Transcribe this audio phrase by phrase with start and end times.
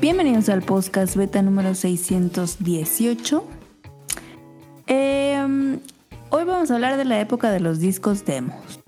[0.00, 3.44] Bienvenidos al podcast beta número 618.
[4.86, 5.78] Em,
[6.30, 8.80] hoy vamos a hablar de la época de los discos demos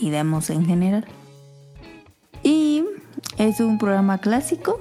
[0.00, 1.04] y demos en general.
[2.42, 2.86] Y
[3.36, 4.80] es un programa clásico.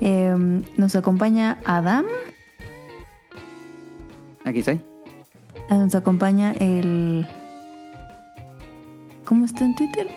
[0.00, 2.06] Em, nos acompaña Adam.
[4.46, 4.80] Aquí estoy.
[5.68, 7.26] Nos acompaña el...
[9.26, 10.08] ¿Cómo está en Twitter?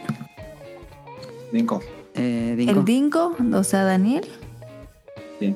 [1.51, 1.81] Dinko.
[2.15, 2.79] Eh, Dinko.
[2.79, 4.25] El Dingo, o sea, Daniel.
[5.39, 5.55] Sí.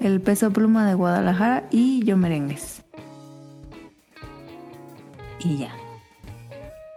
[0.00, 2.82] El peso pluma de Guadalajara y yo merengues.
[5.40, 5.74] Y ya.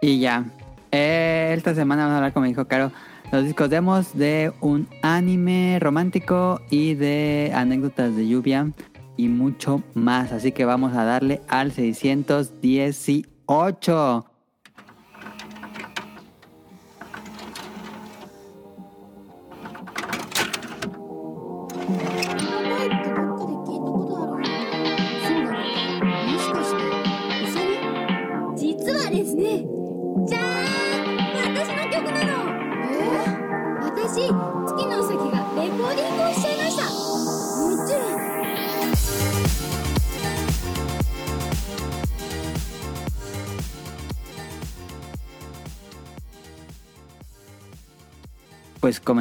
[0.00, 0.44] Y ya.
[0.92, 2.92] Eh, esta semana vamos a hablar, como dijo Caro,
[3.32, 8.70] los discos demos de un anime romántico y de anécdotas de lluvia
[9.16, 10.30] y mucho más.
[10.32, 14.26] Así que vamos a darle al 618.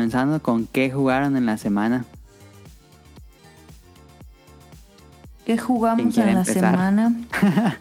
[0.05, 2.05] Comenzando con qué jugaron en la semana.
[5.43, 6.53] ¿Qué ¿Quién jugamos en la empezar?
[6.53, 7.15] semana?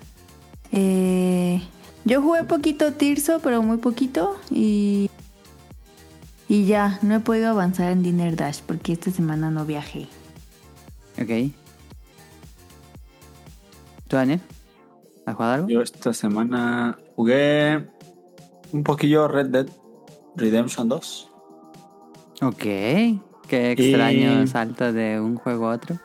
[0.76, 1.62] Eh,
[2.04, 4.36] yo jugué poquito Tirso, pero muy poquito.
[4.50, 5.08] Y,
[6.48, 10.08] y ya, no he podido avanzar en Dinner Dash porque esta semana no viajé.
[11.16, 11.52] Ok.
[14.08, 14.40] ¿Tú, Daniel?
[15.26, 15.68] ¿Has jugado algo?
[15.68, 17.86] Yo esta semana jugué
[18.72, 19.68] un poquillo Red Dead
[20.34, 21.33] Redemption 2.
[22.46, 22.62] Ok.
[23.48, 25.98] Qué extraño Y- salto de un juego a otro.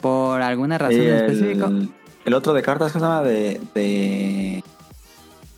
[0.00, 1.66] ¿Por alguna razón Y en específico?
[1.66, 1.90] el,
[2.24, 3.22] el otro de cartas, ¿qué se llama?
[3.22, 4.62] De, de...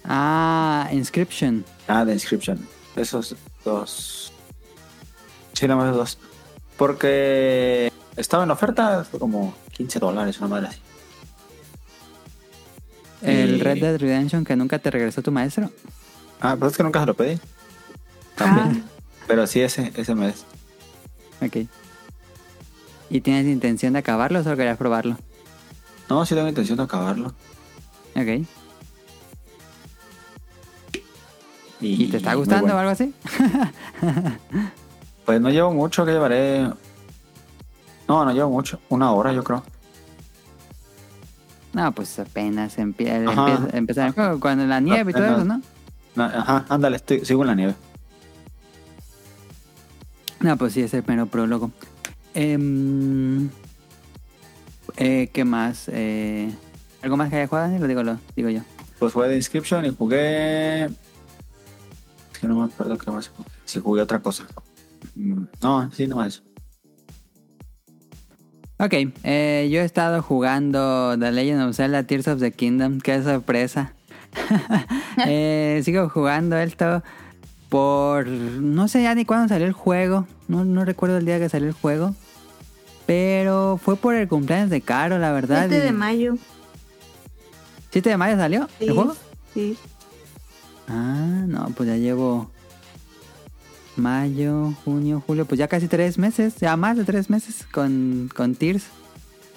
[0.04, 1.64] Ah, Inscription.
[1.86, 2.58] Ah, de Inscription.
[2.96, 4.32] Esos dos.
[5.52, 6.18] Sí, nada más esos dos.
[6.78, 10.80] Porque estaba en oferta, fue como 15 dólares, una madre así.
[13.22, 15.70] El Y- Red Dead Redemption que nunca te regresó tu maestro.
[16.40, 17.38] Ah, pero es que nunca se lo pedí.
[18.34, 18.84] También.
[19.30, 20.44] Pero sí, ese, ese mes.
[21.40, 21.68] Ok.
[23.10, 25.16] ¿Y tienes intención de acabarlo o solo querías probarlo?
[26.08, 27.28] No, sí tengo intención de acabarlo.
[28.16, 28.44] Ok.
[31.80, 32.74] ¿Y, ¿Y te está gustando bueno.
[32.74, 33.14] o algo así?
[35.24, 36.62] Pues no llevo mucho, que llevaré.
[38.08, 38.80] No, no llevo mucho.
[38.88, 39.62] Una hora, yo creo.
[41.72, 43.52] No, pues apenas empie Ajá.
[43.52, 44.40] empieza, empezar el juego.
[44.40, 45.62] Cuando la nieve y todo eso, ¿no?
[46.16, 47.74] No, ajá, ándale, estoy, sigo en la nieve.
[50.40, 51.70] No, pues sí, es el mero prólogo.
[52.34, 53.48] Em,
[54.96, 55.88] eh, ¿Qué más?
[55.92, 56.50] Eh,
[57.02, 57.78] ¿Algo más que haya jugado?
[57.78, 58.60] Lo digo, lo digo yo.
[58.98, 60.84] Pues fue de Inscription y jugué.
[60.84, 60.92] Es
[62.40, 63.30] que no me acuerdo qué más.
[63.64, 64.46] Si jugué otra cosa.
[65.14, 66.42] Mm, No, sí, no eso.
[68.78, 73.00] Ok, eh, yo he estado jugando The Legend of Zelda Tears of the Kingdom.
[73.00, 73.92] Qué sorpresa.
[75.26, 77.02] Eh, sigo jugando esto
[77.70, 78.26] por...
[78.26, 80.26] No sé ya ni cuándo salió el juego.
[80.48, 82.14] No, no recuerdo el día que salió el juego.
[83.06, 85.66] Pero fue por el cumpleaños de Caro, la verdad.
[85.68, 86.34] 7 de mayo.
[87.92, 88.84] ¿7 de mayo salió Sí.
[88.86, 89.16] el juego?
[89.54, 89.78] Sí.
[90.88, 92.50] Ah, no, pues ya llevo
[93.96, 98.54] mayo, junio, julio, pues ya casi tres meses, ya más de tres meses con, con
[98.54, 98.84] Tears.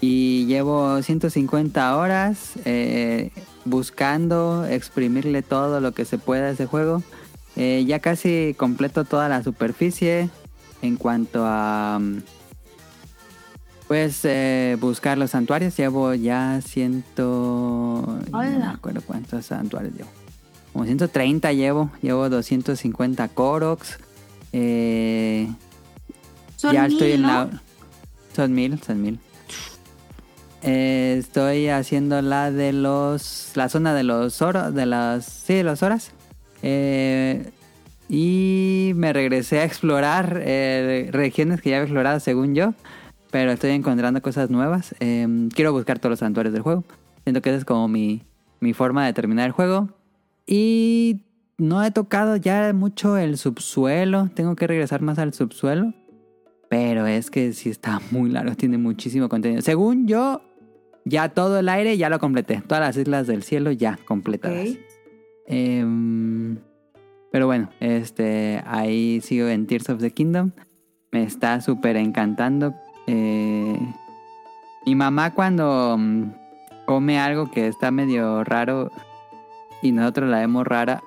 [0.01, 3.31] Y llevo 150 horas eh,
[3.63, 7.01] buscando exprimirle todo lo que se pueda a ese juego.
[7.55, 10.29] Eh, ya casi completo toda la superficie
[10.81, 11.99] en cuanto a...
[12.01, 12.17] mm,
[13.87, 15.77] Pues eh, buscar los santuarios.
[15.77, 18.19] Llevo ya ciento...
[18.31, 20.09] No me acuerdo cuántos santuarios llevo.
[20.71, 21.91] Como 130 llevo.
[22.01, 23.99] Llevo 250 Koroks.
[24.51, 25.47] Eh,
[26.55, 27.27] Son ya mil, estoy en ¿no?
[27.27, 27.61] la...
[28.35, 29.19] Son mil, son mil.
[30.63, 33.51] Eh, estoy haciendo la de los...
[33.53, 35.25] La zona de los oros, de las...
[35.25, 36.11] Sí, de los horas.
[36.63, 37.51] Eh,
[38.09, 42.73] y me regresé a explorar eh, regiones que ya había explorado según yo.
[43.31, 44.95] Pero estoy encontrando cosas nuevas.
[44.99, 46.83] Eh, quiero buscar todos los santuarios del juego.
[47.23, 48.21] Siento que esa es como mi,
[48.59, 49.89] mi forma de terminar el juego.
[50.45, 51.21] Y
[51.57, 54.29] no he tocado ya mucho el subsuelo.
[54.33, 55.93] Tengo que regresar más al subsuelo.
[56.69, 58.55] Pero es que sí está muy largo.
[58.55, 59.61] Tiene muchísimo contenido.
[59.61, 60.41] Según yo,
[61.05, 62.61] ya todo el aire ya lo completé.
[62.67, 64.69] Todas las islas del cielo ya completadas.
[65.47, 66.57] Em,
[67.31, 70.51] pero bueno, este, ahí sigo en Tears of the Kingdom.
[71.11, 72.73] me está súper encantando.
[73.07, 73.77] Eh,
[74.85, 76.31] mi mamá cuando mm,
[76.85, 78.91] come algo que está medio raro
[79.81, 81.03] y nosotros la vemos rara,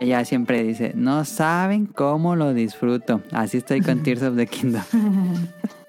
[0.00, 3.22] ella siempre dice, no saben cómo lo disfruto.
[3.30, 4.82] Así estoy con Tears of the Kingdom.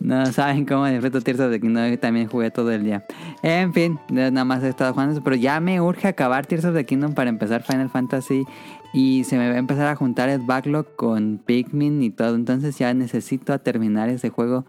[0.00, 1.96] No saben cómo disfruto Tears the Kingdom.
[1.98, 3.04] También jugué todo el día.
[3.42, 5.24] En fin, nada más he estado jugando eso.
[5.24, 8.44] Pero ya me urge acabar Tears of the Kingdom para empezar Final Fantasy.
[8.92, 12.34] Y se me va a empezar a juntar el backlog con Pikmin y todo.
[12.34, 14.64] Entonces ya necesito terminar ese juego.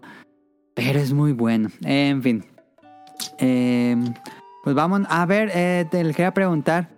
[0.74, 1.68] Pero es muy bueno.
[1.84, 2.44] En fin.
[3.38, 3.96] Eh,
[4.64, 5.02] pues vamos.
[5.08, 6.90] A ver, eh, te le quería preguntar.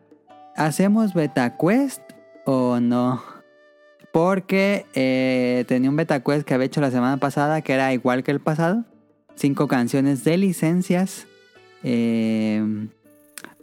[0.56, 2.02] ¿Hacemos beta quest
[2.44, 3.22] o no?
[4.12, 8.24] Porque eh, tenía un beta quest que había hecho la semana pasada que era igual
[8.24, 8.84] que el pasado.
[9.34, 11.26] Cinco canciones de licencias.
[11.82, 12.88] eh,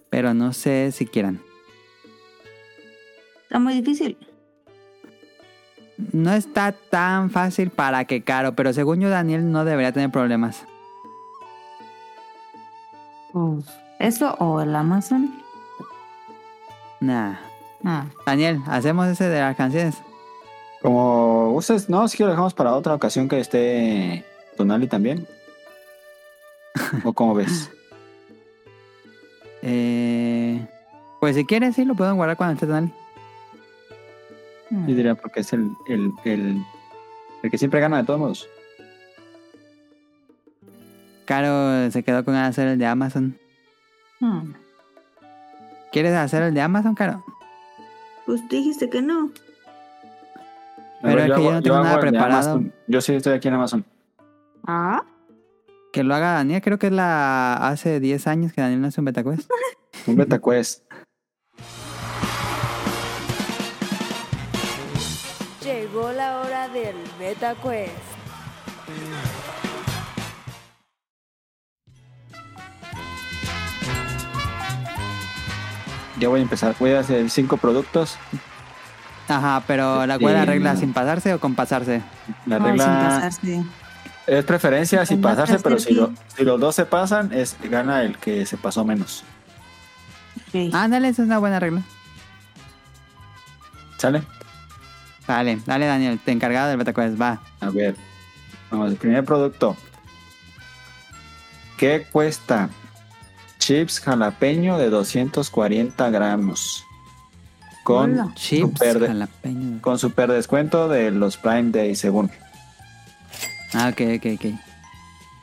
[0.09, 1.41] pero no sé si quieran.
[3.43, 4.17] Está muy difícil.
[6.13, 10.63] No está tan fácil para que caro, pero según yo Daniel no debería tener problemas.
[13.33, 13.65] Pues,
[13.99, 15.33] ¿Eso o el Amazon?
[17.01, 17.35] Nah.
[17.83, 18.05] Ah.
[18.25, 19.95] Daniel, ¿hacemos ese de las canciones?
[20.85, 24.23] Como ustedes, no, si que lo dejamos para otra ocasión que esté
[24.55, 25.25] Tonali también.
[27.03, 27.71] ¿O cómo ves?
[29.67, 30.63] Eh,
[31.19, 32.93] pues si quieres, sí, lo puedo guardar cuando esté.
[34.69, 34.87] Mm.
[34.87, 36.63] Yo diría porque es el, el, el,
[37.41, 38.49] el que siempre gana de todos modos.
[41.25, 43.35] Caro se quedó con hacer el de Amazon.
[44.19, 44.51] Mm.
[45.91, 47.25] ¿Quieres hacer el de Amazon, Caro?
[48.27, 49.31] Pues dijiste que no.
[51.05, 52.63] Pero es que yo no tengo nada preparado.
[52.87, 53.85] Yo sí estoy aquí en Amazon.
[54.65, 55.03] Ah.
[55.93, 59.05] Que lo haga Daniel, creo que es la hace 10 años que Daniel hace un
[59.05, 59.49] beta quest.
[60.07, 60.83] Un beta quest.
[65.63, 67.91] Llegó la hora del Beta Quest.
[76.19, 76.75] Ya voy a empezar.
[76.79, 78.17] Voy a hacer cinco productos.
[79.27, 82.01] Ajá, pero la Sí, cual regla sin pasarse o con pasarse.
[82.45, 83.63] La No, sin regla pasarse.
[84.27, 88.17] es preferencia sin pasarse, pero si, lo- si los dos se pasan, es gana el
[88.17, 89.23] que se pasó menos.
[90.51, 90.69] Sí.
[90.73, 91.81] Ándale, esa es una buena regla.
[93.97, 94.23] ¿Sale?
[95.27, 97.41] Dale, dale Daniel, te encargado del beta quest, va.
[97.61, 97.95] A ver.
[98.69, 99.75] Vamos, el primer producto.
[101.77, 102.69] ¿Qué cuesta?
[103.59, 106.85] Chips jalapeño de 240 gramos.
[107.85, 108.33] Con, Hola.
[108.35, 112.31] Super de- con super descuento de los Prime Day, según.
[113.75, 114.59] Ah, ok, ok, ok.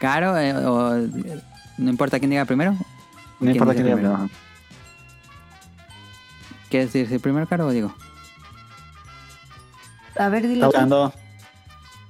[0.01, 0.91] Caro, eh, o
[1.79, 2.73] no importa quién diga primero.
[2.73, 2.79] No
[3.39, 4.15] ¿Quién importa quién diga primero?
[4.17, 4.35] primero.
[6.69, 7.95] ¿Quieres decir primero, Caro, o digo?
[10.19, 10.63] A ver, dilo.
[10.63, 10.67] tú.
[10.73, 11.13] buscando.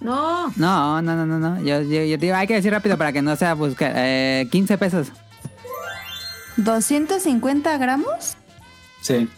[0.01, 0.51] No.
[0.57, 1.59] No, no, no, no, no.
[1.61, 3.93] Yo, yo, yo digo, hay que decir rápido para que no sea buscar.
[3.97, 5.13] Eh, 15 pesos.
[6.57, 8.39] 250 gramos.
[9.03, 9.29] Sí.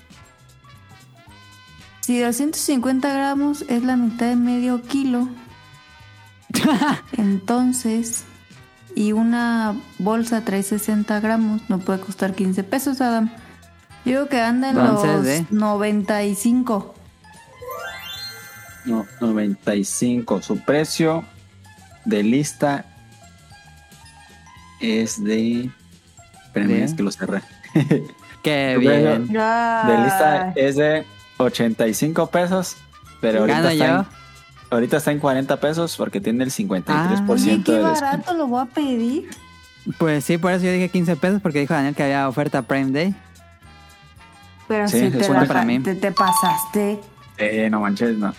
[2.05, 5.27] Si 250 gramos es la mitad de medio kilo,
[7.17, 8.25] entonces,
[8.95, 13.31] y una bolsa trae 60 gramos, no puede costar 15 pesos, Adam.
[14.05, 15.47] Yo digo que anda en Entonces, los ¿eh?
[15.49, 16.95] 95.
[18.85, 20.43] No, 95.
[20.43, 21.25] Su precio
[22.05, 22.85] de lista
[24.79, 25.71] es de.
[26.45, 26.85] Espérenme, ¿De?
[26.85, 27.41] es que lo cerré.
[28.43, 29.27] Qué bien.
[29.29, 32.77] De lista es de 85 pesos.
[33.21, 33.85] Pero ahorita está, yo.
[34.01, 34.07] en,
[34.71, 37.25] ahorita está en 40 pesos porque tiene el 53% Ah.
[37.29, 37.83] Oye, de qué descuento.
[38.05, 39.31] barato lo voy a pedir.
[39.99, 42.91] Pues sí, por eso yo dije 15 pesos porque dijo Daniel que había oferta Prime
[42.91, 43.15] Day.
[44.69, 45.81] Pero Sí, si es te, una la para pa- mí.
[45.81, 47.01] te, te pasaste.
[47.37, 48.35] Eh, no manches, no.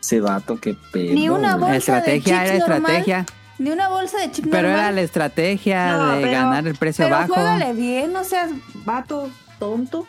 [0.00, 1.14] Ese vato, qué pedo.
[1.14, 2.76] Ni una bolsa estrategia de era normal.
[2.80, 3.26] estrategia.
[3.58, 4.80] Ni una bolsa de chip Pero normal.
[4.84, 7.34] era la estrategia No, de pero- ganar el precio pero bajo.
[7.34, 8.50] juégale bien, no seas
[8.84, 10.06] vato tonto.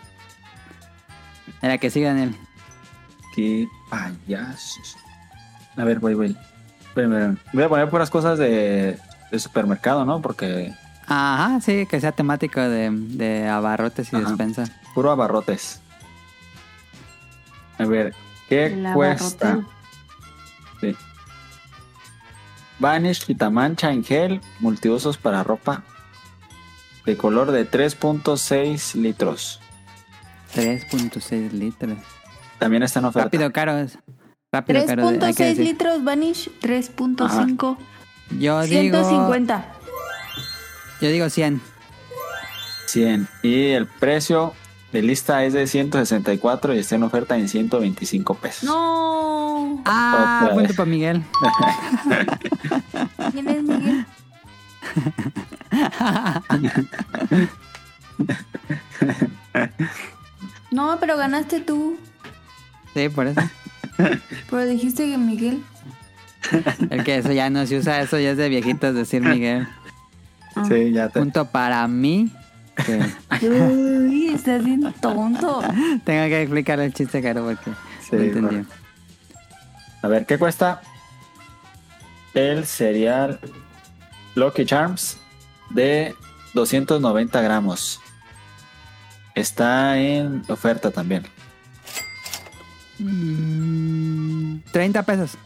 [1.61, 2.35] Era que sí, Daniel.
[3.35, 4.97] Qué payasos.
[5.77, 6.37] A ver, voy, voy.
[7.53, 8.99] Voy a poner puras cosas de,
[9.31, 10.21] de supermercado, ¿no?
[10.21, 10.73] Porque
[11.07, 14.27] Ajá, sí, que sea temático de, de abarrotes y Ajá.
[14.27, 14.63] despensa.
[14.93, 15.79] puro abarrotes.
[17.77, 18.13] A ver,
[18.49, 19.61] ¿qué cuesta?
[20.81, 20.95] Sí.
[22.79, 25.83] Vanish Quitamancha en gel, multiusos para ropa.
[27.05, 29.59] De color de 3.6 litros.
[30.53, 31.97] 3.6 litros.
[32.59, 33.25] También está en oferta.
[33.25, 33.77] Rápido, caro.
[33.77, 33.97] es-
[34.51, 35.07] Rápido, caro.
[35.07, 35.65] hay que 3.6 decir.
[35.65, 37.77] litros Vanish, 3.5,
[38.39, 38.97] Yo digo.
[38.97, 39.65] 150.
[41.01, 41.61] Yo digo 100.
[42.87, 43.27] 100.
[43.43, 44.53] Y el precio
[44.91, 48.63] de lista es de 164 y está en oferta en 125 pesos.
[48.65, 49.81] No.
[49.85, 51.23] Ah, Otra punto para Miguel.
[53.31, 54.05] ¿Quién es Miguel?
[60.71, 61.97] No, pero ganaste tú.
[62.93, 63.41] Sí, por eso.
[64.49, 65.61] Pero dijiste que Miguel.
[66.89, 69.67] El que eso ya no se usa, eso ya es de viejitos decir Miguel.
[70.67, 71.19] Sí, ya te.
[71.19, 72.31] Punto para mí.
[72.85, 75.61] que Uy, estás bien tonto.
[76.03, 78.49] tengo que explicarle el chiste, caro, porque Sí, no entendió.
[78.49, 78.65] bueno.
[80.01, 80.81] A ver, ¿qué cuesta
[82.33, 83.39] el cereal
[84.35, 85.17] Lucky Charms
[85.69, 86.15] de
[86.55, 87.99] 290 gramos?
[89.35, 91.23] Está en oferta también.
[92.99, 95.37] Mm, 30 pesos.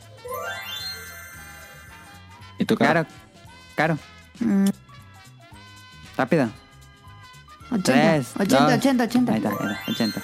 [2.59, 3.05] ¿Y tu cara?
[3.05, 3.07] Caro,
[3.75, 3.99] caro.
[4.39, 4.65] Mm,
[6.17, 6.49] Rápido.
[7.71, 8.73] 80, Tres, 80, dos.
[8.73, 9.31] 80, 80.
[9.31, 10.21] Ahí está, ahí está, 80.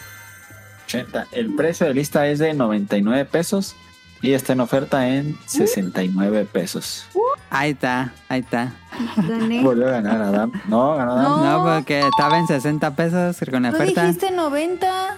[0.85, 1.27] 80.
[1.31, 3.75] El precio de lista es de 99 pesos
[4.21, 7.07] y está en oferta en 69 pesos.
[7.49, 8.73] Ahí está, ahí está.
[9.17, 9.61] Gané.
[9.63, 10.51] Volvió a ganar Adam.
[10.67, 11.23] No, ganó Adam.
[11.23, 11.43] No.
[11.67, 14.03] No, porque estaba en 60 pesos con la Tú oferta.
[14.03, 15.17] dijiste 90,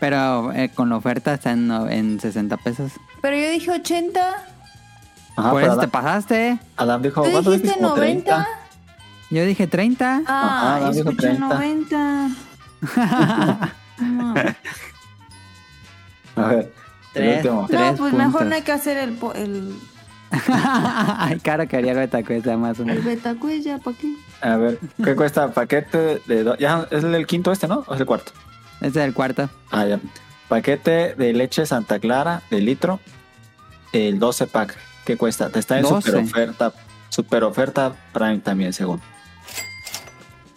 [0.00, 2.92] Pero eh, con la oferta está en, en 60 pesos.
[3.20, 4.20] pero yo dije 80.
[5.36, 6.58] Ajá, Por eso te Adam, pasaste.
[6.76, 8.48] Adam dijo, Tú ¿cuánto dijiste Como 90.
[9.30, 10.22] Yo dije 30.
[10.26, 11.48] Ah, Ajá, yo dijo escuché 30.
[11.48, 12.28] 90.
[13.98, 14.34] No.
[16.36, 16.72] A ver,
[17.14, 17.36] Tres.
[17.44, 17.66] último.
[17.68, 18.48] Tres No, pues mejor puntos.
[18.48, 19.74] no hay que hacer el, el,
[20.48, 23.04] Ay, caro quería el betacuesta más o el menos.
[23.04, 24.14] betacuella, ¿para qué?
[24.40, 26.42] A ver, ¿qué cuesta paquete de...
[26.44, 27.84] do- Ya, ¿Es el quinto este, no?
[27.86, 28.32] ¿O es el cuarto?
[28.80, 29.48] Este es el cuarto.
[29.70, 30.00] Ah, ya.
[30.48, 33.00] Paquete de leche Santa Clara de litro,
[33.92, 34.76] el 12 pack.
[35.06, 35.48] ¿Qué cuesta?
[35.50, 36.10] Te está en 12.
[36.10, 36.72] super oferta.
[37.08, 39.00] Super oferta Prime también, según.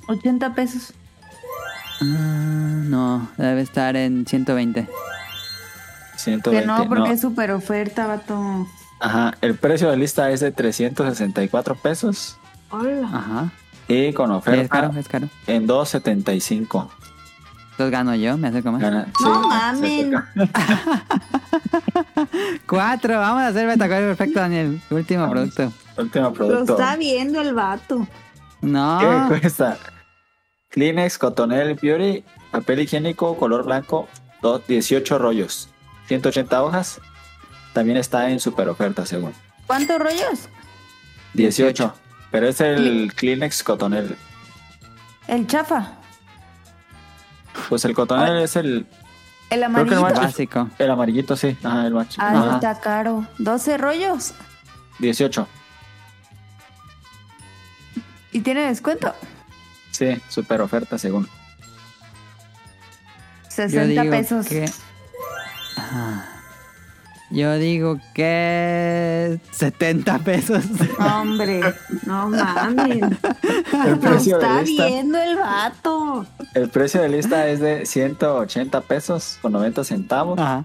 [0.08, 0.94] 80 pesos.
[2.02, 2.06] Ah,
[2.84, 4.88] no, debe estar en 120.
[6.18, 6.60] 120.
[6.62, 7.14] Que no, porque no.
[7.16, 8.68] es super oferta, vato.
[9.00, 12.38] Ajá, el precio de lista es de 364 pesos
[12.72, 13.08] Hola.
[13.14, 13.52] Ajá.
[13.88, 15.30] y con Sí, es oferta caro, es caro.
[15.46, 16.90] en 275.
[17.72, 18.82] Entonces gano yo, me acerco más.
[18.82, 19.44] Gana- No
[19.80, 20.34] sí, acerca.
[22.68, 24.82] Cuatro, vamos a hacer betacuesta perfecto, Daniel.
[24.90, 25.34] Último Vamos.
[25.36, 25.74] producto.
[25.98, 26.74] Último Lo producto.
[26.74, 28.08] está viendo el vato.
[28.62, 29.00] No.
[29.00, 29.78] ¿Qué cuesta?
[30.70, 34.08] Kleenex Cotonel Beauty, papel higiénico color blanco,
[34.42, 35.70] do- 18 rollos,
[36.08, 37.00] 180 hojas.
[37.74, 39.34] También está en super oferta, según.
[39.68, 40.50] ¿Cuántos rollos?
[41.34, 41.94] 18.
[42.32, 44.16] Pero es el Kleenex Cotonel.
[45.28, 45.94] El chafa.
[47.70, 48.86] Pues el Cotonel es el,
[49.50, 50.02] El el amarillito.
[50.02, 50.22] macho.
[50.22, 50.70] Básico.
[50.78, 51.58] el amarillito, sí.
[51.64, 52.20] Ajá, el macho.
[52.22, 53.28] Ah, Ajá, está caro.
[53.38, 54.34] 12 rollos.
[55.00, 55.48] 18.
[58.32, 59.14] ¿Y tiene descuento?
[59.92, 61.26] Sí, super oferta, según.
[61.26, 61.32] Yo
[63.70, 64.46] 60 digo pesos.
[64.46, 64.70] que...
[65.98, 66.24] Ah.
[67.30, 70.64] Yo digo que 70 pesos.
[70.98, 71.60] Hombre,
[72.06, 73.02] no mames.
[73.84, 76.26] El Lo precio está de lista, viendo el vato.
[76.54, 80.64] el precio de lista es de 180 pesos con 90 centavos Ajá.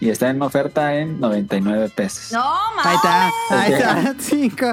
[0.00, 2.32] y está en oferta en 99 pesos.
[2.32, 2.42] No
[2.82, 2.96] Ahí mames.
[2.96, 4.14] está, ahí está.
[4.18, 4.66] Cinco.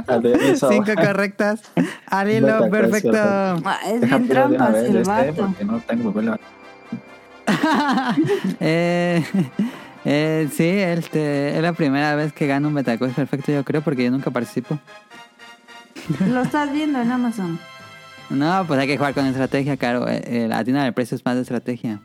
[0.67, 1.61] Cinco correctas.
[2.07, 2.71] Al hilo, Betacuesta.
[2.71, 3.17] perfecto.
[3.69, 5.33] Ah, Es Deja bien trampas el este, vato.
[5.35, 6.39] porque no tengo papel.
[8.59, 9.23] eh,
[10.05, 14.03] eh, sí, este, es la primera vez que gano un Betacuest perfecto, yo creo, porque
[14.05, 14.79] yo nunca participo.
[16.27, 17.59] Lo estás viendo en Amazon.
[18.29, 20.05] No, pues hay que jugar con estrategia, claro.
[20.07, 21.99] Eh, la tienda del precio es más de estrategia.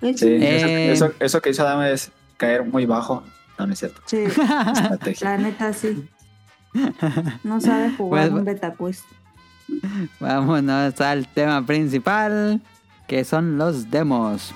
[0.00, 0.92] Sí, Eh.
[0.92, 3.24] eso, eso, eso que hizo Adame es caer muy bajo.
[3.58, 4.00] No, no es cierto.
[4.06, 5.30] Sí, Estrategia.
[5.30, 6.08] la neta sí.
[7.42, 9.04] No sabe jugar Pues- un betacuest.
[10.20, 12.60] Vámonos al tema principal,
[13.06, 14.54] que son los demos.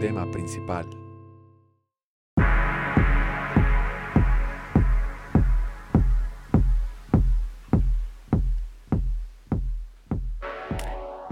[0.00, 0.86] Tema principal.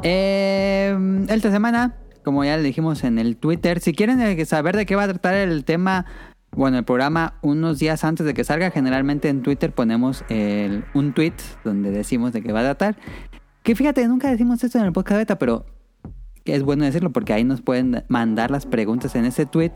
[0.02, 0.94] Eh,
[1.30, 4.96] esta semana, como ya le dijimos en el Twitter, si quieren eh, saber de qué
[4.96, 6.04] va a tratar el tema,
[6.50, 11.32] bueno, el programa unos días antes de que salga, generalmente en Twitter ponemos un tweet
[11.64, 12.96] donde decimos de qué va a tratar.
[13.62, 15.64] Que fíjate, nunca decimos esto en el podcast beta, pero
[16.52, 19.72] es bueno decirlo porque ahí nos pueden mandar las preguntas en ese tweet.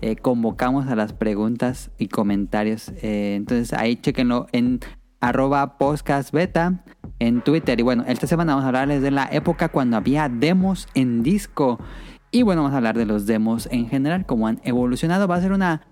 [0.00, 2.92] eh, convocamos a las preguntas y comentarios.
[3.02, 4.80] Eh, entonces ahí chequenlo en
[5.20, 6.32] arroba podcast
[7.18, 7.80] en Twitter.
[7.80, 11.78] Y bueno, esta semana vamos a hablarles de la época cuando había demos en disco.
[12.30, 15.26] Y bueno, vamos a hablar de los demos en general, cómo han evolucionado.
[15.26, 15.82] Va a ser una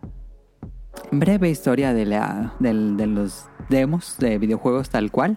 [1.11, 5.37] breve historia de, la, de los demos de videojuegos tal cual.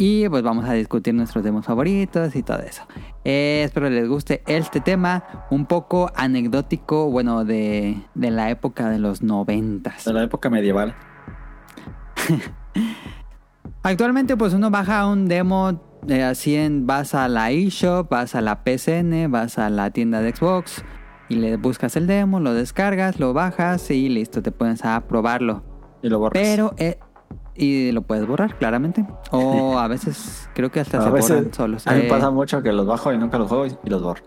[0.00, 2.84] Y pues vamos a discutir nuestros demos favoritos y todo eso.
[3.24, 9.00] Eh, espero les guste este tema, un poco anecdótico, bueno, de, de la época de
[9.00, 10.04] los noventas.
[10.04, 10.94] De la época medieval.
[13.82, 18.40] Actualmente pues uno baja un demo eh, así en, vas a la eShop, vas a
[18.40, 20.84] la PCN, vas a la tienda de Xbox
[21.28, 25.64] y le buscas el demo, lo descargas, lo bajas y listo, te pones a probarlo.
[26.02, 26.40] Y lo borras.
[26.40, 27.00] Pero, eh,
[27.58, 29.04] y lo puedes borrar, claramente.
[29.32, 31.86] O a veces, creo que hasta a se veces, borran solos.
[31.86, 34.02] a mí me Eh, pasa mucho que los bajo y nunca los juego y los
[34.02, 34.22] borro.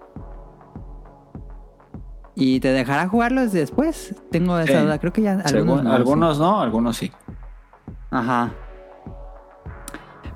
[2.36, 4.16] y te dejará jugarlos después.
[4.32, 4.86] Tengo esa Sí.
[4.86, 4.98] duda.
[5.00, 7.08] Creo que ya algunos Según- no, algunos no, algunos sí.
[7.08, 7.34] sí.
[8.10, 8.52] Ajá.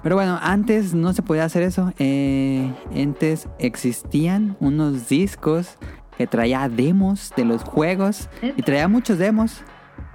[0.04, 1.92] Pero bueno, antes no se podía hacer eso.
[1.98, 5.78] Eh, antes existían unos discos
[6.18, 8.30] que traía demos de los juegos.
[8.56, 9.64] Y traía muchos demos.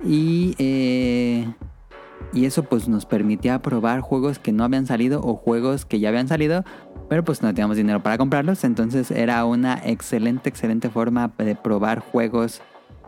[0.05, 1.53] Y, eh,
[2.33, 6.11] y eso pues nos permitía probar juegos que no habían salido o juegos que ya
[6.11, 6.65] habían salido.
[7.09, 8.63] Pero pues no teníamos dinero para comprarlos.
[8.63, 12.63] Entonces era una excelente, excelente forma de probar juegos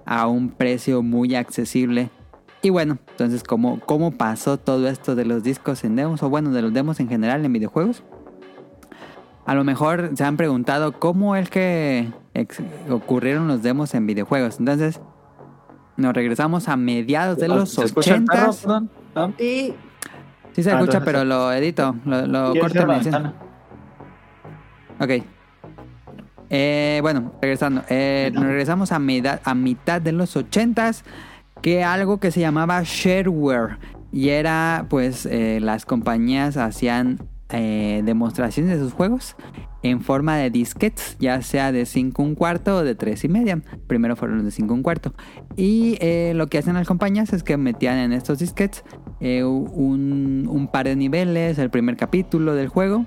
[0.05, 2.11] a un precio muy accesible.
[2.63, 6.23] Y bueno, entonces ¿cómo, cómo pasó todo esto de los discos en demos?
[6.23, 8.03] O bueno, de los demos en general en videojuegos.
[9.47, 12.09] A lo mejor se han preguntado cómo es que
[12.89, 14.59] ocurrieron los demos en videojuegos.
[14.59, 15.01] Entonces,
[15.97, 18.51] nos regresamos a mediados de los ¿Se escucha el perro?
[18.51, 19.02] 80.
[19.15, 19.33] ¿No?
[19.39, 19.75] Sí.
[20.53, 23.35] Sí se Ah, escucha, entonces- pero lo edito, lo, lo ¿Quieres corto la?
[25.01, 25.11] Ok.
[26.51, 27.83] Eh, bueno, regresando.
[27.89, 31.03] Eh, nos regresamos a, meda- a mitad de los 80s.
[31.63, 33.79] Que algo que se llamaba shareware.
[34.13, 39.37] Y era, pues, eh, las compañías hacían eh, demostraciones de sus juegos
[39.83, 43.63] en forma de disquetes, ya sea de 5 un cuarto o de 3 y media.
[43.87, 45.15] Primero fueron los de 5 un cuarto.
[45.57, 48.85] Y eh, lo que hacen las compañías es que metían en estos disquetes
[49.21, 53.05] eh, un, par de niveles, el primer capítulo del juego,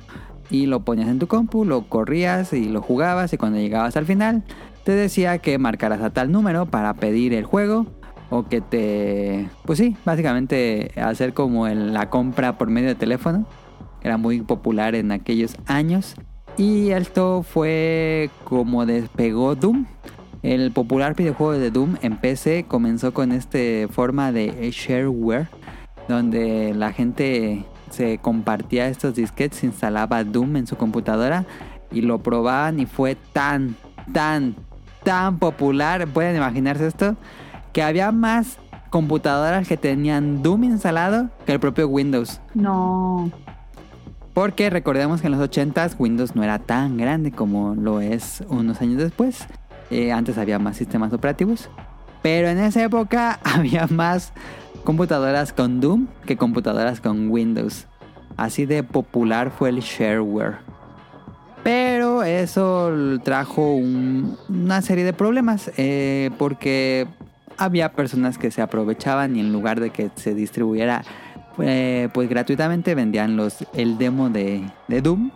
[0.50, 4.06] y lo ponías en tu compu, lo corrías y lo jugabas, y cuando llegabas al
[4.06, 4.44] final,
[4.84, 7.88] te decía que marcaras a tal número para pedir el juego.
[8.32, 9.48] O que te...
[9.66, 13.46] Pues sí, básicamente hacer como la compra por medio de teléfono.
[14.02, 16.16] Era muy popular en aquellos años.
[16.58, 19.86] Y esto fue como despegó Doom.
[20.42, 23.60] El popular videojuego de Doom en PC comenzó con esta
[23.92, 25.48] forma de shareware,
[26.08, 31.46] donde la gente se compartía estos disquetes, instalaba Doom en su computadora
[31.92, 33.76] y lo probaban y fue tan,
[34.14, 34.56] tan,
[35.04, 37.16] tan popular, pueden imaginarse esto,
[37.74, 42.40] que había más computadoras que tenían Doom instalado que el propio Windows.
[42.54, 43.30] No.
[44.36, 48.82] Porque recordemos que en los 80s Windows no era tan grande como lo es unos
[48.82, 49.48] años después.
[49.90, 51.70] Eh, antes había más sistemas operativos.
[52.22, 54.34] Pero en esa época había más
[54.84, 57.88] computadoras con Doom que computadoras con Windows.
[58.38, 60.58] Así de popular fue el shareware.
[61.64, 62.92] Pero eso
[63.24, 65.72] trajo un- una serie de problemas.
[65.78, 67.08] eh, porque
[67.58, 71.04] había personas que se aprovechaban y en lugar de que se distribuyera
[71.60, 75.32] eh, pues gratuitamente vendían los el demo de, de Doom.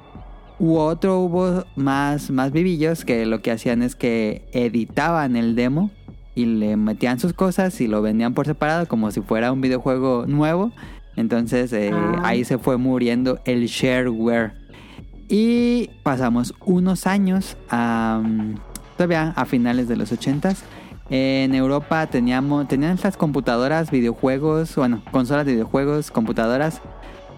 [0.60, 5.90] U otro hubo más, más vivillos que lo que hacían es que editaban el demo
[6.36, 10.26] y le metían sus cosas y lo vendían por separado como si fuera un videojuego
[10.28, 10.72] nuevo.
[11.16, 12.22] Entonces eh, Ah.
[12.24, 14.54] ahí se fue muriendo el shareware.
[15.28, 18.22] Y pasamos unos años a,
[18.98, 20.58] todavía a finales de los 80s.
[21.10, 26.82] En Europa teníamos, tenían estas computadoras, videojuegos, bueno, consolas de videojuegos, computadoras,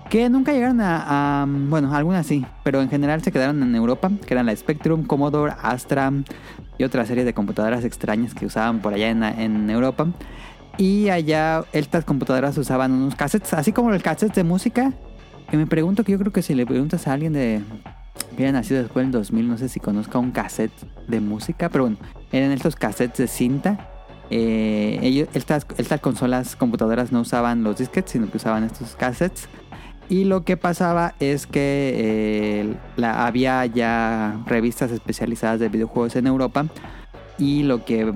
[0.09, 4.33] que nunca llegaron a, bueno, algunas sí, pero en general se quedaron en Europa, que
[4.33, 6.11] eran la Spectrum, Commodore, Astra
[6.77, 10.07] y otra serie de computadoras extrañas que usaban por allá en, Europa.
[10.77, 14.91] Y allá estas computadoras usaban unos cassettes, así como los cassettes de música,
[15.49, 17.61] que me pregunto que yo creo que si le preguntas a alguien de
[18.35, 20.73] que haya nacido después del 2000, no sé si conozca un cassette
[21.07, 21.97] de música, pero bueno,
[22.31, 23.87] eran estos cassettes de cinta.
[24.29, 25.65] Eh, estas,
[25.99, 29.49] consolas computadoras no usaban los disquetes, sino que usaban estos cassettes.
[30.09, 36.27] Y lo que pasaba es que eh, la, había ya revistas especializadas de videojuegos en
[36.27, 36.65] Europa.
[37.37, 38.13] Y lo que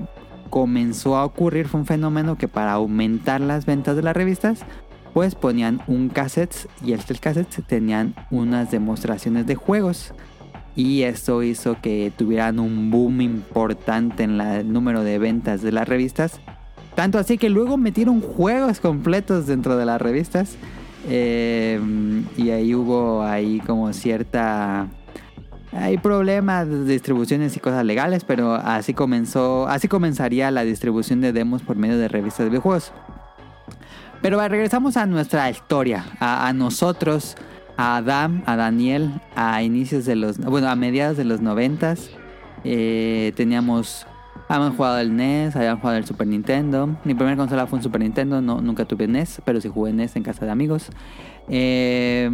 [0.50, 4.66] comenzó a ocurrir fue un fenómeno que para aumentar las ventas de las revistas,
[5.14, 10.14] pues ponían un cassette y estos cassettes tenían unas demostraciones de juegos.
[10.76, 15.88] Y esto hizo que tuvieran un boom importante en el número de ventas de las
[15.88, 16.42] revistas.
[16.96, 20.58] Tanto así que luego metieron juegos completos dentro de las revistas.
[21.08, 21.80] Eh,
[22.36, 24.88] y ahí hubo ahí como cierta...
[25.72, 31.34] Hay problemas de distribuciones y cosas legales, pero así comenzó, así comenzaría la distribución de
[31.34, 32.94] demos por medio de revistas de videojuegos.
[34.22, 37.36] Pero regresamos a nuestra historia, a nosotros,
[37.78, 42.10] a Adam, a Daniel, a inicios de los, bueno, a mediados de los noventas.
[42.64, 44.08] Eh, teníamos,
[44.48, 46.98] habían jugado el NES, habían jugado el Super Nintendo.
[47.04, 50.16] Mi primera consola fue un Super Nintendo, no, nunca tuve NES, pero sí jugué NES
[50.16, 50.90] en casa de amigos.
[51.50, 52.30] Eh,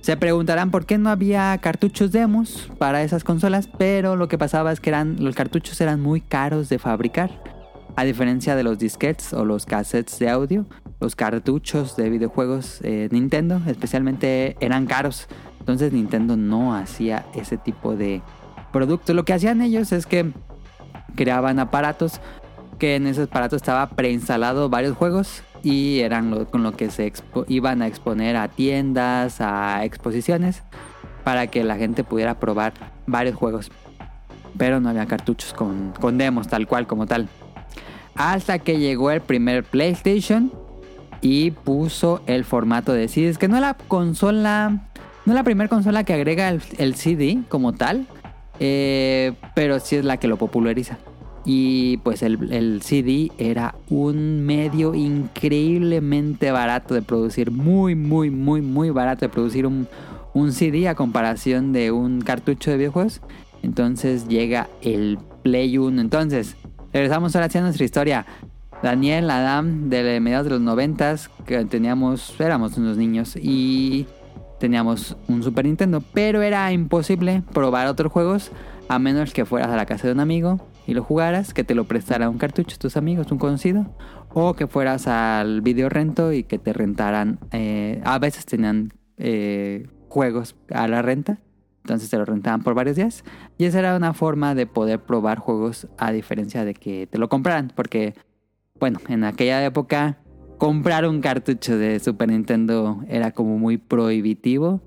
[0.00, 4.72] se preguntarán por qué no había cartuchos demos para esas consolas, pero lo que pasaba
[4.72, 7.57] es que eran, los cartuchos eran muy caros de fabricar.
[7.98, 10.66] A diferencia de los disquetes o los cassettes de audio,
[11.00, 15.26] los cartuchos de videojuegos eh, Nintendo especialmente eran caros.
[15.58, 18.22] Entonces Nintendo no hacía ese tipo de
[18.72, 19.14] producto.
[19.14, 20.30] Lo que hacían ellos es que
[21.16, 22.20] creaban aparatos
[22.78, 27.12] que en esos aparatos estaba preinstalado varios juegos y eran con lo que se
[27.48, 30.62] iban a exponer a tiendas, a exposiciones,
[31.24, 32.74] para que la gente pudiera probar
[33.08, 33.72] varios juegos.
[34.56, 37.28] Pero no había cartuchos con, con demos, tal cual como tal.
[38.18, 40.52] Hasta que llegó el primer PlayStation
[41.20, 44.88] y puso el formato de CDs, que no es la consola,
[45.24, 48.06] no es la primera consola que agrega el, el CD como tal,
[48.60, 50.98] eh, pero sí es la que lo populariza.
[51.44, 58.60] Y pues el, el CD era un medio increíblemente barato de producir, muy, muy, muy,
[58.60, 59.86] muy barato de producir un,
[60.34, 63.22] un CD a comparación de un cartucho de videojuegos.
[63.62, 66.00] Entonces llega el Play 1.
[66.00, 66.56] Entonces,
[66.92, 68.26] regresamos ahora hacia nuestra historia.
[68.82, 74.06] Daniel, Adam, de mediados de los noventas, que teníamos, éramos unos niños y
[74.60, 78.52] teníamos un Super Nintendo, pero era imposible probar otros juegos
[78.88, 81.74] a menos que fueras a la casa de un amigo y lo jugaras, que te
[81.74, 83.86] lo prestara un cartucho tus amigos, un conocido,
[84.32, 87.38] o que fueras al video rento y que te rentaran.
[87.52, 91.40] eh, a veces tenían eh, juegos a la renta,
[91.88, 93.24] entonces te lo rentaban por varios días.
[93.56, 97.30] Y esa era una forma de poder probar juegos a diferencia de que te lo
[97.30, 98.14] compraran, porque,
[98.78, 100.18] bueno, en aquella época
[100.58, 104.82] comprar un cartucho de Super Nintendo era como muy prohibitivo.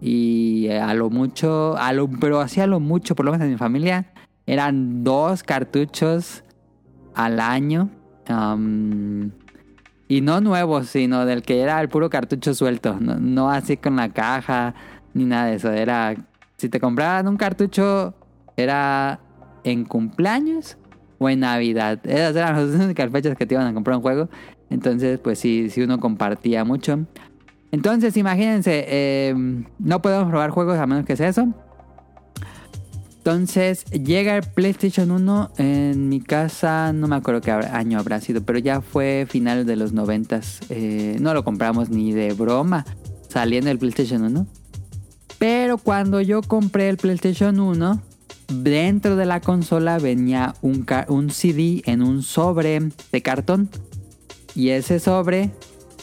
[0.00, 3.58] Y a lo mucho, a lo, pero hacía lo mucho, por lo menos en mi
[3.58, 4.12] familia,
[4.46, 6.44] eran dos cartuchos
[7.14, 7.90] al año.
[10.08, 12.96] y no nuevos, sino del que era el puro cartucho suelto.
[12.98, 14.74] No, no así con la caja,
[15.12, 15.72] ni nada de eso.
[15.72, 16.14] Era,
[16.58, 18.14] si te compraban un cartucho,
[18.56, 19.20] era
[19.62, 20.76] en cumpleaños
[21.18, 22.00] o en Navidad.
[22.04, 24.28] Esas eran las únicas fechas que te iban a comprar un juego.
[24.68, 27.06] Entonces, pues sí, sí uno compartía mucho.
[27.70, 31.48] Entonces, imagínense, eh, no podemos probar juegos a menos que sea eso.
[33.18, 38.42] Entonces, llega el PlayStation 1 en mi casa, no me acuerdo qué año habrá sido,
[38.42, 40.40] pero ya fue final de los 90.
[41.20, 42.86] no lo compramos ni de broma
[43.28, 44.46] saliendo el PlayStation 1.
[45.38, 48.02] Pero cuando yo compré el PlayStation 1,
[48.48, 50.84] dentro de la consola venía un,
[51.30, 52.80] CD en un sobre
[53.12, 53.70] de cartón.
[54.54, 55.50] Y ese sobre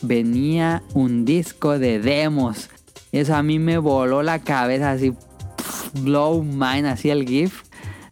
[0.02, 2.70] venía un disco de demos.
[3.12, 5.14] Eso a mí me voló la cabeza así,
[6.02, 7.64] blow mind, así el GIF.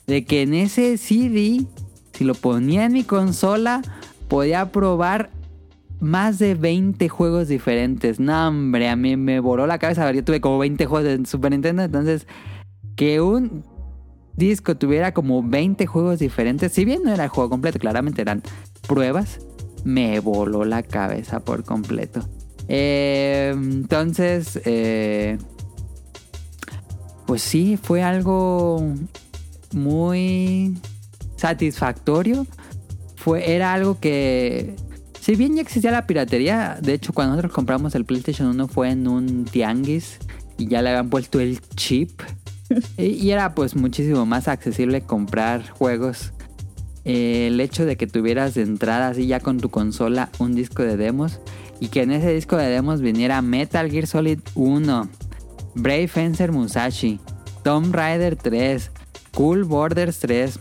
[0.08, 1.66] De que en ese CD,
[2.12, 3.82] si lo ponía en mi consola,
[4.28, 5.30] podía probar
[6.04, 8.20] más de 20 juegos diferentes.
[8.20, 10.12] No, hombre, a mí me voló la cabeza.
[10.12, 11.84] Yo tuve como 20 juegos de Super Nintendo.
[11.84, 12.28] Entonces,
[12.96, 13.64] que un
[14.36, 18.42] disco tuviera como 20 juegos diferentes, si bien no era el juego completo, claramente eran
[18.88, 19.40] pruebas,
[19.84, 22.28] me voló la cabeza por completo.
[22.68, 25.38] Eh, entonces, eh,
[27.26, 28.84] pues sí, fue algo
[29.74, 30.78] muy
[31.38, 32.46] satisfactorio.
[33.16, 34.76] Fue, era algo que,
[35.24, 38.90] si bien ya existía la piratería, de hecho cuando nosotros compramos el PlayStation 1 fue
[38.90, 40.20] en un tianguis
[40.58, 42.22] y ya le habían puesto el chip.
[42.98, 46.34] y, era pues muchísimo más accesible comprar juegos.
[47.06, 50.84] Eh, el hecho de que tuvieras de entrada así ya con tu consola un disco
[50.84, 51.40] de demos
[51.80, 55.10] y que en ese disco de demos viniera Metal Gear Solid 1,
[55.76, 57.22] Brave Fencer Musashi,
[57.64, 58.92] Tomb Raider 3,
[59.34, 60.60] Cool Borders 3,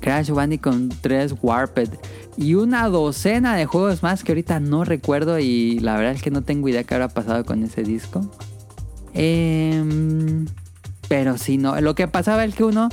[0.00, 1.98] Crash Bandicoot 3 Warped
[2.40, 6.30] y una docena de juegos más que ahorita no recuerdo y la verdad es que
[6.30, 8.30] no tengo idea qué habrá pasado con ese disco.
[9.12, 10.46] Em,
[11.06, 12.88] pero si no, lo que pasaba es que uno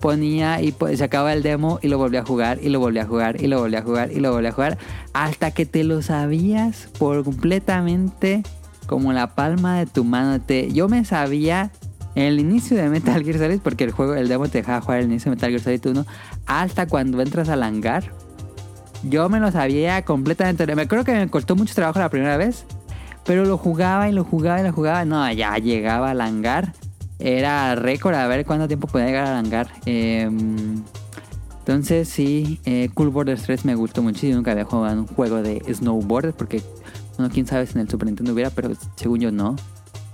[0.00, 3.42] ponía y acababa el demo y lo volvía a jugar y lo volvía a jugar
[3.42, 4.78] y lo volvía a jugar y lo volvía a jugar
[5.12, 8.44] hasta que te lo sabías por completamente
[8.86, 10.40] como la palma de tu mano.
[10.40, 11.72] Te, yo me sabía
[12.14, 15.06] el inicio de Metal Gear Solid porque el juego, el demo te dejaba jugar el
[15.06, 16.06] inicio de Metal Gear Solid 1
[16.46, 18.04] hasta cuando entras al hangar.
[19.08, 20.66] Yo me lo sabía completamente.
[20.74, 22.64] Me acuerdo que me costó mucho trabajo la primera vez,
[23.24, 25.04] pero lo jugaba y lo jugaba y lo jugaba.
[25.04, 26.72] No, ya llegaba al hangar.
[27.18, 29.68] Era récord a ver cuánto tiempo podía llegar al hangar.
[29.86, 30.28] Eh,
[31.58, 34.36] Entonces sí, eh, Cool Borders 3 me gustó muchísimo.
[34.36, 36.62] Nunca había jugado un juego de snowboard porque,
[37.16, 39.56] bueno, quién sabe si en el Super Nintendo hubiera, pero según yo no.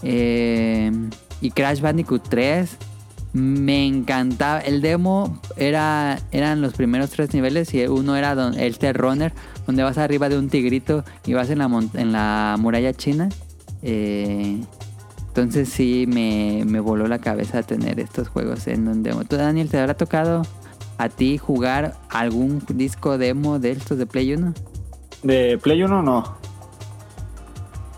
[0.03, 0.93] Eh,
[1.41, 2.77] y Crash Bandicoot 3
[3.33, 4.61] me encantaba.
[4.61, 9.33] El demo era eran los primeros tres niveles y uno era don- el T-Runner,
[9.67, 13.29] donde vas arriba de un tigrito y vas en la, en la muralla china.
[13.83, 14.61] Eh,
[15.29, 19.25] entonces sí me, me voló la cabeza tener estos juegos en un demo.
[19.25, 20.43] ¿Tú, Daniel, te habrá tocado
[20.99, 24.53] a ti jugar algún disco demo de estos de Play 1?
[25.23, 26.37] De Play 1 no.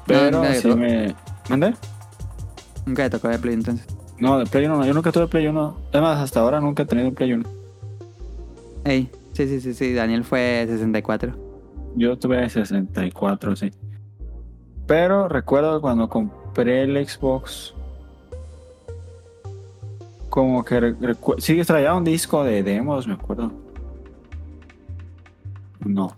[0.06, 1.14] Pero sí me.
[1.48, 1.74] ¿Mande?
[2.86, 3.86] Nunca te tocó de Play entonces.
[4.22, 4.86] No, de Play 1 no.
[4.86, 5.76] Yo nunca tuve Play 1.
[5.90, 7.44] Además, hasta ahora nunca he tenido un Play 1.
[8.84, 11.32] Ey, sí, sí, sí, sí, Daniel fue 64.
[11.96, 13.72] Yo tuve 64, sí.
[14.86, 17.74] Pero recuerdo cuando compré el Xbox.
[20.30, 20.94] Como que
[21.38, 23.50] sí traía un disco de demos, me acuerdo.
[25.84, 26.14] No.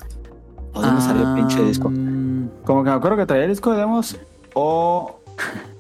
[0.74, 1.88] ¿O dónde salió el pinche disco?
[1.88, 4.18] Mm, Como que me acuerdo que traía el disco de demos
[4.52, 5.20] o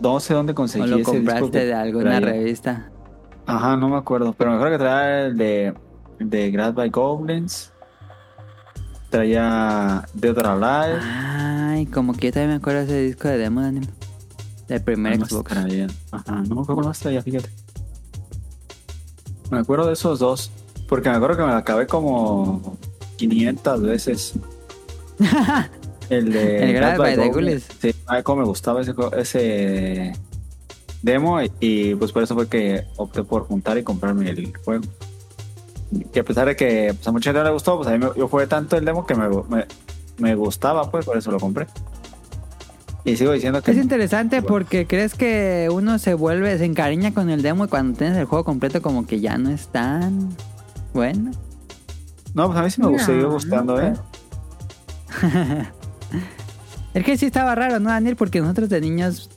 [0.00, 2.20] no sé dónde conseguí O lo ese disco compraste de alguna traía.
[2.20, 2.90] revista.
[3.46, 5.74] Ajá, no me acuerdo, pero me acuerdo que traía el de
[6.18, 7.72] de Grad by Goblins.
[9.10, 11.00] Traía Dead or Alive.
[11.02, 13.88] Ay, como que yo también me acuerdo de ese disco de demo, Daniel.
[14.68, 15.50] Del primer ¿Qué más Xbox.
[15.50, 15.86] traía?
[16.12, 17.48] Ajá, no me acuerdo más traía, fíjate.
[19.50, 20.50] Me acuerdo de esos dos,
[20.88, 22.76] porque me acuerdo que me la acabé como
[23.16, 24.34] 500 veces.
[26.10, 27.28] El de El Grad by the.
[27.28, 27.66] Ghoulies.
[27.80, 30.12] Sí, ay, cómo me gustaba ese, ese
[31.02, 34.84] demo y, y, pues por eso fue que opté por juntar y comprarme el juego.
[36.12, 37.98] Que a pesar de que pues, a mucha gente no le gustó, pues a mí
[37.98, 39.66] me, yo jugué tanto el demo que me, me,
[40.18, 41.66] me gustaba, pues por eso lo compré.
[43.04, 47.30] Y sigo diciendo que Es interesante porque crees que uno se vuelve, se encariña con
[47.30, 50.28] el demo y cuando tienes el juego completo como que ya no es tan
[50.92, 51.30] bueno.
[52.34, 53.94] No, pues a mí sí me gustó, No, gustando, ¿eh?
[56.94, 58.16] Es que sí estaba raro, ¿no, Daniel?
[58.16, 59.30] Porque nosotros de niños,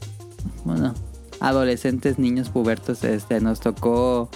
[0.64, 0.94] bueno,
[1.40, 4.30] adolescentes, niños pubertos, este, nos tocó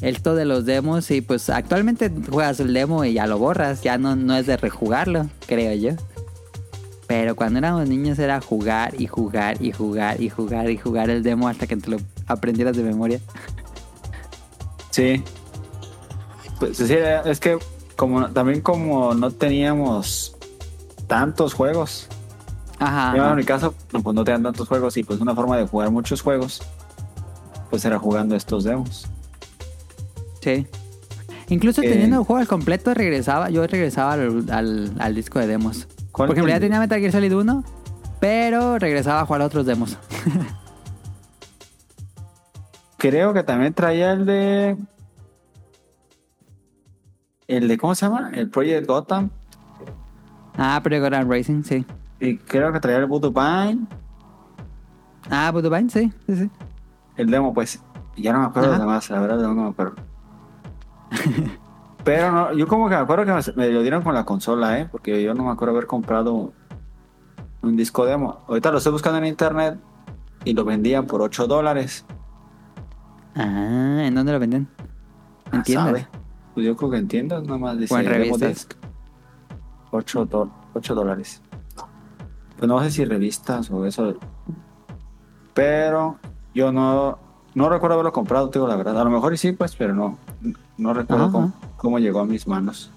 [0.00, 3.98] esto de los demos y pues actualmente juegas el demo y ya lo borras, ya
[3.98, 5.96] no, no es de rejugarlo, creo yo.
[7.06, 11.22] Pero cuando éramos niños era jugar y jugar y jugar y jugar y jugar el
[11.22, 13.20] demo hasta que te lo aprendieras de memoria.
[14.90, 15.22] Sí.
[16.58, 17.58] Pues sí, es que
[17.96, 20.36] como también como no teníamos
[21.10, 22.06] tantos juegos.
[22.78, 23.14] Ajá.
[23.16, 25.90] Yo en mi caso, pues no tenían tantos juegos y pues una forma de jugar
[25.90, 26.62] muchos juegos,
[27.68, 29.06] pues era jugando estos demos.
[30.40, 30.66] Sí.
[31.48, 31.88] Incluso Eh.
[31.90, 35.88] teniendo el juego al completo, regresaba, yo regresaba al, al- al disco de demos.
[36.12, 37.64] ¿Cuál Por ejemplo, fue ya tenía Metal Gear Solid 1,
[38.20, 39.98] pero regresaba a jugar a otros demos.
[42.98, 44.76] Creo que también traía el de...
[47.48, 48.30] El de, ¿cómo se llama?
[48.34, 49.30] El Project Gotham.
[50.60, 51.84] Ah, pero Goran Racing, sí.
[52.20, 53.86] Y creo que traía el Vine.
[55.30, 56.50] Ah, Budubine, sí, sí, sí.
[57.16, 57.82] El demo, pues.
[58.16, 59.94] Ya no me acuerdo de demás, la verdad no me acuerdo.
[62.04, 64.78] Pero no, yo como que me acuerdo que me, me lo dieron con la consola,
[64.78, 64.88] ¿eh?
[64.90, 66.52] Porque yo no me acuerdo haber comprado
[67.62, 68.40] un disco demo.
[68.48, 69.78] Ahorita lo estoy buscando en internet
[70.44, 72.04] y lo vendían por 8 dólares.
[73.34, 74.68] Ah, ¿en dónde lo venden?
[75.50, 75.86] Ah, En tiendas.
[75.86, 76.08] ¿sabe?
[76.54, 78.48] Pues yo creo que en tiendas nomás dice O en revistas.
[78.48, 78.74] Disc.
[79.90, 81.40] 8, do- 8 dólares.
[82.56, 84.14] Pues no sé si revistas o eso.
[85.54, 86.18] Pero
[86.54, 87.18] yo no,
[87.54, 88.98] no recuerdo haberlo comprado, digo la verdad.
[89.00, 90.18] A lo mejor y sí, pues, pero no.
[90.78, 92.90] No recuerdo cómo, cómo llegó a mis manos.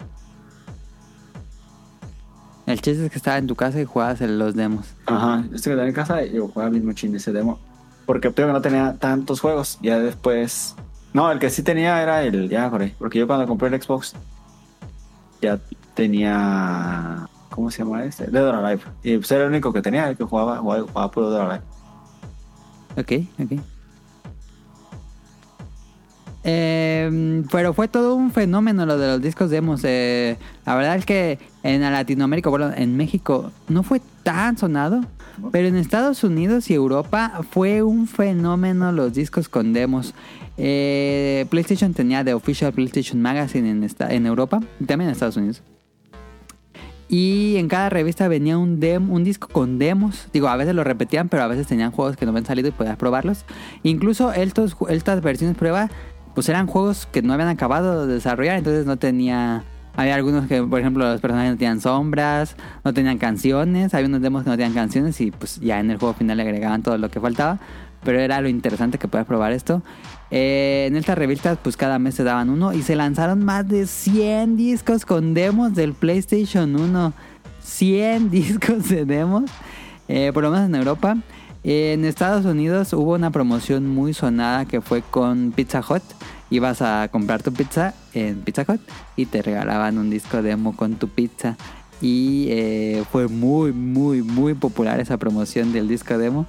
[2.65, 4.85] El chiste es que estaba en tu casa y jugabas en los demos.
[5.05, 7.59] Ajá, este que tenía en casa, yo jugaba mismo chin ese demo.
[8.05, 9.79] Porque creo que no tenía tantos juegos.
[9.81, 10.75] Ya después.
[11.13, 12.49] No, el que sí tenía era el.
[12.49, 14.13] Ya, acordé, Porque yo cuando compré el Xbox.
[15.41, 15.59] Ya
[15.93, 17.27] tenía.
[17.49, 18.27] ¿Cómo se llama este?
[18.27, 18.81] Dead or Alive.
[19.03, 20.61] Y pues era el único que tenía, el que jugaba,
[21.11, 21.63] puro Dead or Alive.
[22.97, 23.11] Ok,
[23.43, 23.61] ok.
[26.45, 29.81] Eh, pero fue todo un fenómeno lo de los discos demos.
[29.83, 35.01] Eh, la verdad es que en Latinoamérica, bueno, en México no fue tan sonado,
[35.51, 40.13] pero en Estados Unidos y Europa fue un fenómeno los discos con demos.
[40.57, 45.63] Eh, PlayStation tenía The Official PlayStation Magazine en, en Europa y también en Estados Unidos.
[47.13, 50.29] Y en cada revista venía un dem- un disco con demos.
[50.33, 52.71] Digo, a veces lo repetían, pero a veces tenían juegos que no habían salido y
[52.71, 53.45] podías probarlos.
[53.83, 55.91] Incluso estos, estas versiones prueba,
[56.33, 59.63] pues eran juegos que no habían acabado de desarrollar, entonces no tenía...
[59.95, 64.23] Había algunos que, por ejemplo, los personajes no tenían sombras, no tenían canciones, había unos
[64.23, 66.97] demos que no tenían canciones y pues ya en el juego final le agregaban todo
[66.97, 67.59] lo que faltaba.
[68.03, 69.81] Pero era lo interesante que puedas probar esto.
[70.31, 73.85] Eh, en estas revistas, pues cada mes se daban uno y se lanzaron más de
[73.85, 77.13] 100 discos con demos del PlayStation 1.
[77.63, 79.49] 100 discos de demos,
[80.07, 81.17] eh, por lo menos en Europa.
[81.63, 86.03] En Estados Unidos hubo una promoción muy sonada que fue con Pizza Hut.
[86.49, 88.81] Ibas a comprar tu pizza en Pizza Hut
[89.15, 91.57] y te regalaban un disco demo con tu pizza.
[92.01, 96.47] Y eh, fue muy, muy, muy popular esa promoción del disco demo.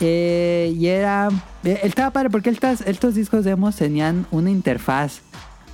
[0.00, 1.28] Eh, y era.
[1.62, 5.20] eh, estaba padre porque estos discos demos tenían una interfaz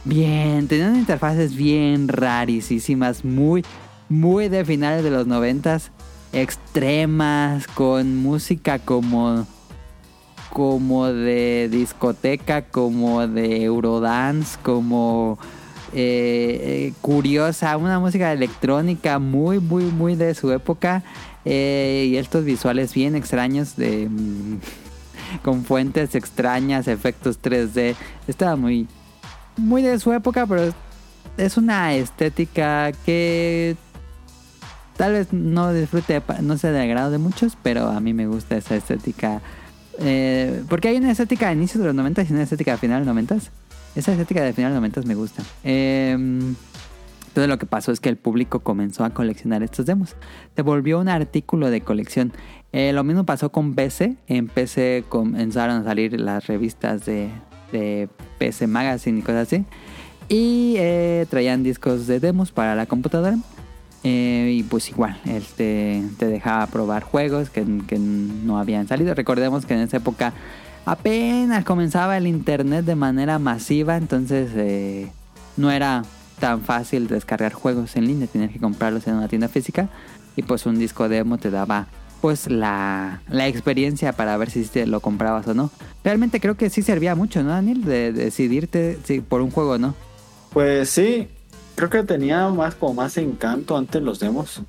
[0.04, 0.66] bien.
[0.68, 3.64] Tenían interfaces bien rarísimas, muy,
[4.08, 5.92] muy de finales de los noventas.
[6.32, 9.46] Extremas, con música como.
[10.50, 15.38] Como de discoteca, como de Eurodance, como.
[15.92, 21.02] eh, eh, curiosa, una música electrónica muy, muy, muy de su época.
[21.48, 24.58] Eh, y estos visuales bien extraños de mm,
[25.44, 27.94] con fuentes extrañas, efectos 3D.
[28.26, 28.88] Estaba muy
[29.56, 30.74] muy de su época, pero
[31.36, 33.76] es una estética que
[34.96, 38.56] tal vez no disfrute, no sea de agrado de muchos, pero a mí me gusta
[38.56, 39.40] esa estética.
[40.00, 43.00] Eh, porque hay una estética de inicio de los 90 y una estética de final
[43.00, 43.36] de los 90.
[43.94, 45.44] Esa estética de final de los 90 me gusta.
[45.62, 46.16] Eh,
[47.36, 50.16] entonces lo que pasó es que el público comenzó a coleccionar estos demos.
[50.54, 52.32] Se volvió un artículo de colección.
[52.72, 54.16] Eh, lo mismo pasó con PC.
[54.26, 57.28] En PC comenzaron a salir las revistas de,
[58.38, 59.66] PC Magazine y cosas así.
[60.30, 63.36] Y eh, traían discos de demos para la computadora.
[64.02, 69.12] Eh, y pues igual, este, te dejaba probar juegos que, no habían salido.
[69.12, 70.32] Recordemos que en esa época
[70.86, 73.98] apenas comenzaba el internet de manera masiva.
[73.98, 75.10] Entonces
[75.58, 76.02] no era
[76.38, 79.88] tan fácil descargar juegos en línea, tenías que comprarlos en una tienda física
[80.36, 81.86] y pues un disco demo te daba
[82.20, 85.70] pues la, la experiencia para ver si te lo comprabas o no.
[86.02, 87.84] Realmente creo que sí servía mucho, ¿no, Daniel?
[87.84, 89.94] De, de decidirte si por un juego o no.
[90.52, 91.28] Pues sí,
[91.74, 94.62] creo que tenía más como más encanto antes los demos.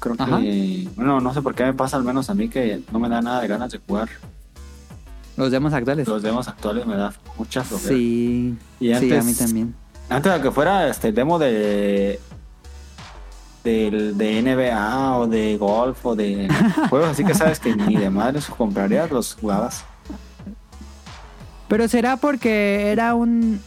[0.00, 0.38] Creo Ajá.
[0.38, 3.08] que, bueno, no sé por qué me pasa al menos a mí que no me
[3.08, 4.08] da nada de ganas de jugar.
[5.36, 6.06] Los demos actuales.
[6.06, 7.88] Los demos actuales me da mucha flojera.
[7.96, 9.74] Sí, Y sí, antes- a mí también.
[10.08, 12.20] Antes de que fuera este demo de
[13.64, 16.48] del de NBA o de golf o de
[16.90, 19.84] juegos así que sabes que ni de madres comprarías los jugabas.
[21.68, 23.60] Pero será porque era un.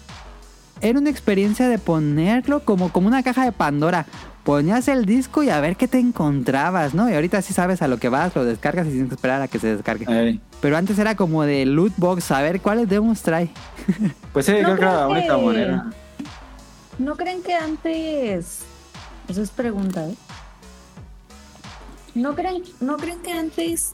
[0.79, 4.05] Era una experiencia de ponerlo como, como una caja de Pandora.
[4.43, 7.09] Ponías el disco y a ver qué te encontrabas, ¿no?
[7.09, 9.47] Y ahorita sí sabes a lo que vas, lo descargas y tienes que esperar a
[9.47, 10.05] que se descargue.
[10.07, 13.49] Ey, Pero antes era como de loot box, a ver cuáles demos trae.
[14.31, 15.85] Pues sí, No creo que era la creo única que- manera.
[16.99, 18.61] ¿No creen que antes...
[19.27, 20.15] Eso es pregunta, ¿eh?
[22.15, 23.91] ¿No creen, ¿No creen que antes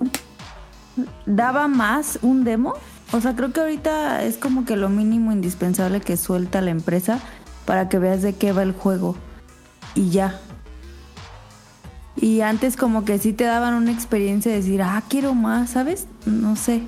[1.26, 2.76] daba más un demo?
[3.12, 7.20] O sea, creo que ahorita es como que lo mínimo indispensable que suelta la empresa
[7.66, 9.16] para que veas de qué va el juego.
[9.96, 10.40] Y ya.
[12.16, 16.08] Y antes como que sí te daban una experiencia de decir, ah, quiero más, ¿sabes?
[16.26, 16.84] No sé.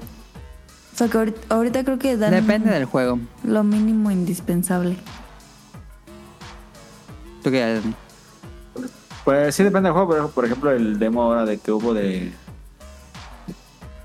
[0.93, 3.19] O sea, que ahorita, ahorita creo que dan Depende del juego.
[3.43, 4.95] lo mínimo indispensable.
[7.45, 7.93] ¿Tú qué, Dani?
[9.23, 12.31] Pues sí depende del juego, pero por ejemplo el demo ahora de que hubo de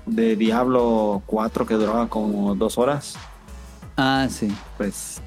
[0.05, 3.15] de Diablo 4 que duraba como dos horas,
[3.97, 4.55] Ah, sí.
[4.77, 5.19] pues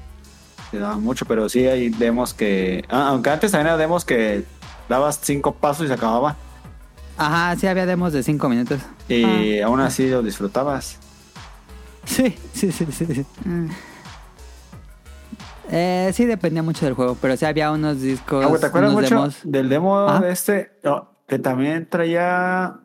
[0.71, 4.45] te daba mucho, pero sí hay demos que, ah, aunque antes también era demos que
[4.87, 6.37] dabas cinco pasos y se acababa
[7.17, 8.79] Ajá, sí había demos de 5 minutos.
[9.09, 10.99] y aún así lo disfrutabas.
[12.05, 13.05] Sí, sí, sí, sí.
[13.07, 13.25] sí.
[13.43, 13.67] Mm.
[15.69, 18.45] Eh, sí, dependía mucho del juego, pero sí había unos discos.
[18.45, 19.39] Ah, ¿Te acuerdas unos mucho demos.
[19.43, 20.19] del demo Ajá.
[20.21, 20.71] de este?
[20.83, 22.79] No, que también traía.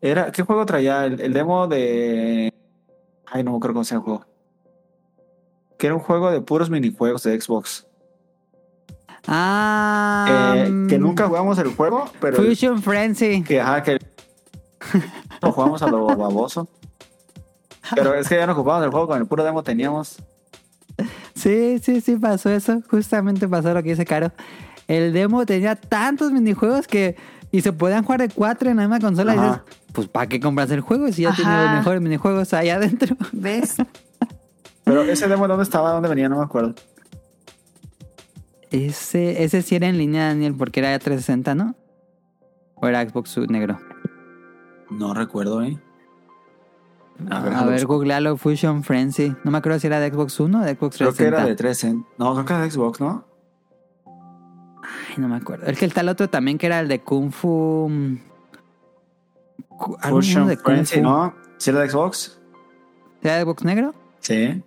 [0.00, 1.04] Era, ¿Qué juego traía?
[1.04, 2.52] El, el demo de.
[3.26, 4.26] Ay, no me acuerdo cómo se llama el juego.
[5.78, 7.86] Que era un juego de puros minijuegos de Xbox.
[9.26, 10.54] Ah.
[10.56, 12.36] Eh, que nunca jugamos el juego, pero.
[12.36, 13.42] Fusion Frenzy.
[13.42, 13.98] Que, ajá, que.
[15.42, 16.68] lo jugamos a lo baboso.
[17.94, 20.22] Pero es que ya no ocupamos el juego, con el puro demo teníamos.
[21.40, 22.82] Sí, sí, sí, pasó eso.
[22.90, 24.30] Justamente pasó lo que dice Caro.
[24.86, 27.16] El demo tenía tantos minijuegos que.
[27.50, 29.34] Y se podían jugar de cuatro en la misma consola.
[29.34, 29.60] Y dices,
[29.92, 33.16] pues ¿para qué compras el juego si ya tiene los mejores minijuegos ahí adentro?
[33.32, 33.76] ¿Ves?
[34.84, 35.92] Pero ese demo, ¿dónde estaba?
[35.92, 36.28] ¿Dónde venía?
[36.28, 36.74] No me acuerdo.
[38.70, 41.74] Ese, ese sí era en línea, Daniel, porque era de 360, ¿no?
[42.74, 43.80] ¿O era Xbox negro?
[44.90, 45.78] No recuerdo, ¿eh?
[47.28, 49.34] A ver, googlealo, Fusion Frenzy.
[49.44, 51.36] No me acuerdo si era de Xbox One o de Xbox Creo que 360.
[51.38, 52.08] era de 360.
[52.18, 53.24] No, creo que era de Xbox, ¿no?
[54.82, 55.66] Ay, no me acuerdo.
[55.66, 57.88] Es que está el otro también que era el de Kung Fu.
[57.90, 58.16] mm,
[60.08, 61.02] Fusion de Kung Frenzy, Fu.
[61.02, 61.34] ¿no?
[61.58, 62.38] ¿Sí era de Xbox?
[63.22, 63.94] ¿Era de Xbox negro?
[64.20, 64.62] Sí.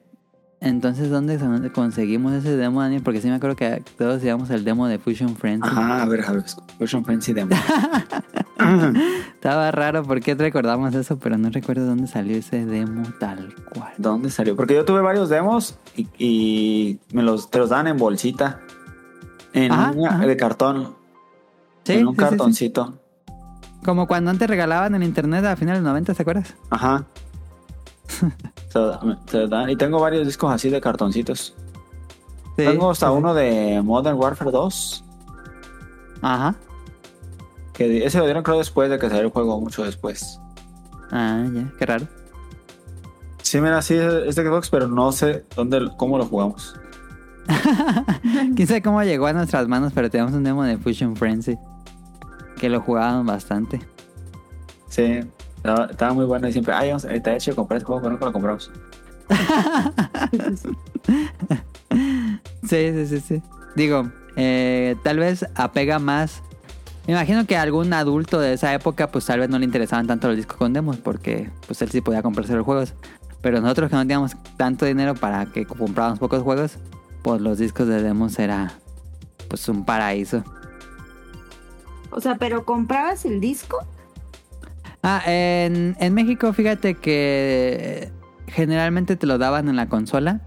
[0.65, 1.37] Entonces, ¿dónde,
[1.73, 3.01] conseguimos ese demo, Daniel?
[3.03, 5.67] Porque sí me acuerdo que todos llevamos el demo de Fusion Frenzy.
[5.67, 6.43] Ajá, a ver, a ver.
[6.79, 7.51] Fusion Frenzy Demo.
[9.33, 13.91] Estaba raro porque recordamos eso, pero no recuerdo dónde salió ese demo tal cual.
[13.97, 14.55] ¿Dónde salió?
[14.55, 18.61] Porque yo tuve varios demos y, y me los, te los dan en bolsita.
[19.51, 20.25] En Ajá, una- ajá.
[20.25, 20.95] de cartón.
[21.83, 22.29] Sí, en un sí, sí, sí.
[22.29, 22.99] cartoncito.
[23.83, 26.55] Como cuando antes regalaban en internet a finales de los 90, ¿te acuerdas?
[26.69, 27.03] Ajá.
[28.73, 31.55] te, te dan- y tengo varios discos así de cartoncitos.
[32.57, 35.03] Sí, tengo hasta sí, uno de Modern Warfare 2.
[36.21, 36.55] Ajá.
[37.73, 40.39] Que ese lo dieron creo después de que salió el juego, mucho después.
[41.11, 42.07] Ah, ya, qué raro.
[43.41, 46.75] Sí, mira, sí es de Xbox, pero no sé dónde, cómo lo jugamos.
[48.55, 51.57] Quién sabe cómo llegó a nuestras manos, pero tenemos un demo de Fusion Frenzy.
[52.57, 53.81] Que lo jugaban bastante.
[54.87, 55.19] Sí,
[55.63, 58.25] estaba, estaba muy bueno y siempre, ay, vamos, está hecho comprar este juego, pero nunca
[58.25, 58.69] lo compramos.
[62.67, 63.41] Sí, sí, sí, sí.
[63.75, 66.41] Digo, eh, tal vez apega más.
[67.05, 70.07] Me imagino que a algún adulto de esa época, pues tal vez no le interesaban
[70.07, 72.93] tanto los discos con demos, porque pues él sí podía comprarse los juegos.
[73.41, 76.77] Pero nosotros que no teníamos tanto dinero para que comprábamos pocos juegos,
[77.21, 78.73] pues los discos de demos era
[79.49, 80.43] pues un paraíso.
[82.09, 83.85] O sea, pero comprabas el disco.
[85.03, 88.09] Ah, en, en México, fíjate que
[88.47, 90.41] generalmente te lo daban en la consola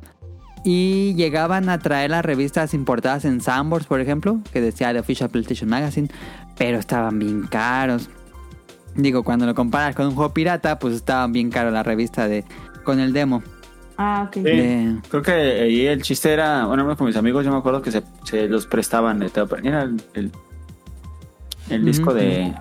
[0.65, 5.29] y llegaban a traer las revistas importadas en Sanborns, por ejemplo, que decía The Official
[5.31, 6.09] PlayStation Magazine,
[6.57, 8.09] pero estaban bien caros.
[8.95, 12.45] Digo, cuando lo comparas con un juego pirata, pues estaban bien caros la revista de
[12.83, 13.43] con el demo.
[13.99, 14.35] Ah, ok.
[14.35, 14.41] Sí.
[14.43, 17.91] De- Creo que ahí el chiste era, bueno, con mis amigos yo me acuerdo que
[17.93, 19.23] se, se los prestaban.
[19.23, 20.33] Era el, el,
[21.69, 22.55] el disco de,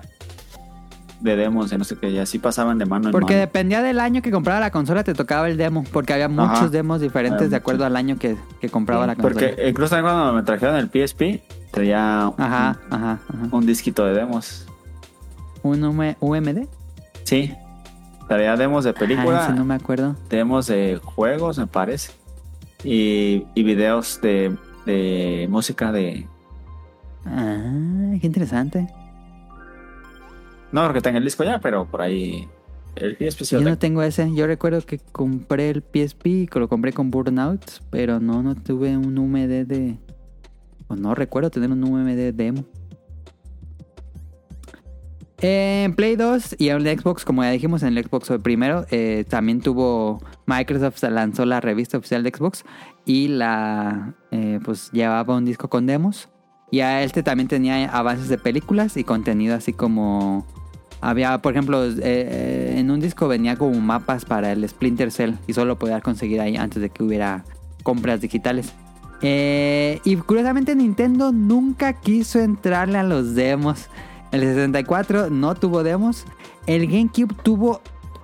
[1.26, 3.40] de demos, de no sé qué, y así pasaban de mano en porque mano.
[3.40, 6.68] dependía del año que compraba la consola, te tocaba el demo, porque había muchos Ajá.
[6.70, 9.34] demos diferentes Había de acuerdo al año que, que compraba la consola.
[9.34, 13.18] Porque incluso también cuando me trajeron el PSP, traía Ajá, ajá, ajá.
[13.42, 14.66] un, un disquito de demos.
[15.62, 16.66] ¿Un UM- UMD?
[17.24, 17.52] Sí,
[18.28, 20.16] traía demos de Ah, película, no me acuerdo.
[20.30, 22.12] demos de juegos, me parece,
[22.84, 24.56] y, y videos de,
[24.86, 26.26] de música de...
[27.24, 28.86] Ah, qué interesante.
[30.76, 32.46] No creo que tenga el disco ya, pero por ahí...
[32.96, 34.02] El PSP sí Yo no tengo.
[34.02, 34.30] ese.
[34.34, 38.94] Yo recuerdo que compré el PSP y lo compré con Burnout, pero no, no tuve
[38.94, 39.96] un UMD de...
[40.88, 42.66] O no recuerdo tener un UMD demo.
[45.38, 49.24] En Play 2 y en el Xbox, como ya dijimos, en el Xbox primero, eh,
[49.26, 50.22] también tuvo...
[50.44, 52.66] Microsoft lanzó la revista oficial de Xbox
[53.06, 54.14] y la...
[54.30, 56.28] eh, pues llevaba un disco con demos.
[56.70, 60.46] Y a este también tenía avances de películas y contenido así como...
[61.06, 65.34] Había, por ejemplo, eh, eh, en un disco venía como mapas para el Splinter Cell
[65.46, 67.44] y solo podías conseguir ahí antes de que hubiera
[67.84, 68.72] compras digitales.
[69.22, 73.86] Eh, y curiosamente Nintendo nunca quiso entrarle a los demos.
[74.32, 76.24] El 64 no tuvo demos.
[76.66, 77.82] El GameCube tuvo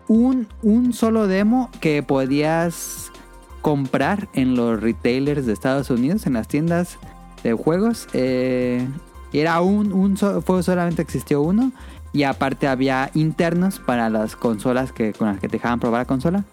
[0.08, 3.12] un, un solo demo que podías
[3.60, 6.98] comprar en los retailers de Estados Unidos, en las tiendas
[7.44, 8.08] de juegos.
[8.12, 8.84] Eh,
[9.32, 11.70] era un, un fue solamente existió uno.
[12.12, 16.04] Y aparte había internos para las consolas que, con las que te dejaban probar la
[16.06, 16.44] consola.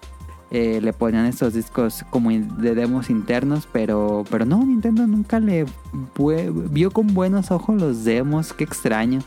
[0.52, 5.66] Eh, le ponían estos discos como de demos internos, pero, pero no, Nintendo nunca le
[6.16, 9.20] fue- vio con buenos ojos los demos, qué extraño.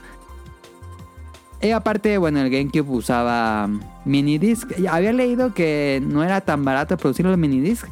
[1.60, 4.72] Y aparte, bueno, el GameCube usaba mm, minidisc.
[4.90, 7.86] Había leído que no era tan barato producir los minidisc,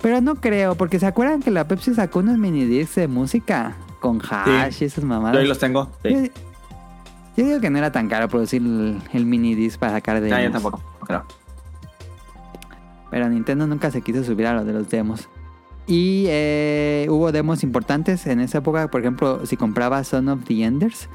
[0.00, 4.20] pero no creo, porque se acuerdan que la Pepsi sacó unos minidiscs de música con
[4.28, 5.38] hash y esas Yo mamadas.
[5.38, 5.88] ahí los tengo.
[6.02, 6.32] Sí.
[7.36, 10.32] Yo, digo que no era tan caro producir el, el mini disc para sacar de.
[10.32, 11.24] Ah, yo tampoco, no creo.
[13.10, 15.28] Pero Nintendo nunca se quiso subir a lo de los demos.
[15.86, 18.88] Y eh, hubo demos importantes en esa época.
[18.88, 21.08] Por ejemplo, si comprabas Son of the Enders,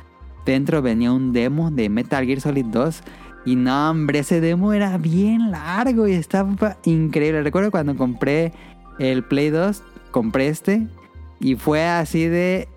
[0.45, 3.01] dentro venía un demo de Metal Gear Solid 2.
[3.45, 7.41] Y no, hombre, ese demo era bien largo y estaba increíble.
[7.41, 8.53] Recuerdo cuando compré
[8.99, 10.87] el Play 2, compré este.
[11.39, 12.67] Y fue así de.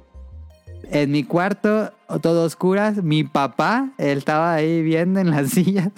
[0.93, 5.91] En mi cuarto, todo oscuras, mi papá, él estaba ahí viendo en las sillas,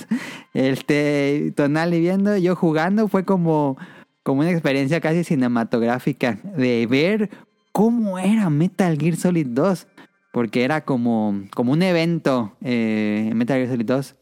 [0.53, 3.79] este, Tonali viendo, yo jugando, fue como,
[4.23, 7.31] como una experiencia casi cinematográfica de ver
[7.73, 9.87] cómo era Metal Gear Solid 2,
[10.31, 14.15] porque era como, como un evento eh, Metal Gear Solid 2.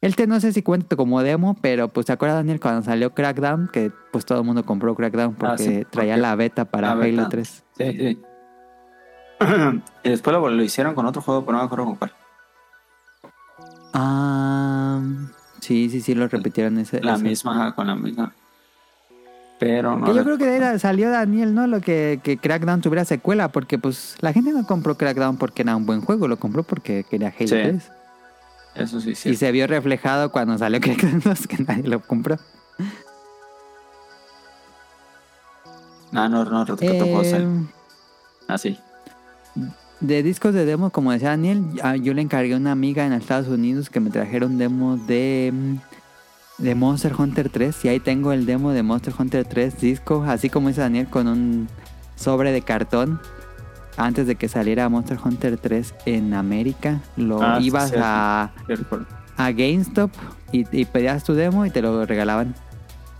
[0.00, 3.14] El te no sé si cuenta como demo, pero pues te acuerdas Daniel cuando salió
[3.14, 6.64] Crackdown, que pues todo el mundo compró Crackdown porque Ah, sí, traía porque la beta
[6.66, 7.28] para la Halo beta.
[7.30, 7.64] 3.
[7.78, 8.18] Sí, sí.
[10.04, 12.12] Y después lo, lo hicieron con otro juego, pero no me acuerdo con cuál.
[13.92, 15.00] Ah,
[15.60, 17.00] sí, sí, sí, lo repitieron ese.
[17.02, 17.24] La ese.
[17.24, 18.32] misma, con la misma.
[19.60, 20.04] Pero no.
[20.06, 21.66] Que yo creo que salió Daniel, ¿no?
[21.66, 25.76] Lo que, que Crackdown tuviera secuela, porque pues la gente no compró Crackdown porque era
[25.76, 27.92] un buen juego, lo compró porque quería Halo Sí, 3.
[28.74, 29.30] Eso sí, sí.
[29.30, 32.36] Y se vio reflejado cuando salió Crackdown 2, que nadie lo compró.
[36.12, 37.66] Ah, no, no, no, te tocó ser Eh,
[38.48, 38.78] así.
[40.00, 43.12] De discos de demo, como decía Daniel, ah, yo le encargué a una amiga en
[43.12, 45.52] Estados Unidos que me trajera un demo de,
[46.58, 47.84] de Monster Hunter 3.
[47.84, 51.26] Y ahí tengo el demo de Monster Hunter 3 disco, así como dice Daniel, con
[51.28, 51.68] un
[52.16, 53.20] sobre de cartón.
[53.96, 58.50] Antes de que saliera Monster Hunter 3 en América, lo Ah, sí, ibas sí, a,
[59.36, 60.10] a GameStop
[60.50, 62.56] y, y pedías tu demo y te lo regalaban.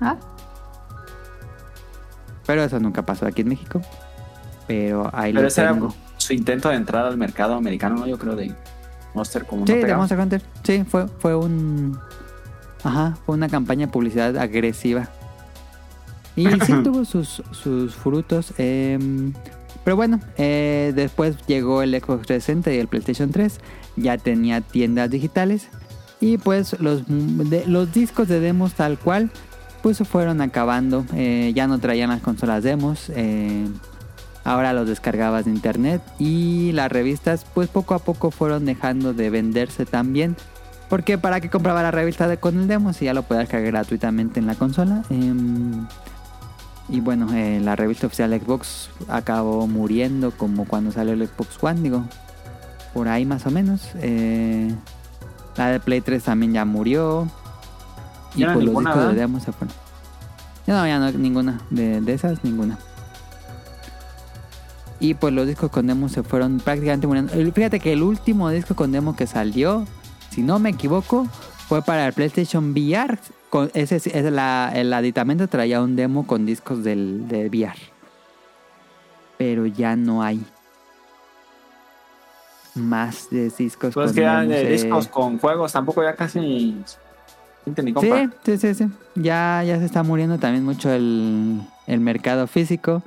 [0.00, 0.16] Ah,
[2.44, 3.80] Pero eso nunca pasó aquí en México.
[4.66, 5.94] Pero ahí Pero lo era tengo.
[6.24, 8.06] Su intento de entrar al mercado americano, ¿no?
[8.06, 8.54] Yo creo de
[9.14, 9.94] Monster como no Sí, de.
[9.96, 10.42] Monster Hunter.
[10.62, 11.98] Sí, fue, fue un.
[12.82, 15.08] Ajá, fue una campaña de publicidad agresiva.
[16.36, 18.52] Y sí tuvo sus, sus frutos.
[18.58, 19.32] em,
[19.84, 23.60] pero bueno, eh, después llegó el Xbox 360 y el PlayStation 3.
[23.96, 25.68] Ya tenía tiendas digitales.
[26.20, 29.30] Y pues los, de- los discos de demos tal cual,
[29.82, 31.04] pues se fueron acabando.
[31.14, 33.10] Eh, ya no traían las consolas demos.
[34.44, 36.02] Ahora los descargabas de internet.
[36.18, 40.36] Y las revistas, pues poco a poco fueron dejando de venderse también.
[40.88, 43.72] Porque para qué compraba la revista de, con el demo si ya lo podía descargar
[43.72, 45.02] gratuitamente en la consola.
[45.10, 45.86] Em,
[46.88, 51.58] y bueno, eh, la revista oficial de Xbox acabó muriendo como cuando salió el Xbox
[51.62, 52.04] One, digo.
[52.92, 53.88] Por ahí más o menos.
[53.96, 54.72] Eh,
[55.56, 57.28] la de Play 3 también ya murió.
[58.36, 59.74] Y no pues los discos de demo se fueron.
[60.66, 61.60] Ya no, ya no, ninguna.
[61.70, 62.78] De, de esas, ninguna.
[65.04, 67.32] Y pues los discos con demo se fueron prácticamente muriendo.
[67.52, 69.84] Fíjate que el último disco con demo que salió,
[70.30, 71.26] si no me equivoco,
[71.68, 73.18] fue para el PlayStation VR.
[73.50, 77.76] Con ese, ese- la- el aditamento traía un demo con discos del, de VR.
[79.36, 80.40] Pero ya no hay
[82.74, 84.72] más de discos Pues con que ya demos, de eh.
[84.72, 86.82] discos con juegos tampoco ya casi ni
[88.00, 88.10] Sí,
[88.44, 88.88] sí, sí, sí.
[89.14, 93.02] Ya, ya se está muriendo también mucho el, el mercado físico.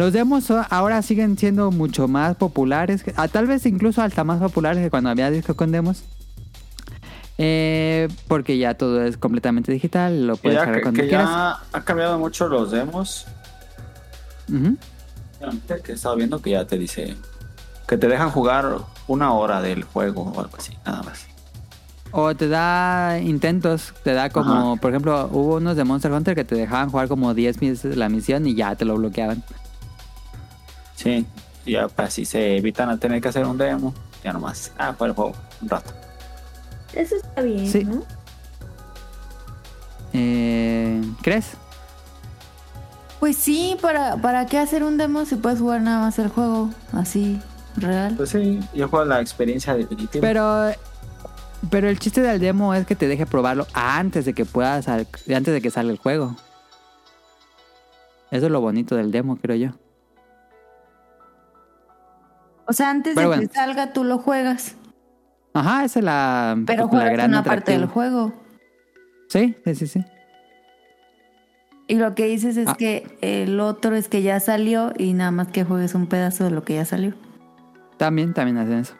[0.00, 4.40] Los demos ahora siguen siendo mucho más populares, que- ah, tal vez incluso hasta más
[4.40, 6.04] populares que cuando había disco con demos.
[7.36, 11.28] Eh, porque ya todo es completamente digital, lo Que puedes cargar que, cuando que quieras.
[11.28, 13.26] ya ha cambiado mucho los demos.
[14.50, 14.78] Ujú.
[15.84, 17.14] Que he estado viendo que ya te dice
[17.86, 18.76] que te dejan jugar
[19.06, 21.26] una hora del juego o algo así, nada más.
[22.10, 26.44] O te da intentos, te da como, por ejemplo, hubo unos de Monster Hunter que
[26.44, 29.44] te dejaban jugar como 10 veces la misión y ya te lo bloqueaban.
[31.02, 31.24] Sí,
[31.64, 33.94] ya pues, así se evitan a tener que hacer un demo.
[34.22, 35.32] Ya nomás, ah, para el juego,
[35.62, 35.92] un rato.
[36.92, 37.84] eso está bien, Sí.
[37.84, 38.02] ¿no?
[40.12, 41.52] Eh, ¿Crees?
[43.18, 46.70] Pues sí, ¿para, ¿para qué hacer un demo si puedes jugar nada más el juego
[46.92, 47.40] así,
[47.76, 48.14] real?
[48.16, 50.20] Pues sí, yo juego la experiencia definitiva.
[50.20, 50.70] Pero,
[51.70, 55.54] pero el chiste del demo es que te deje probarlo antes de que puedas, antes
[55.54, 56.36] de que salga el juego.
[58.30, 59.70] Eso es lo bonito del demo, creo yo.
[62.70, 63.48] O sea, antes Pero de bueno.
[63.48, 64.76] que salga tú lo juegas,
[65.54, 68.32] Ajá, esa es la, pero la juegas gran una parte del juego.
[69.28, 70.04] Sí, sí, sí, sí.
[71.88, 72.76] Y lo que dices es Ah.
[72.78, 76.50] que el otro es que ya salió y nada más que juegues un pedazo de
[76.52, 77.14] lo que ya salió.
[77.96, 78.94] También, también hacen eso.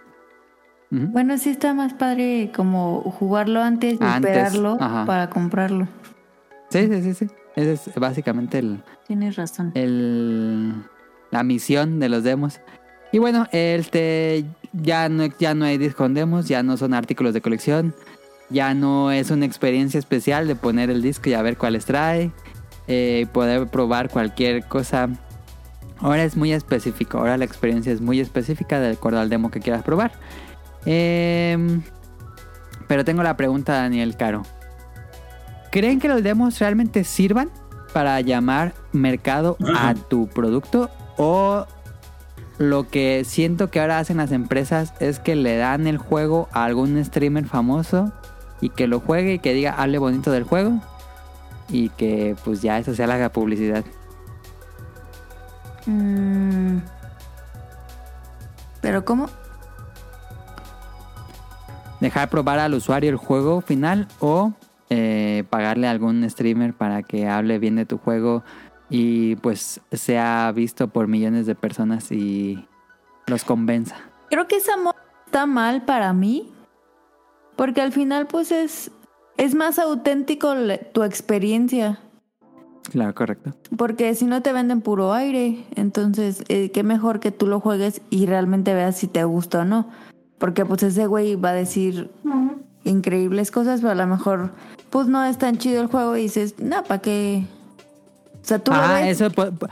[0.90, 5.04] Bueno, sí está más padre como jugarlo antes y Antes, esperarlo ajá.
[5.06, 5.86] para comprarlo.
[6.70, 7.26] Sí, sí, sí, sí.
[7.54, 9.70] Ese es básicamente el, Tienes razón.
[9.76, 10.74] el,
[11.30, 12.60] la misión de los demos.
[13.12, 17.34] Y bueno, este ya no, ya no hay disco con demos, ya no son artículos
[17.34, 17.94] de colección,
[18.50, 22.30] ya no es una experiencia especial de poner el disco y a ver cuáles trae,
[22.86, 25.08] eh, poder probar cualquier cosa.
[25.98, 29.61] Ahora es muy específico, ahora la experiencia es muy específica de acuerdo al demo que
[29.61, 30.12] quieras probar.
[30.86, 31.82] Em,
[32.88, 34.42] pero tengo la pregunta, Daniel Caro.
[35.70, 37.50] ¿Creen que los demos realmente sirvan
[37.92, 40.90] para llamar mercado a tu producto?
[41.16, 41.66] ¿O
[42.61, 46.64] lo que siento que ahora hacen las empresas es que le dan el juego a
[46.64, 48.12] algún streamer famoso
[48.61, 50.78] y que lo juegue y que diga, hable bonito del juego?
[51.70, 53.82] Y que pues ya eso sea la publicidad.
[55.86, 56.80] Mm.
[58.82, 59.30] ¿Pero cómo?
[62.00, 64.52] Dejar probar al usuario el juego final o
[64.90, 68.44] eh, pagarle a algún streamer para que hable bien de tu juego
[68.91, 72.66] y pues sea visto por millones de personas y
[73.26, 73.97] los convenza.
[74.28, 76.53] Creo que esa moda está mal para mí.
[77.57, 78.91] Porque al final, pues es,
[79.36, 80.55] es más auténtico
[80.93, 82.01] tu experiencia.
[82.91, 83.53] Claro, correcto.
[83.76, 88.01] Porque si no te venden puro aire, entonces eh, qué mejor que tú lo juegues
[88.11, 89.88] y realmente veas si te gusta o no.
[90.38, 92.11] Porque pues ese güey va a decir
[92.84, 94.53] increíbles cosas, pero a lo mejor
[94.88, 97.45] pues no es tan chido el juego y dices, no, ¿para qué?
[98.43, 99.20] O sea, tú lo Ah, ves.
[99.20, 99.68] eso pu- pu-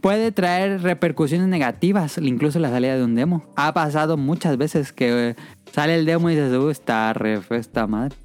[0.00, 3.44] puede traer repercusiones negativas, incluso la salida de un demo.
[3.56, 5.36] Ha pasado muchas veces que eh,
[5.72, 8.16] sale el demo y dices, uh, está re esta madre.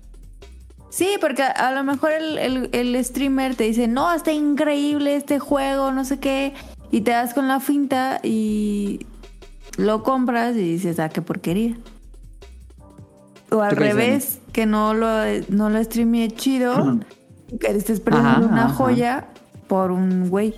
[0.89, 5.15] Sí, porque a, a lo mejor el, el- el streamer te dice, no, está increíble
[5.15, 6.53] este juego, no sé qué,
[6.91, 9.05] y te das con la finta y
[9.77, 11.75] lo compras y dices, ah, qué porquería.
[13.51, 15.07] O al ¿Tú qué dices, revés, que no lo,
[15.49, 16.99] no lo streamé chido,
[17.59, 18.73] que estés perdiendo una ajá.
[18.73, 19.27] joya
[19.67, 20.55] por un güey.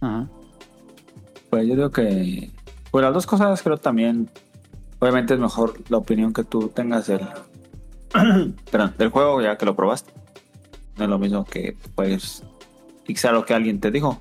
[0.00, 0.28] Ajá.
[1.50, 2.50] Pues yo digo que.
[2.90, 4.28] Pues las dos cosas creo también.
[4.98, 7.20] Obviamente es mejor la opinión que tú tengas del.
[8.70, 10.12] perdón, del juego ya que lo probaste.
[10.96, 12.42] No es lo mismo que pues
[13.04, 14.20] fixar lo que alguien te dijo.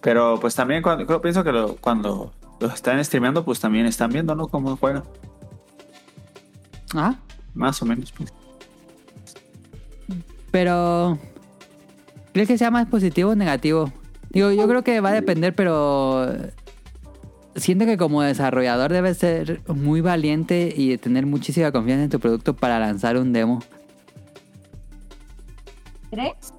[0.00, 4.10] Pero pues también cuando, creo, pienso que lo- cuando los están streameando, pues también están
[4.10, 4.48] viendo, ¿no?
[4.48, 5.04] Cómo juegan.
[6.94, 7.16] Ajá.
[7.54, 8.12] Más o menos.
[8.12, 8.32] Pues.
[10.50, 11.18] Pero.
[12.32, 13.92] ¿Crees que sea más positivo o negativo?
[14.30, 16.34] Digo, yo creo que va a depender, pero.
[17.54, 22.56] Siento que como desarrollador debes ser muy valiente y tener muchísima confianza en tu producto
[22.56, 23.62] para lanzar un demo.
[26.10, 26.54] ¿Crees?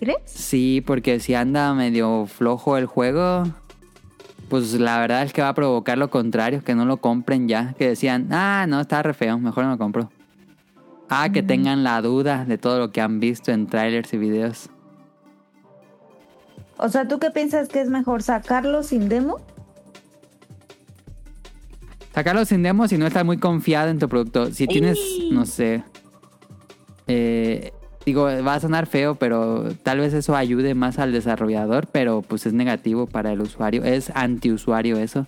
[0.00, 0.18] ¿Crees?
[0.24, 3.44] Sí, porque si anda medio flojo el juego,
[4.48, 7.74] pues la verdad es que va a provocar lo contrario, que no lo compren ya.
[7.78, 10.10] Que decían, ah, no, está re feo, mejor no lo compro.
[11.08, 14.70] Ah, que tengan la duda de todo lo que han visto en trailers y videos.
[16.78, 19.40] O sea, ¿tú qué piensas que es mejor sacarlo sin demo?
[22.14, 24.50] Sacarlo sin demo si no estás muy confiado en tu producto.
[24.50, 24.98] Si tienes,
[25.30, 25.84] no sé.
[27.06, 27.72] eh,
[28.04, 32.46] digo, va a sonar feo, pero tal vez eso ayude más al desarrollador, pero pues
[32.46, 33.84] es negativo para el usuario.
[33.84, 35.26] Es antiusuario eso.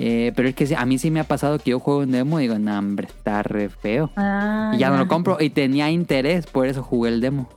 [0.00, 2.38] Eh, pero es que a mí sí me ha pasado que yo juego un demo
[2.38, 4.10] y digo, no, hombre, está re feo.
[4.16, 5.38] Ah, y ya, no lo compro.
[5.40, 7.48] Y tenía interés, por eso jugué el demo.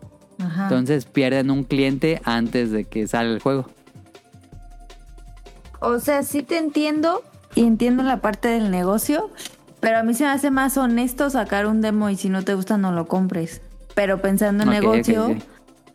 [0.43, 0.63] Ajá.
[0.63, 3.67] Entonces pierden un cliente antes de que salga el juego.
[5.79, 7.23] O sea, sí te entiendo
[7.53, 9.29] y entiendo la parte del negocio,
[9.79, 12.55] pero a mí se me hace más honesto sacar un demo y si no te
[12.55, 13.61] gusta no lo compres.
[13.93, 15.35] Pero pensando en negocio,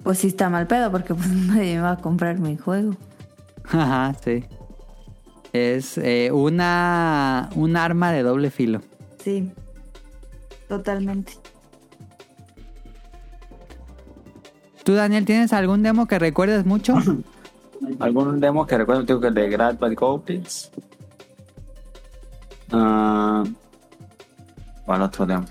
[0.05, 2.95] pues sí está mal pedo porque pues nadie me va a comprar mi juego.
[3.65, 4.45] Ajá, sí.
[5.53, 8.81] Es eh, una, un arma de doble filo.
[9.23, 9.51] Sí,
[10.69, 11.33] totalmente.
[14.85, 16.95] ¿Tú, Daniel, tienes algún demo que recuerdes mucho?
[18.01, 19.03] ¿Algún demo que recuerdo?
[19.03, 20.71] Digo que el de Grad by Goblins.
[22.73, 23.45] Ah,
[24.85, 25.45] ¿Cuál otro demo?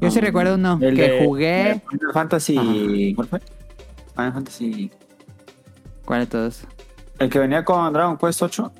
[0.00, 1.82] Yo sí Ah, recuerdo uno el que de- jugué.
[1.88, 3.12] Final Fantasy.
[3.14, 3.40] ¿Cuál fue?
[4.14, 4.90] Final Fantasy.
[6.04, 6.60] ¿Cuál de todos?
[7.18, 8.72] El que venía con Dragon Quest 8.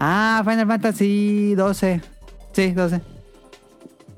[0.00, 2.00] Ah, Final Fantasy 12.
[2.52, 3.00] Sí, 12.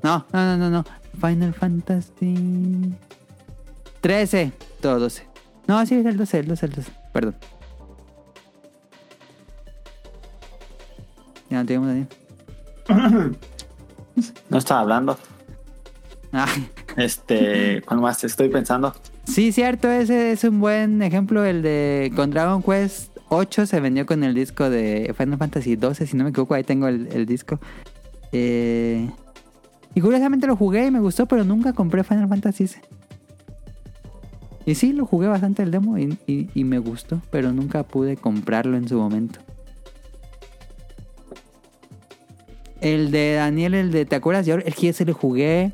[0.03, 0.85] No, no, no, no, no.
[1.19, 2.93] Final Fantasy
[4.01, 4.51] 13.
[4.81, 5.27] Todo 12.
[5.67, 6.91] No, sí, es el 12, el 12, el 12.
[7.11, 7.35] Perdón.
[11.49, 12.07] Ya no tenemos Daniel.
[14.49, 15.17] No estaba hablando.
[16.33, 16.47] Ah,
[16.95, 17.81] Este.
[17.83, 18.93] ¿Cuál más estoy pensando?
[19.27, 21.43] Sí, cierto, ese es un buen ejemplo.
[21.45, 26.07] El de con Dragon Quest 8 se vendió con el disco de Final Fantasy 12,
[26.07, 27.59] si no me equivoco, ahí tengo el, el disco.
[28.31, 29.09] Eh,
[29.95, 32.69] y curiosamente lo jugué y me gustó, pero nunca compré Final Fantasy.
[34.65, 38.75] Y sí, lo jugué bastante el demo y, y- me gustó, pero nunca pude comprarlo
[38.75, 39.39] en su momento.
[42.81, 44.45] El de Daniel, el de ¿Te acuerdas?
[44.45, 45.71] Yo el que lo jugué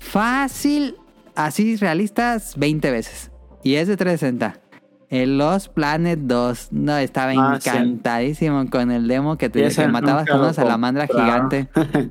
[0.00, 0.94] fácil,
[1.38, 3.30] así realistas, 20 veces.
[3.62, 4.60] Y es de 360.
[5.08, 6.68] El Lost Planet 2.
[6.72, 7.70] No, estaba Ah, sí.
[7.70, 11.68] encantadísimo con el demo que te que matabas con una salamandra gigante.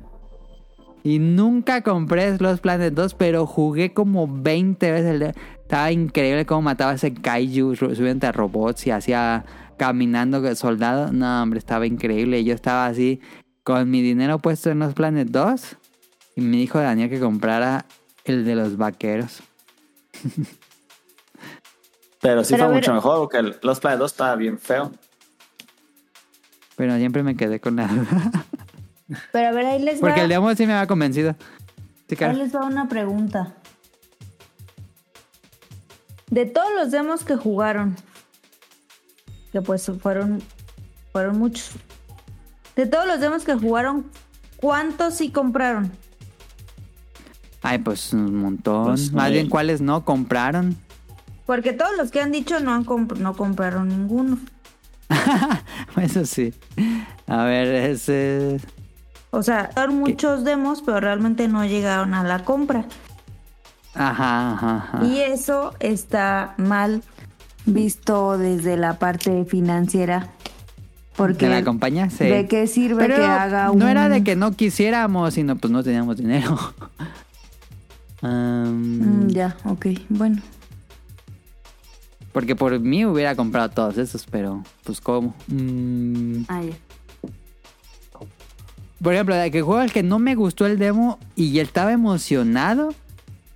[1.04, 5.34] Y nunca compré Lost Planet 2, pero jugué como 20 veces el de...
[5.62, 9.44] Estaba increíble cómo mataba ese kaiju subiendo a robots y hacía
[9.76, 11.12] caminando soldado.
[11.12, 12.42] No, hombre, estaba increíble.
[12.44, 13.20] Yo estaba así
[13.62, 15.76] con mi dinero puesto en Lost Planet 2
[16.36, 17.86] y me dijo Daniel que comprara
[18.32, 19.40] el de los vaqueros.
[22.20, 24.92] Pero sí Pero fue ver- mucho mejor porque el Lost Planet 2 estaba bien feo.
[26.76, 28.44] Pero siempre me quedé con la duda.
[29.32, 31.34] Pero a ver, ahí les va, Porque el demo sí me había convencido.
[32.08, 33.54] Sí, ahí les va una pregunta.
[36.30, 37.96] De todos los demos que jugaron,
[39.52, 40.42] que pues fueron,
[41.12, 41.70] fueron muchos,
[42.76, 44.10] De todos los demos que jugaron,
[44.56, 45.90] ¿cuántos sí compraron?
[47.62, 48.86] Ay, pues un montón.
[48.86, 50.76] Pues, Más bien, ¿cuáles no compraron?
[51.46, 54.38] Porque todos los que han dicho no, han comp- no compraron ninguno.
[55.96, 56.52] Eso sí.
[57.26, 58.60] A ver, ese...
[59.30, 62.86] O sea, son muchos demos, pero realmente no llegaron a la compra.
[63.94, 65.04] Ajá, ajá, ajá.
[65.04, 67.02] Y eso está mal
[67.66, 70.28] visto desde la parte financiera.
[71.16, 72.08] Porque ¿De la compañía?
[72.10, 72.24] Sí.
[72.24, 73.78] ¿de qué sirve Pero que haga un...
[73.80, 76.56] no era de que no quisiéramos, sino pues no teníamos dinero.
[78.22, 80.40] Mm, ya, ok, bueno.
[82.32, 85.34] Porque por mí hubiera comprado todos esos, pero pues cómo.
[85.48, 86.74] Mm, Ah, ya.
[89.02, 92.94] por ejemplo, de que juego el que no me gustó el demo y estaba emocionado.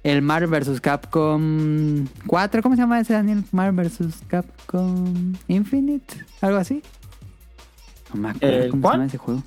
[0.05, 0.81] El Marvel vs.
[0.81, 3.45] Capcom 4, ¿cómo se llama ese Daniel?
[3.53, 4.23] Marvel vs.
[4.27, 6.83] Capcom Infinite, algo así.
[8.13, 8.95] No me acuerdo ¿El cómo se cuál?
[8.95, 9.43] llama ese juego.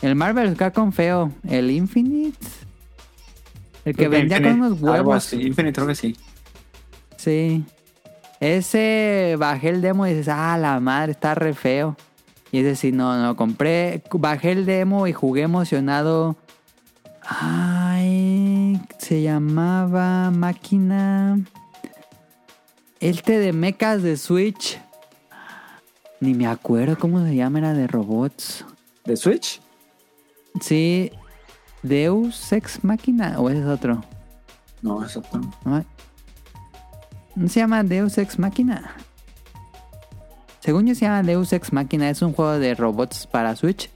[0.00, 0.56] El Marvel vs.
[0.58, 2.38] Capcom feo, el Infinite.
[3.84, 5.16] El que vendía con unos algo huevos.
[5.16, 5.42] así.
[5.42, 6.16] Infinite, creo que sí.
[7.16, 7.64] Sí.
[8.40, 11.96] Ese bajé el demo y dices, ah, la madre, está re feo.
[12.50, 16.36] Y ese sí, no, no, compré, bajé el demo y jugué emocionado.
[17.24, 21.38] Ay, se llamaba máquina.
[23.00, 24.80] Este de mechas de Switch.
[26.20, 28.64] Ni me acuerdo cómo se llama, era de robots.
[29.04, 29.60] ¿De Switch?
[30.60, 31.10] Sí,
[31.82, 34.02] Deus Ex Máquina, o ese es otro.
[34.82, 35.40] No, exacto.
[35.64, 35.84] No,
[37.34, 38.94] ¿No se llama Deus Ex Máquina.
[40.60, 43.90] Según yo se llama Deus Ex Máquina, es un juego de robots para Switch.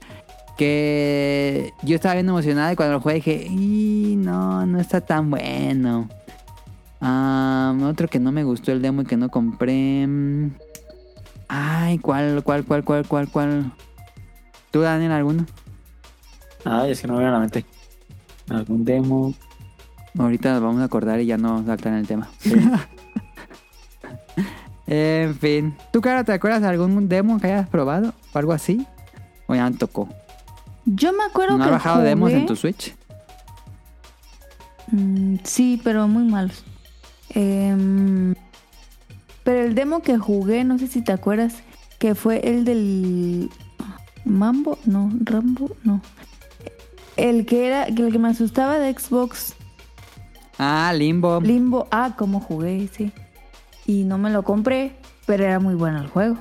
[0.57, 5.29] Que yo estaba bien emocionado y cuando lo jugué dije, y no, no está tan
[5.29, 6.09] bueno.
[6.99, 10.07] Ah, otro que no me gustó el demo y que no compré.
[11.47, 13.71] Ay, ¿cuál, cuál, cuál, cuál, cuál, cuál?
[14.71, 15.45] ¿Tú, Daniel, alguno?
[16.65, 17.65] Ay, es que no me viene a la mente.
[18.49, 19.33] Algún demo.
[20.17, 22.29] Ahorita nos vamos a acordar y ya no saltar en el tema.
[24.87, 25.75] en fin.
[25.91, 28.13] ¿Tú, Cara, te acuerdas de algún demo que hayas probado?
[28.33, 28.85] ¿O algo así?
[29.47, 30.09] ¿O ya no tocó?
[30.85, 32.95] Yo me acuerdo ¿No que has bajado demos en tu Switch?
[34.91, 36.63] Mm, sí, pero muy malos.
[37.29, 38.33] Em,
[39.43, 41.55] pero el demo que jugué, no sé si te acuerdas,
[41.99, 43.49] que fue el del
[44.25, 46.01] Mambo, no, Rambo, no.
[47.17, 49.53] El que era, el que me asustaba de Xbox
[50.59, 51.39] Ah, Limbo.
[51.41, 51.87] Limbo.
[51.91, 53.11] Ah, cómo jugué ese.
[53.85, 54.95] Y no me lo compré,
[55.25, 56.37] pero era muy bueno el juego.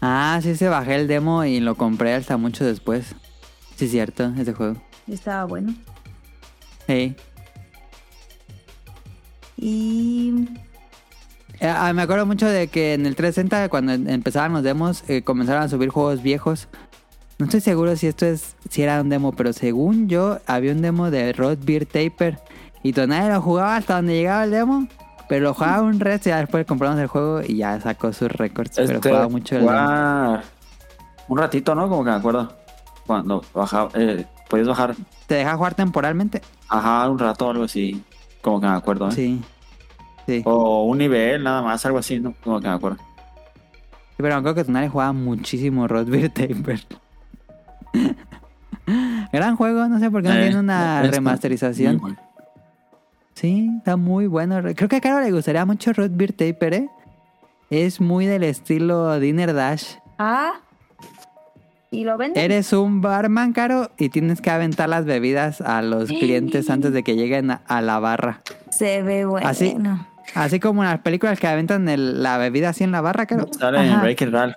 [0.00, 3.14] ah, sí, se bajé el demo y lo compré hasta mucho después.
[3.76, 4.76] Sí, cierto, ese juego.
[5.06, 5.74] Estaba bueno.
[6.86, 7.14] Sí.
[9.56, 10.46] Y
[11.60, 15.04] Eh, ah, me acuerdo mucho de que en el 360, cuando em- empezaban los demos,
[15.08, 16.68] eh, comenzaron a subir juegos viejos.
[17.38, 20.80] No estoy seguro si esto es, si era un demo, pero según yo, había un
[20.80, 22.38] demo de Rod Beer Taper.
[22.82, 24.88] Y todo nadie lo jugaba hasta donde llegaba el demo.
[25.28, 28.30] Pero lo jugaba un resto y ya después compramos el juego y ya sacó sus
[28.30, 28.72] récords.
[28.76, 29.72] pero Este, jugaba mucho el demo.
[29.72, 30.44] jugar
[31.28, 31.88] Un ratito, ¿no?
[31.88, 32.56] Como que me acuerdo.
[33.06, 34.94] Cuando bajaba, eh, podías bajar,
[35.26, 36.40] ¿Te deja jugar temporalmente?
[36.68, 38.02] ajá, un rato o algo así.
[38.40, 39.12] Como que me acuerdo, ¿eh?
[39.12, 39.42] Sí.
[40.26, 40.42] Sí.
[40.44, 42.34] O un nivel, nada más, algo así, ¿no?
[42.42, 42.98] Como que me acuerdo.
[42.98, 43.04] Sí,
[44.16, 46.84] Pero me acuerdo que Tonali jugaba muchísimo Rod Beer Taper.
[49.32, 51.98] Gran juego, no sé por qué no Eh, tiene una remasterización.
[51.98, 52.16] bueno.
[53.34, 54.60] Sí, está muy bueno.
[54.74, 56.88] Creo que a Caro le gustaría mucho Root Beer Taper, ¿eh?
[57.68, 59.96] Es muy del estilo Dinner Dash.
[60.18, 60.52] Ah.
[61.90, 62.42] ¿Y lo venden?
[62.42, 67.02] Eres un barman, Caro, y tienes que aventar las bebidas a los clientes antes de
[67.02, 68.40] que lleguen a, a la barra.
[68.70, 69.46] Se ve bueno.
[69.46, 69.76] Así,
[70.34, 73.46] así como en las películas que aventan el- la bebida así en la barra, Caro.
[73.58, 74.00] Sale en.
[74.00, 74.56] Breaking Ralph.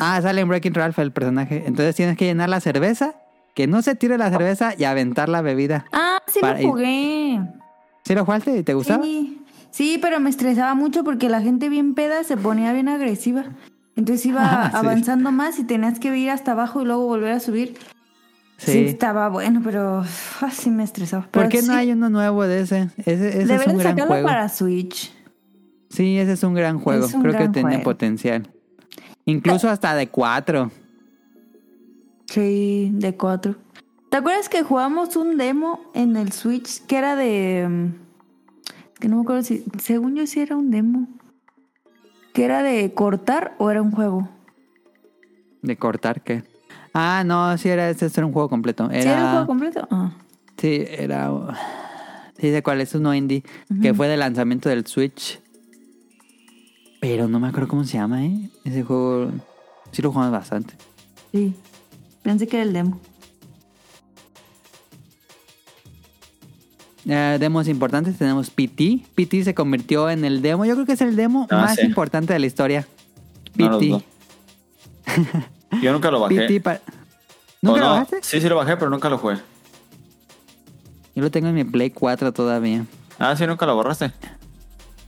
[0.00, 1.62] Ah, sale en Breaking Ralph el personaje.
[1.66, 3.14] Entonces tienes que llenar la cerveza,
[3.54, 5.84] que no se tire la cerveza y aventar la bebida.
[5.92, 7.40] Ah, sí Para- lo jugué.
[8.04, 9.04] ¿Sí lo jugaste y te gustaba?
[9.04, 9.42] Sí.
[9.70, 13.44] sí, pero me estresaba mucho porque la gente bien peda se ponía bien agresiva.
[13.96, 14.76] Entonces iba Ah, sí.
[14.78, 17.76] avanzando más y tenías que ir hasta abajo y luego volver a subir.
[18.56, 18.84] Sí, Sí.
[18.86, 20.04] estaba bueno, pero
[20.40, 21.26] ah, sí me estresaba.
[21.30, 22.88] ¿Por qué no hay uno nuevo de ese?
[22.98, 24.26] Ese, ese es un gran sacarlo juego.
[24.28, 25.12] para Switch.
[25.88, 27.06] Sí, ese es un gran juego.
[27.06, 27.84] Un Creo que gran tiene juego.
[27.84, 28.50] potencial.
[29.30, 30.70] Incluso hasta de cuatro.
[32.26, 33.56] Sí, de cuatro.
[34.10, 37.66] ¿Te acuerdas que jugamos un demo en el Switch que era de...
[37.68, 39.64] mm, que no me acuerdo si...
[39.80, 41.08] Según yo sí era un demo.
[42.32, 44.28] ¿Que era de cortar o era un juego?
[45.62, 46.42] De cortar, ¿qué?
[46.92, 48.90] Ah, no, sí, era, ese era un juego completo.
[48.90, 49.88] Era, ¿Sí era un juego completo?
[49.90, 50.12] Ah.
[50.56, 51.30] Sí, era...
[52.38, 53.44] Sí, de cuál es uno indie.
[53.82, 55.40] Que fue de lanzamiento del Switch.
[57.00, 58.50] Pero no me acuerdo cómo se llama, ¿eh?
[58.64, 59.30] Ese juego...
[59.92, 60.74] Sí lo jugamos bastante.
[61.32, 61.54] Sí.
[62.22, 63.00] Pensé que era el demo.
[67.06, 69.00] Eh, demos importantes tenemos PT.
[69.14, 70.64] PT se convirtió en el demo.
[70.64, 71.82] Yo creo que es el demo Ah, más sí.
[71.86, 72.86] importante de la historia.
[73.56, 74.04] PT.
[75.82, 76.36] Yo nunca lo bajé.
[76.36, 77.86] PT pa- ¿O ¿Nunca no?
[77.86, 78.18] lo bajaste?
[78.22, 79.36] Sí, sí lo bajé, pero nunca lo jugué.
[81.14, 82.84] Yo lo tengo en mi Play 4 todavía.
[83.18, 84.12] Ah, sí, nunca lo borraste.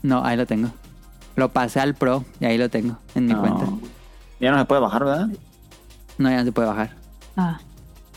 [0.03, 0.71] No, ahí lo tengo.
[1.37, 3.41] Lo pasé al Pro y ahí lo tengo en mi No.
[3.41, 3.67] cuenta.
[4.41, 5.29] Ya no se puede bajar, ¿verdad?
[6.19, 6.91] No, ya no se puede bajar.
[7.37, 7.59] Ah.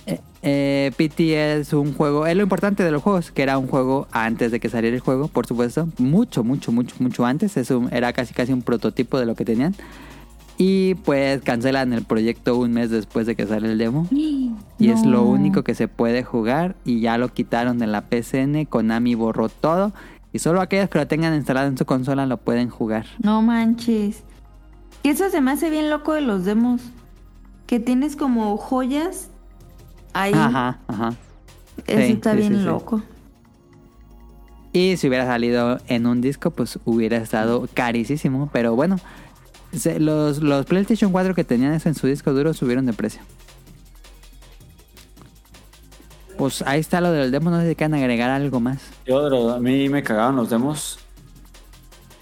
[0.07, 3.67] Eh, eh, PT es un juego, es lo importante de los juegos, que era un
[3.67, 7.71] juego antes de que saliera el juego, por supuesto, mucho, mucho, mucho, mucho antes, es
[7.71, 9.73] un- era casi casi un prototipo de lo que tenían.
[10.57, 14.07] Y pues cancelan el proyecto un mes después de que sale el demo.
[14.77, 18.65] Y es lo único que se puede jugar y ya lo quitaron de la PCN,
[18.65, 19.93] Konami borró todo
[20.35, 23.05] y solo aquellos que lo tengan instalado en su consola lo pueden jugar.
[23.23, 24.21] No manches.
[25.01, 26.81] Que eso se me hace bien loco de los demos.
[27.67, 29.29] Que tienes como joyas
[30.11, 30.33] ahí.
[30.35, 31.13] Ajá, ajá.
[31.87, 33.01] Eso Sí, está sí, bien sí, loco.
[34.73, 38.49] Y si hubiera salido en un disco, pues hubiera estado carísimo.
[38.51, 38.99] Pero bueno,
[39.99, 43.21] los, los PlayStation 4 que tenían eso en su disco duro subieron de precio.
[46.37, 48.81] Pues ahí está lo del demo, no sé si quieren agregar algo más.
[49.05, 50.99] Los- a mí me cagaban los demos.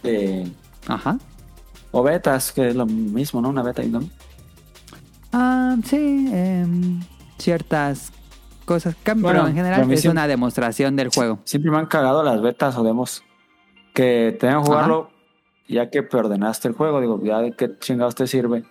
[0.03, 0.51] de-
[0.87, 1.17] Ajá.
[1.91, 3.49] o betas, que es lo mismo, ¿no?
[3.49, 4.01] Una beta y no.
[5.31, 6.99] Ah, sí, em,
[7.37, 8.11] ciertas
[8.65, 11.39] cosas cambian, Bueno, pero en general es una demostración del juego.
[11.45, 13.23] Siempre me han cagado las betas o demos.
[13.93, 15.11] Que te dejan jugarlo
[15.67, 16.99] ya que preordenaste el juego.
[16.99, 18.63] Digo, ya de qué chingados te sirve.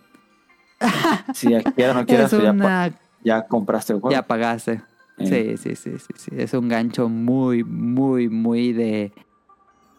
[1.34, 2.92] si ya quieras o no quieras, pues ya, una...
[3.24, 4.12] ya compraste el juego.
[4.14, 4.82] Ya pagaste.
[5.22, 5.56] Eh.
[5.56, 6.30] Sí, sí, sí, sí, sí.
[6.36, 9.12] Es un gancho muy, muy, muy de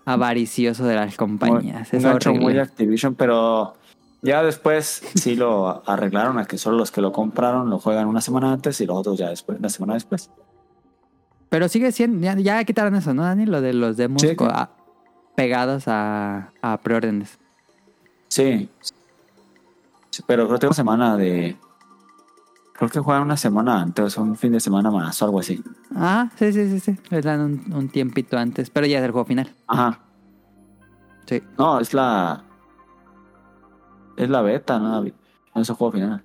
[0.06, 1.92] avaricioso de las compañías.
[1.94, 2.46] un es gancho horrible.
[2.54, 3.74] muy Activision, pero
[4.22, 8.22] ya después sí lo arreglaron a que solo los que lo compraron lo juegan una
[8.22, 10.30] semana antes y los otros ya después, una semana después.
[11.50, 13.46] Pero sigue siendo, ya, ya quitaron eso, ¿no, Dani?
[13.46, 14.70] Lo de los demos Sí, co- que- a-
[15.36, 17.38] pegados a, a preórdenes.
[18.28, 18.70] Sí.
[20.10, 21.56] Sí, Pero creo que una semana de.
[22.74, 25.64] Creo que juegan una semana antes, o un fin de semana más o algo así.
[25.96, 26.98] Ah, sí, sí, sí, sí.
[27.12, 29.50] Les dan un, un tiempito antes, pero ya es el juego final.
[29.68, 30.00] Ajá.
[31.28, 31.42] Sí.
[31.58, 32.44] No, es la.
[34.18, 35.02] Es la beta, ¿no?
[35.04, 36.24] No es el juego final.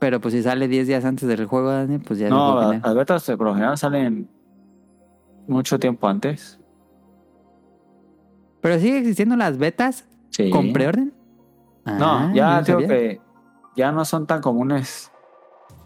[0.00, 2.94] Pero pues si sale 10 días antes del juego, Dani, pues ya No, la- las
[2.94, 4.28] betas por lo general salen
[5.46, 6.58] mucho tiempo antes.
[8.60, 10.50] Pero sigue existiendo las betas Sí.
[10.50, 11.12] con preorden.
[11.84, 12.88] No, Ah, ya no digo sabía.
[12.88, 13.20] que
[13.76, 15.10] ya no son tan comunes.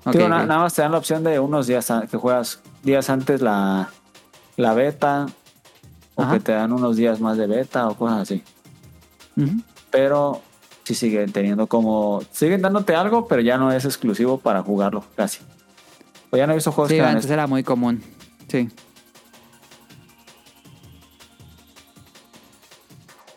[0.07, 0.45] Digo, na-.
[0.45, 3.91] Nada más te dan la opción de unos días que juegas días antes la,
[4.57, 5.27] la beta
[6.15, 6.35] o Ajá.
[6.35, 8.43] que te dan unos días más de beta o cosas así.
[9.91, 10.43] Pero
[10.85, 12.23] sí siguen teniendo como...
[12.33, 15.41] Siguen dándote algo, pero ya no es exclusivo para jugarlo, casi.
[16.31, 18.03] O ya no he visto juegos Sí, que antes era muy común.
[18.49, 18.69] Sí.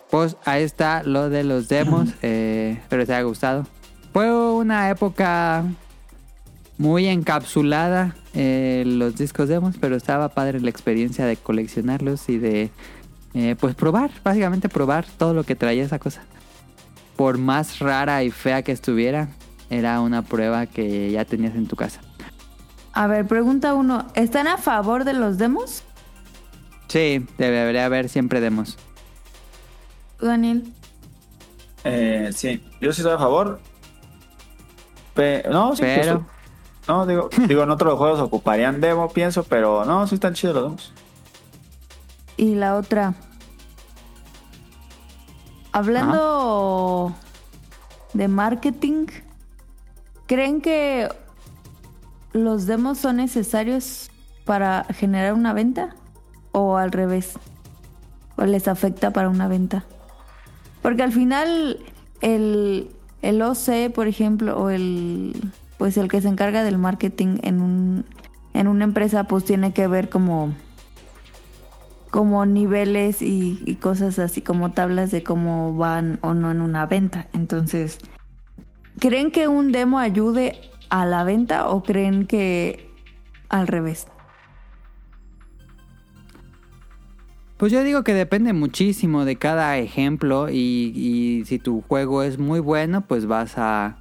[0.09, 2.09] Pues ahí está lo de los demos.
[2.21, 3.65] eh, espero les haya gustado.
[4.13, 5.63] Fue una época
[6.77, 12.71] muy encapsulada eh, los discos demos, pero estaba padre la experiencia de coleccionarlos y de
[13.33, 16.23] eh, pues probar, básicamente probar todo lo que traía esa cosa.
[17.15, 19.29] Por más rara y fea que estuviera,
[19.69, 22.01] era una prueba que ya tenías en tu casa.
[22.93, 24.07] A ver, pregunta uno.
[24.15, 25.83] ¿Están a favor de los demos?
[26.87, 28.77] Sí, debería haber siempre demos.
[30.19, 30.73] ¿Tú, Daniel?
[31.85, 33.61] Eh, sí, yo sí estoy a favor.
[35.13, 36.31] Pe- no, sí, Pero- justo.
[36.87, 40.63] No, digo, digo, en otros juegos ocuparían demo, pienso, pero no, sí están chidos los
[40.63, 40.93] demos.
[42.37, 43.13] Y la otra.
[45.73, 47.13] Hablando
[48.13, 49.05] de marketing,
[50.25, 51.07] ¿creen que
[52.33, 54.09] los demos son necesarios
[54.45, 55.95] para generar una venta?
[56.51, 57.33] ¿O al revés?
[58.35, 59.85] ¿O les afecta para una venta?
[60.81, 61.79] Porque al final
[62.19, 62.91] el,
[63.21, 65.35] el OC, por ejemplo, o el
[65.77, 68.05] pues el que se encarga del marketing en un
[68.53, 70.53] en una empresa pues tiene que ver como
[72.11, 76.85] como niveles y, y cosas así como tablas de cómo van o no en una
[76.85, 77.27] venta.
[77.33, 77.99] Entonces,
[78.99, 80.59] ¿creen que un demo ayude
[80.89, 82.89] a la venta o creen que
[83.47, 84.07] al revés?
[87.61, 92.59] Pues yo digo que depende muchísimo de cada ejemplo y, si tu juego es muy
[92.59, 93.99] bueno, pues vas a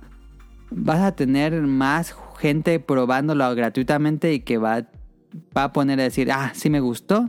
[0.70, 4.88] vas a tener más gente probándolo gratuitamente y que va,
[5.54, 7.28] va a poner a decir, ah, sí me gustó.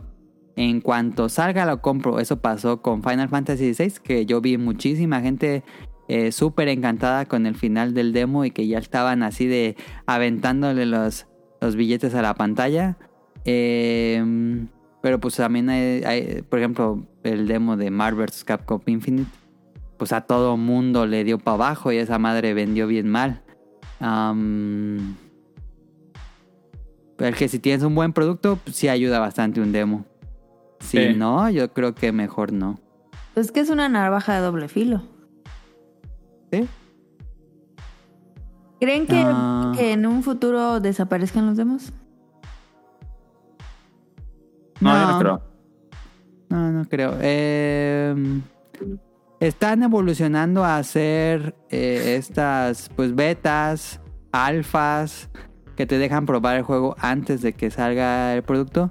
[0.56, 2.18] En cuanto salga lo compro.
[2.18, 5.62] Eso pasó con Final Fantasy VI, que yo vi muchísima gente
[6.08, 9.76] eh, súper encantada con el final del demo y que ya estaban así de
[10.06, 11.26] aventándole los,
[11.60, 12.96] los billetes a la pantalla.
[13.44, 14.24] Eh,
[15.02, 18.44] pero pues también hay, hay, por ejemplo, el demo de Marvel vs.
[18.44, 19.30] Capcom Infinite.
[19.98, 23.42] Pues a todo mundo le dio para abajo y esa madre vendió bien mal.
[24.00, 25.16] Am,
[27.16, 30.04] pero que si tienes un buen producto, pues sí ayuda bastante un demo.
[30.80, 31.14] Si Sí.
[31.14, 32.80] no, yo creo que mejor no.
[33.34, 35.02] Pues que es una navaja de doble filo.
[36.50, 36.66] ¿Sí?
[38.80, 39.72] ¿Creen que, Ah.
[39.76, 41.92] que en un futuro desaparezcan los demos?
[44.82, 45.12] No, yo No.
[45.12, 45.42] no creo.
[46.50, 47.14] No, no creo.
[47.20, 48.40] Eh,
[49.40, 54.00] están evolucionando a hacer eh, estas pues betas,
[54.32, 55.30] alfas,
[55.76, 58.90] que te dejan probar el juego antes de que salga el producto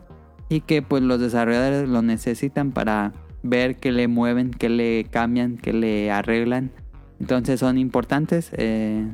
[0.49, 3.13] y que pues los desarrolladores lo necesitan para
[3.43, 6.71] ver qué le mueven, qué le cambian, qué le arreglan.
[7.19, 8.49] Entonces son importantes.
[8.53, 9.07] eh,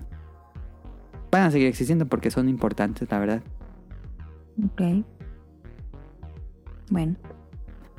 [1.29, 3.41] van a seguir existiendo porque son importantes, la verdad.
[4.65, 4.81] Ok.
[6.89, 7.15] Bueno.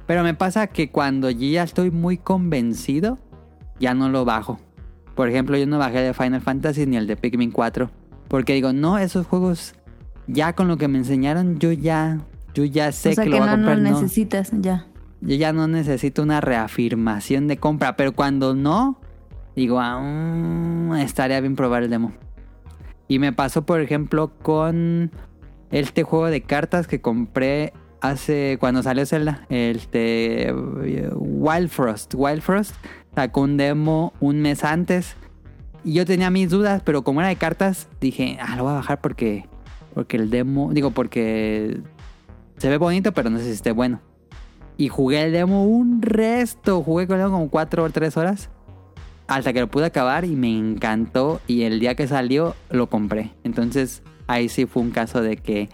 [0.07, 3.18] Pero me pasa que cuando ya estoy muy convencido,
[3.78, 4.59] ya no lo bajo.
[5.14, 7.91] Por ejemplo, yo no bajé de Final Fantasy ni el de Pikmin 4.
[8.28, 9.74] Porque digo, no, esos juegos,
[10.26, 12.20] ya con lo que me enseñaron, yo ya,
[12.55, 13.93] yo ya sé o sea que, que, lo voy a no lo comprar.
[13.93, 14.01] no.
[14.01, 14.86] necesitas ya.
[15.20, 17.97] Yo ya no necesito una reafirmación de compra.
[17.97, 19.01] Pero cuando no,
[19.57, 22.12] digo, mm, estaría bien probar el demo.
[23.09, 25.11] Y me pasó, por ejemplo, con
[25.70, 30.53] este juego de cartas que compré hace cuando salió Zelda, este
[31.14, 32.14] Wild Frost.
[32.14, 32.74] Wild Frost
[33.14, 35.16] sacó un demo un mes antes
[35.84, 38.76] y yo tenía mis dudas, pero como era de cartas, dije, ah, lo voy a
[38.76, 39.46] bajar porque
[39.94, 41.80] porque el demo, digo, porque
[42.59, 44.01] se ve bonito, pero no sé si esté bueno.
[44.76, 48.49] Y jugué el demo un resto, jugué con el demo como 4 o 3 horas.
[49.26, 51.40] Hasta que lo pude acabar y me encantó.
[51.49, 53.32] Y el día que salió lo compré.
[53.42, 55.68] Entonces ahí sí fue un caso de que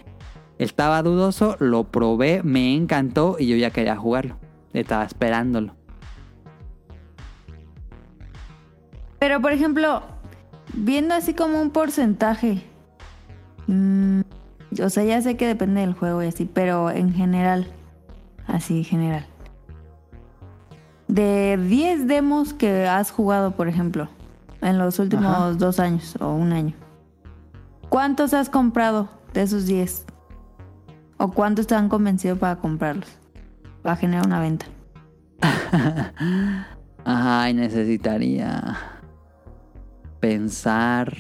[0.59, 4.37] estaba dudoso, lo probé, me encantó y yo ya quería jugarlo.
[4.73, 5.75] Estaba esperándolo.
[9.19, 10.03] Pero por ejemplo,
[10.75, 12.63] viendo así como un porcentaje.
[13.67, 14.21] mm,
[14.83, 17.67] o sea, ya sé que depende del juego y así, pero en general.
[18.47, 19.27] Así, en general.
[21.09, 24.09] De 10 demos que has jugado, por ejemplo,
[24.61, 25.53] en los últimos Ajá.
[25.53, 26.75] dos años o un año.
[27.89, 30.07] ¿Cuántos has comprado de esos 10?
[31.25, 33.09] ¿O cuántos te han convencido para comprarlos?
[33.81, 34.67] Para generar una venta.
[37.07, 38.77] Ay, necesitaría
[40.21, 41.17] pensar.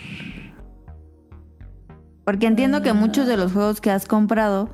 [2.22, 4.68] Porque entiendo que muchos de los juegos que has comprado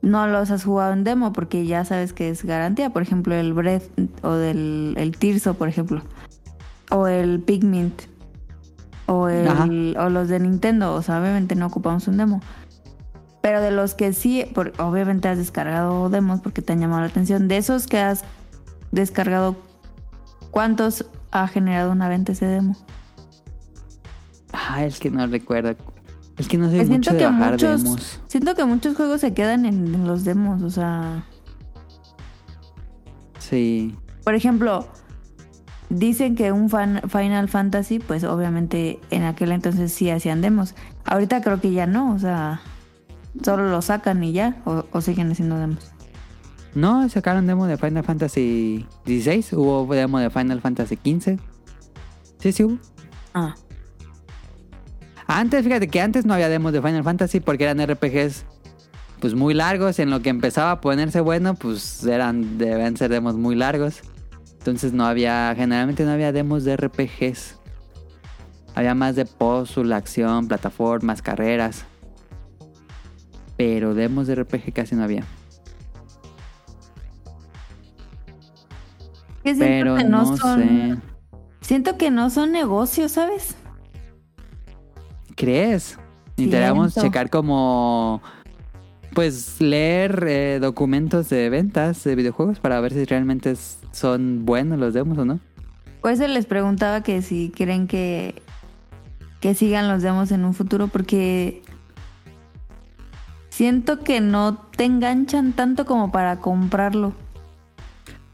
[0.00, 2.88] no los has jugado en demo porque ya sabes que es garantía.
[2.88, 3.90] Por ejemplo, el Breath
[4.22, 6.00] o del el Tirso, por ejemplo.
[6.90, 8.04] O el Pigment.
[9.04, 10.94] O, el, o los de Nintendo.
[10.94, 12.40] O sea, obviamente no ocupamos un demo.
[13.42, 17.08] Pero de los que sí, por- obviamente has descargado demos porque te han llamado la
[17.08, 17.48] atención.
[17.48, 18.24] De esos que has
[18.92, 19.56] descargado,
[20.50, 22.76] ¿cuántos ha generado una venta ese demo?
[24.52, 25.74] Ay, es que no recuerdo.
[26.38, 28.20] Es que no soy Pues mucho siento de que bajar muchos, demos.
[28.28, 31.24] siento que muchos juegos se quedan en, en los demos, o sea,
[33.38, 33.96] Sí.
[34.24, 34.86] por ejemplo,
[35.90, 40.74] dicen que un fan- Final Fantasy, pues obviamente en aquel entonces sí hacían demos.
[41.04, 42.60] Ahorita creo que ya no, o sea,
[43.42, 45.92] solo lo sacan y ya, o, o siguen haciendo demos.
[46.74, 49.44] No, sacaron demo de Final Fantasy XVI.
[49.52, 51.38] Hubo demo de Final Fantasy XV.
[52.38, 52.78] Sí, sí hubo.
[53.34, 53.54] Ah,
[55.26, 58.44] Antes, fíjate que antes no había demos de Final Fantasy porque eran RPGs
[59.20, 59.98] pues muy largos.
[59.98, 64.00] En lo que empezaba a ponerse bueno, pues eran deben ser demos muy largos.
[64.58, 67.56] Entonces no había, generalmente no había demos de RPGs.
[68.74, 71.84] Había más de puzzle, acción, plataformas, carreras.
[73.64, 75.22] Pero demos de RPG casi no había.
[79.44, 80.98] que siento Pero que no, no, son, sé.
[81.60, 83.54] siento que no son negocios, ¿sabes?
[85.36, 85.96] ¿Crees?
[86.36, 88.20] Intentamos checar como...
[89.14, 93.54] Pues leer eh, documentos de ventas de videojuegos para ver si realmente
[93.92, 95.38] son buenos los demos o no.
[96.00, 98.42] Pues se les preguntaba que si creen que,
[99.38, 101.61] que sigan los demos en un futuro porque
[103.52, 107.08] siento que no te enganchan tanto como para comprarlo.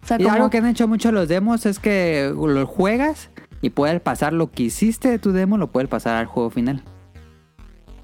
[0.02, 3.28] O sea, Y como- algo que han hecho mucho los demos es que lo juegas
[3.60, 6.84] y puedes pasar lo que hiciste de tu demo, lo puedes pasar al juego final.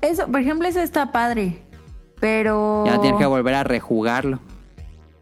[0.01, 1.63] Eso, por ejemplo, eso está padre.
[2.19, 2.83] Pero.
[2.85, 4.41] Ya no tienes que volver a rejugarlo.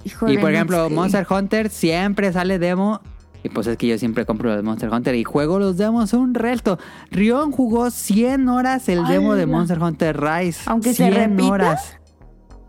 [0.04, 0.94] Híjole, y por no ejemplo, sé.
[0.94, 3.00] Monster Hunter siempre sale demo
[3.44, 6.34] Y pues es que yo siempre compro los Monster Hunter y juego los demos un
[6.34, 6.78] resto.
[7.10, 9.46] Rion jugó 100 horas el demo de.
[9.46, 10.60] Monster Hunter Rise.
[10.66, 11.48] Aunque se 100 repita.
[11.50, 11.98] horas.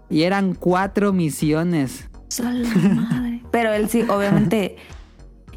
[0.10, 2.10] Y eran cuatro misiones.
[2.44, 3.42] Madre.
[3.52, 4.78] Pero él sí, obviamente.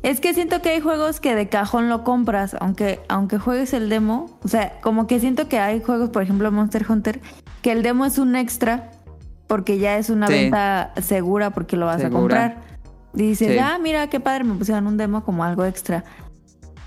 [0.03, 3.89] Es que siento que hay juegos que de cajón lo compras, aunque, aunque juegues el
[3.89, 4.39] demo.
[4.45, 7.21] O sea, como que siento que hay juegos, por ejemplo, Monster Hunter,
[7.63, 8.91] que el demo es un extra
[9.49, 10.35] porque ya es una Sí.
[10.35, 12.63] venta segura porque lo vas a comprar.
[13.17, 13.59] Dices, Sí.
[13.59, 16.05] ah, mira qué padre, me pusieron un demo como algo extra.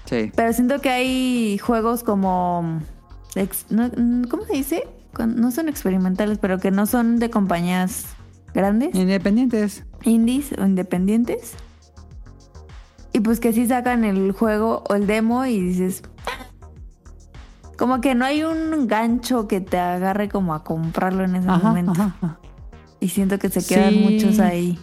[0.06, 0.32] Sí.
[0.36, 2.80] Pero siento que hay juegos como.
[3.36, 3.90] ex- no-
[4.30, 4.88] ¿Cómo se dice?
[5.18, 8.06] No son experimentales, pero que no son de compañías
[8.54, 9.84] grandes, Independientes.
[10.04, 11.54] indies o independientes.
[13.12, 16.04] Y pues que sí sacan el juego o el demo y dices.
[16.28, 16.46] "Ah".
[17.78, 21.68] Como que no hay un gancho que te agarre como a comprarlo en ese Ajá,
[21.70, 21.92] momento.
[21.94, 22.40] ajá.
[23.00, 24.00] Y siento que se quedan Sí.
[24.00, 24.78] muchos ahí.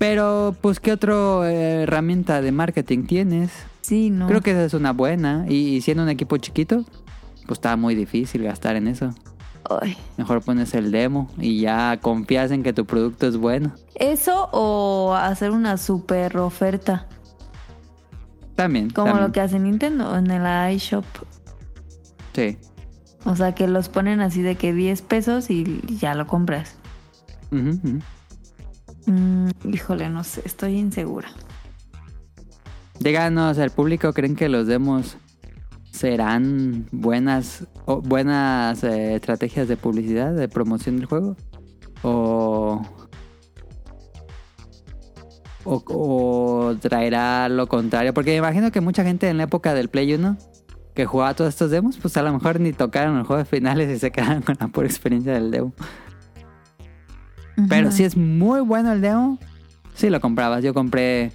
[0.00, 3.52] Pero, pues, ¿qué otra herramienta de marketing tienes?
[3.82, 4.28] Sí, ¿no?
[4.28, 5.44] Creo que esa es una buena.
[5.46, 6.86] Y, y siendo un equipo chiquito,
[7.46, 9.14] pues está muy difícil gastar en eso.
[9.68, 9.98] Ay.
[10.16, 13.74] Mejor pones el demo y ya confías en que tu producto es bueno.
[13.94, 17.06] Eso o hacer una super oferta.
[18.54, 18.88] También.
[18.88, 19.26] Como también.
[19.26, 21.04] lo que hace Nintendo en el iShop.
[22.34, 22.56] Sí.
[23.26, 26.76] O sea, que los ponen así de que 10 pesos y ya lo compras.
[27.52, 27.98] Ujú, ujú.
[29.10, 31.28] Mm, híjole, no sé, estoy insegura.
[33.00, 35.16] Díganos al público, ¿creen que los demos
[35.90, 41.36] serán buenas buenas eh, estrategias de publicidad, de promoción del juego?
[42.02, 42.82] O,
[45.64, 48.14] o, o traerá lo contrario?
[48.14, 50.36] Porque me imagino que mucha gente en la época del Play 1
[50.94, 53.98] que jugaba todos estos demos, pues a lo mejor ni tocaron los juegos finales y
[53.98, 55.72] se quedaron con la pura experiencia del demo.
[57.68, 59.38] Pero si es muy bueno el demo,
[59.94, 60.62] sí lo comprabas.
[60.62, 61.32] Yo compré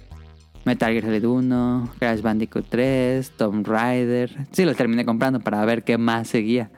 [0.64, 4.46] Metal Gear Solid 1, Crash Bandicoot 3, Tomb Raider.
[4.50, 6.70] Sí lo terminé comprando para ver qué más seguía.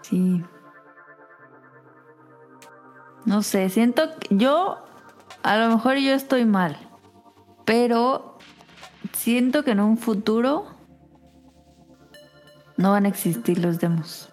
[0.00, 0.42] Sí.
[3.24, 4.84] No sé, siento que yo,
[5.42, 6.76] a lo mejor yo estoy mal,
[7.64, 8.38] pero
[9.12, 10.66] siento que en un futuro
[12.76, 14.31] no van a existir los demos.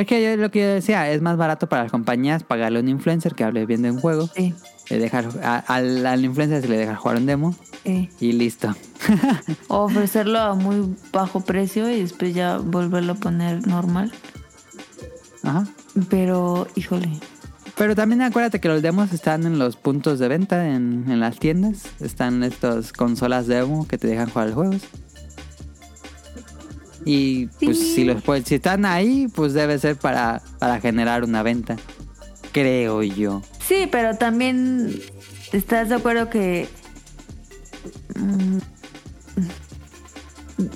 [0.00, 2.82] Es que yo lo que yo decía, es más barato para las compañías pagarle a
[2.82, 4.28] un influencer que hable bien de un juego.
[4.34, 4.54] Sí,
[4.88, 8.08] Le dejar, a- al, al influencer se le deja jugar un demo sí.
[8.20, 8.74] y listo.
[9.68, 14.12] O ofrecerlo a muy bajo precio y después ya volverlo a poner normal.
[15.42, 15.64] Ajá.
[16.08, 17.08] Pero, híjole.
[17.76, 21.38] Pero también acuérdate que los demos están en los puntos de venta, en, en las
[21.38, 21.84] tiendas.
[22.00, 24.82] Están estas consolas demo que te dejan jugar los juegos.
[27.04, 27.94] Y pues Sí.
[27.94, 31.76] si los pues, si están ahí, pues debe ser para, para generar una venta.
[32.52, 33.42] Creo yo.
[33.66, 35.00] Sí, pero también
[35.52, 36.68] estás de acuerdo que
[38.16, 38.58] mm,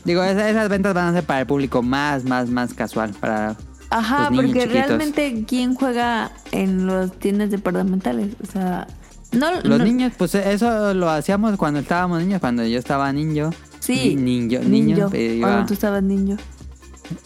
[0.04, 3.10] Digo, esa- esas ventas van a ser para el público más, más, más casual.
[3.20, 3.56] Para
[3.90, 4.86] Ajá, Los niños porque chiquitos.
[4.88, 8.34] realmente ¿quién juega en las tiendas departamentales?
[8.42, 8.86] O sea,
[9.32, 9.50] no...
[9.60, 13.50] los no- niños, pues eso lo hacíamos cuando estábamos niños, cuando yo estaba niño.
[13.84, 16.36] Sí, Ni- niño, niño, iba- Cuando tú estabas niño.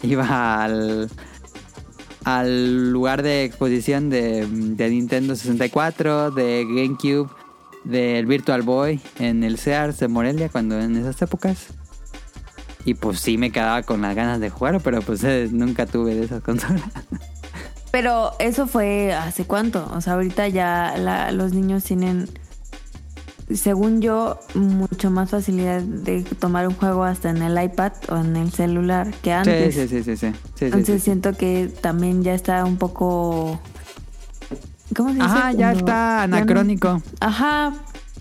[0.03, 1.09] iba al,
[2.25, 7.31] al lugar de exposición de, de Nintendo 64, de GameCube,
[7.85, 11.67] del Virtual Boy en el Sears de Morelia, cuando en esas épocas.
[12.85, 16.15] Y pues sí me quedaba con las ganas de jugar, pero pues eh, nunca tuve
[16.15, 16.83] de esas consolas.
[17.91, 19.91] Pero eso fue hace cuánto?
[19.95, 22.29] O sea, ahorita ya la- los niños tienen,
[23.55, 28.37] según yo, mucho más facilidad de tomar un juego hasta en el iPad o en
[28.37, 29.75] el celular que antes.
[29.75, 30.33] Sí, sí, sí, sí, sí.
[30.33, 31.05] Sí, sí, Entonces sí.
[31.07, 33.59] siento que también ya está un poco...
[34.97, 35.25] ¿Cómo se dice?
[35.27, 37.03] Ajá, ya está ya no- anacrónico.
[37.21, 37.73] Ajá,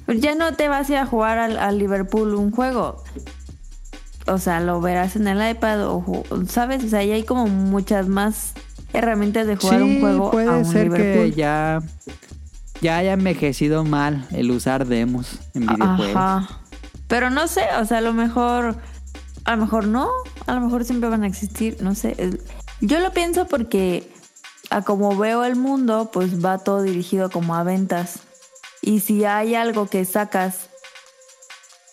[0.07, 3.03] ya no te vas a ir a jugar al, al Liverpool un juego.
[4.27, 6.83] O sea, lo verás en el iPad o, ¿sabes?
[6.83, 8.51] O sea, ya hay como muchas más
[8.93, 11.31] herramientas de jugar un juego puede a un ser Liverpool.
[11.31, 11.81] que ya,
[12.81, 16.15] ya haya envejecido mal el usar demos en videojuegos.
[16.15, 16.59] Ajá.
[17.07, 18.75] Pero no sé, o sea, a lo mejor,
[19.45, 20.09] a lo mejor no,
[20.45, 22.15] a lo mejor siempre van a existir, no sé.
[22.81, 24.11] Yo lo pienso porque
[24.69, 28.19] a como veo el mundo, pues va todo dirigido como a ventas.
[28.81, 30.69] Y si hay algo que sacas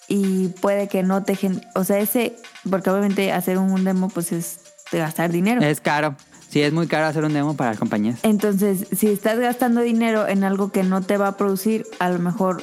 [0.08, 2.36] y puede que no te gen o sea, ese,
[2.68, 4.60] porque obviamente hacer un demo pues es
[4.92, 5.62] de gastar dinero.
[5.62, 6.16] Es caro.
[6.54, 8.20] Sí, es muy caro hacer un demo para las compañías.
[8.22, 12.20] Entonces, si estás gastando dinero en algo que no te va a producir, a lo
[12.20, 12.62] mejor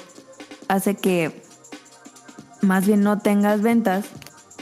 [0.70, 1.44] hace que
[2.62, 4.06] más bien no tengas ventas,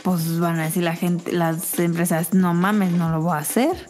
[0.02, 3.88] pues van a decir la gente, las empresas, no mames, no lo voy a hacer.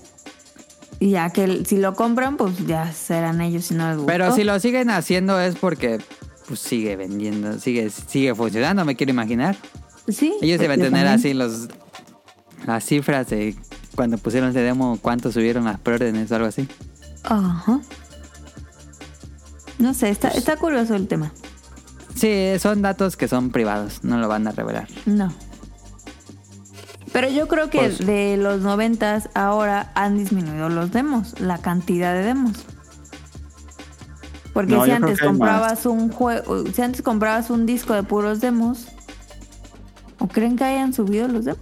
[1.00, 4.08] Y ya que si lo compran, pues ya serán ellos si no les gustó.
[4.08, 6.00] Pero si lo siguen haciendo es porque
[6.50, 9.56] pues sigue vendiendo, sigue, sigue funcionando, me quiero imaginar.
[10.10, 10.34] Sí.
[10.42, 11.14] Ellos deben tener también.
[11.14, 11.70] así los
[12.68, 13.56] las cifras de
[14.00, 16.70] cuando pusieron ese demo, cuánto subieron las preórdenes o algo así.
[17.26, 17.82] Ajá.
[19.78, 21.34] No sé, está, está curioso el tema.
[22.16, 24.88] Sí, son datos que son privados, no lo van a revelar.
[25.06, 25.34] No.
[27.12, 32.14] Pero yo creo que Pues- de los noventas ahora han disminuido los demos, la cantidad
[32.14, 32.54] de demos.
[34.54, 38.88] Porque No, si antes comprabas un juego, si antes comprabas un disco de puros demos,
[40.20, 41.60] ¿o creen que hayan subido los demos?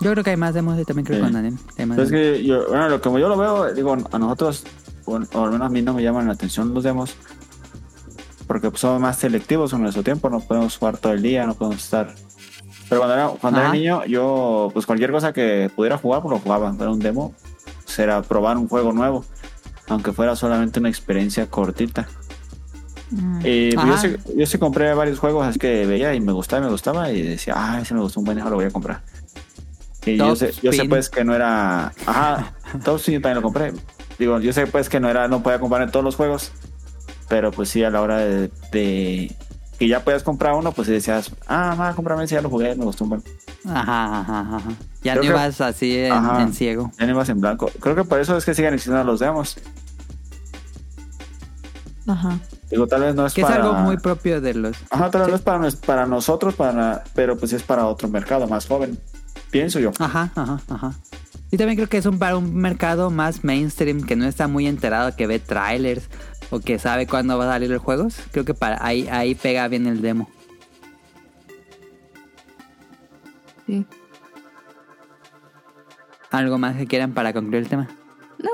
[0.00, 1.24] Yo creo que hay más demos, yo también creo Sí.
[1.24, 1.58] con Daniel.
[2.10, 4.64] que yo, bueno, lo como yo lo veo, digo, a nosotros,
[5.04, 7.14] o al menos a mí no me llaman la atención los demos,
[8.46, 11.82] porque somos más selectivos en nuestro tiempo, no podemos jugar todo el día, no podemos
[11.84, 12.14] estar.
[12.88, 16.38] Pero cuando era, cuando era niño, yo, pues cualquier cosa que pudiera jugar, pues lo
[16.40, 16.74] jugaba.
[16.76, 17.32] Era un demo,
[17.84, 19.24] pues, era probar un juego nuevo,
[19.86, 22.08] aunque fuera solamente una experiencia cortita.
[23.44, 26.64] Y pues, yo, sí, yo sí compré varios juegos, así que veía y me gustaba,
[26.64, 29.02] me gustaba, y decía, ah, ese me gustó un buen, lo voy a comprar.
[30.06, 31.92] Y yo sé, yo sé pues que no era.
[32.06, 32.54] Ajá,
[32.84, 33.72] Top Spin yo también lo compré.
[34.18, 36.52] Digo, yo sé pues que no era, no podía comprar en todos los juegos.
[37.28, 39.34] Pero pues sí, a la hora de, de
[39.78, 42.74] que ya podías comprar uno, pues sí decías, ah, va, cómprame ese, ya lo jugué,
[42.74, 43.22] me gustó un buen.
[43.66, 44.62] Ajá, ajá, ajá.
[45.02, 46.42] Ya Creo no que- ibas así en, Ajá.
[46.42, 46.90] en ciego.
[46.98, 47.70] Ya no ibas en blanco.
[47.80, 49.56] Creo que por eso es que siguen existiendo los demos.
[52.06, 52.38] Ajá.
[52.70, 54.76] Digo, tal vez no es Que es algo muy propio de los...
[54.90, 58.08] Ajá, tal vez no es para, nos- para nosotros, para, pero pues es para otro
[58.08, 58.98] mercado más joven.
[59.50, 59.92] Pienso yo.
[59.98, 60.94] Ajá, ajá, ajá.
[61.50, 64.66] Y también creo que es un, para un mercado más mainstream que no está muy
[64.66, 66.08] enterado, que ve trailers
[66.50, 68.16] o que sabe cuándo va a salir los juegos.
[68.30, 70.28] Creo que para ahí, ahí pega bien el demo.
[73.66, 73.84] Sí.
[76.30, 77.88] ¿Algo más que quieran para concluir el tema?
[78.38, 78.50] No.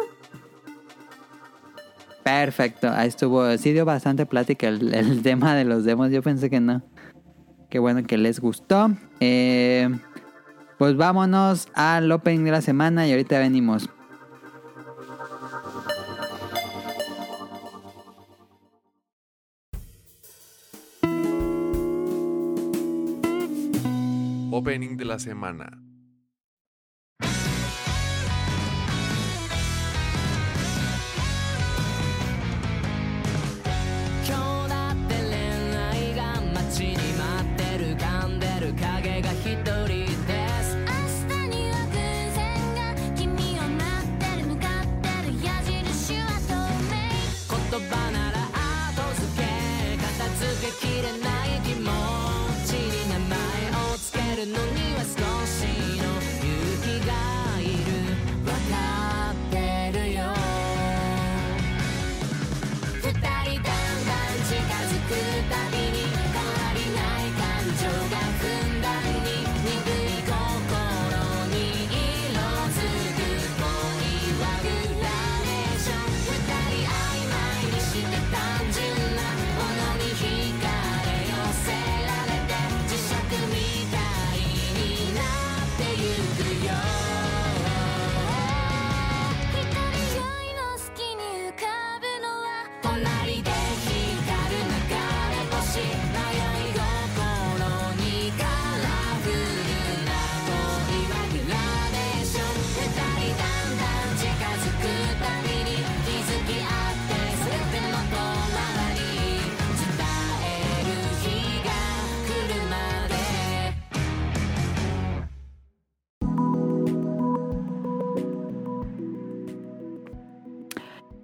[2.24, 3.56] Perfecto, ahí estuvo.
[3.58, 6.10] Sí dio bastante plática el, el tema de los demos.
[6.10, 6.82] Yo pensé que no.
[7.68, 8.90] Qué bueno que les gustó.
[9.20, 9.90] Eh,
[10.78, 13.88] pues vámonos al opening de la semana y ahorita venimos.
[24.50, 25.85] Opening de la semana.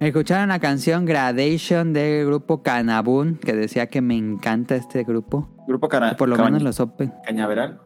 [0.03, 5.47] Escucharon la canción Gradation del grupo Canabun, que decía que me encanta este grupo.
[5.65, 7.13] Grupo Cana Por lo menos los Open.
[7.25, 7.79] Cañaveral.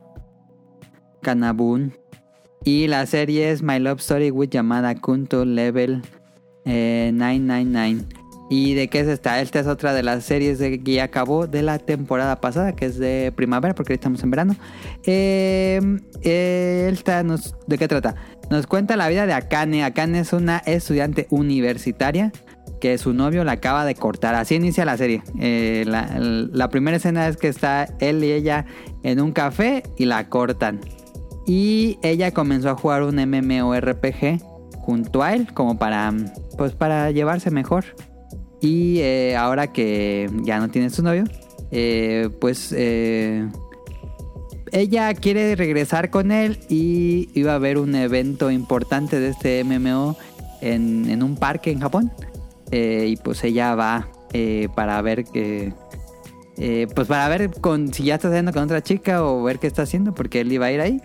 [1.22, 1.94] Canabun.
[2.64, 6.02] Y la serie es My Love Story with llamada Kunto Level
[6.66, 8.06] eh, 999.
[8.50, 9.40] ¿Y de qué es esta?
[9.40, 12.86] Esta es otra de las series de, que ya acabó de la temporada pasada, que
[12.86, 14.56] es de primavera, porque estamos en verano.
[15.04, 15.80] Eh,
[16.24, 18.16] eh, esta nos, ¿De qué trata?
[18.50, 19.84] Nos cuenta la vida de Akane.
[19.84, 22.32] Akane es una estudiante universitaria
[22.80, 24.36] que su novio la acaba de cortar.
[24.36, 25.24] Así inicia la serie.
[25.40, 28.66] Eh, la, primera escena es que está él y ella
[29.04, 30.80] en un café y la cortan.
[31.46, 34.42] Y ella comenzó a jugar un MMORPG
[34.80, 36.14] junto a él, como para,
[36.58, 37.86] pues, para llevarse mejor.
[38.62, 41.26] Y eh, ahora que ya no tiene su novio,
[41.72, 43.48] eh, pues eh,
[44.72, 50.18] ella quiere regresar con él y iba a haber un evento importante de este MMO
[50.62, 52.12] en, en un parque en Japón.
[52.72, 55.72] Eh, y pues ella va eh, para ver que
[56.58, 59.68] eh, pues para ver con, si ya está saliendo con otra chica o ver qué
[59.68, 61.02] está haciendo, porque él iba a ir ahí.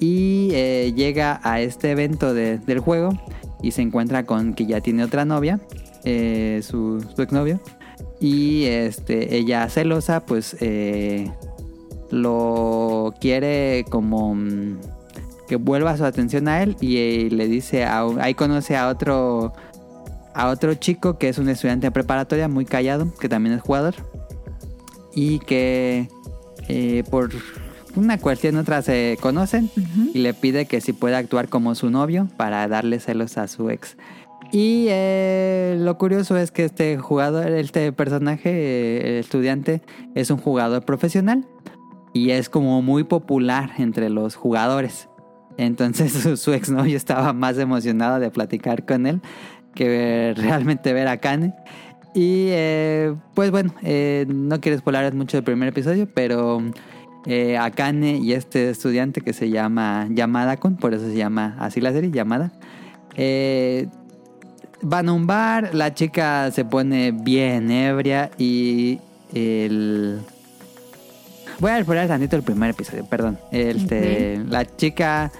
[0.00, 0.48] Y
[0.94, 3.10] llega a este evento de- del juego
[3.62, 5.60] y se encuentra con que ya tiene otra novia,
[6.04, 7.60] su, su exnovio.
[8.20, 10.56] Y este, ella celosa, pues
[12.10, 14.78] lo quiere como mm,
[15.48, 19.52] que vuelva su atención a él y eh, le dice, a ahí conoce a otro,
[20.34, 23.94] a otro chico que es un estudiante de preparatoria muy callado, que también es jugador
[25.14, 26.08] y que
[26.68, 27.30] eh, por
[27.96, 29.70] una cuestión otra se conocen
[30.12, 33.70] y le pide que si puede actuar como su novio para darle celos a su
[33.70, 33.96] ex.
[34.52, 39.82] Y eh, lo curioso es que este jugador, este personaje, eh, estudiante,
[40.14, 41.46] es un jugador profesional
[42.14, 45.10] y es como muy popular entre los jugadores.
[45.58, 49.20] Entonces su, su exnovio estaba más emocionado de platicar con él
[49.74, 51.52] que realmente ver a Kane.
[52.14, 56.62] Y eh, pues bueno, eh, no quiero spoiler mucho del primer episodio, pero
[57.26, 61.80] eh, Akane y este estudiante que se llama Yamada Kun, por eso se llama así
[61.80, 62.52] la serie, Yamada,
[63.16, 63.88] eh,
[64.80, 69.00] van a un bar, la chica se pone bien ebria y
[69.32, 70.20] el...
[71.60, 73.38] Voy a spoiler tantito el primer episodio, perdón.
[73.50, 75.30] Este, La chica,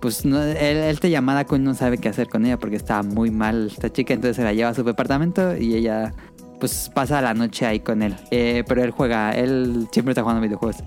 [0.00, 3.30] pues no, él, este llamada Kun no sabe qué hacer con ella porque está muy
[3.30, 6.12] mal esta chica, entonces se la lleva a su departamento y ella
[6.60, 8.16] pues pasa la noche ahí con él.
[8.30, 10.82] Eh, pero él juega, él siempre está jugando videojuegos.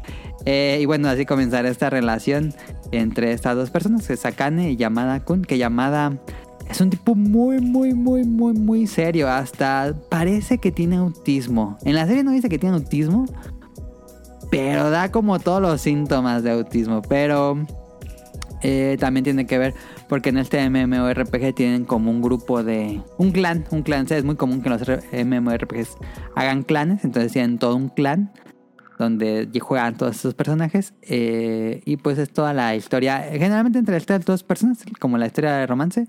[0.45, 2.53] Eh, y bueno, así comenzará esta relación
[2.91, 6.13] entre estas dos personas, que es Akane y Yamada Kun, que Yamada
[6.69, 9.29] es un tipo muy, muy, muy, muy, muy serio.
[9.29, 11.77] Hasta parece que tiene autismo.
[11.83, 13.25] En la serie no dice que tiene autismo,
[14.51, 17.01] pero da como todos los síntomas de autismo.
[17.01, 17.57] Pero
[18.61, 19.73] eh, también tiene que ver
[20.07, 23.01] porque en este MMORPG tienen como un grupo de...
[23.17, 24.05] Un clan, un clan.
[24.11, 25.97] O es muy común que los MMORPGs
[26.35, 27.03] hagan clanes.
[27.05, 28.31] Entonces tienen todo un clan
[28.99, 30.93] donde juegan todos estos personajes.
[31.01, 35.53] eh, y pues es toda la historia, generalmente entre estas dos personas, como la historia
[35.53, 36.07] de romance.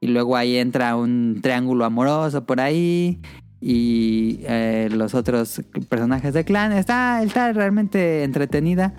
[0.00, 3.22] Y luego ahí entra un triángulo amoroso por ahí.
[3.60, 6.72] Y eh, los otros personajes del clan.
[6.72, 8.94] Está, está realmente entretenida.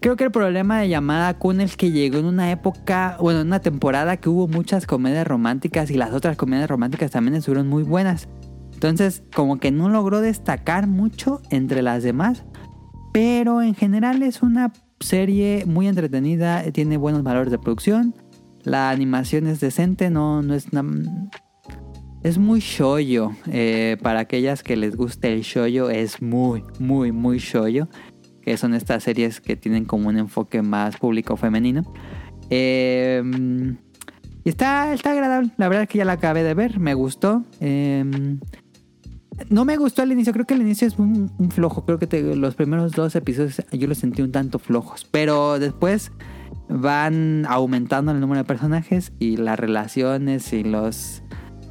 [0.00, 3.48] Creo que el problema de Llamada Kun es que llegó en una época, bueno, en
[3.48, 7.82] una temporada que hubo muchas comedias románticas y las otras comedias románticas también estuvieron muy
[7.82, 8.28] buenas.
[8.74, 12.44] Entonces, como que no logró destacar mucho entre las demás,
[13.12, 18.14] pero en general es una serie muy entretenida, tiene buenos valores de producción,
[18.62, 20.84] la animación es decente, no, no es una-
[22.22, 23.32] es muy shoyo.
[23.46, 27.88] eh, para aquellas que les guste el shoyo, es muy, muy, muy shoyo
[28.48, 31.82] que son estas series que tienen como un enfoque más público femenino.
[32.48, 33.22] Eh,
[34.42, 37.44] y está, está agradable, la verdad es que ya la acabé de ver, me gustó.
[37.60, 38.04] Eh,
[39.50, 42.54] no me gustó al inicio, creo que el inicio es un, flojo, creo que los
[42.54, 46.10] primeros dos episodios yo los sentí un tanto flojos, pero después
[46.68, 51.22] van aumentando el número de personajes y las relaciones y los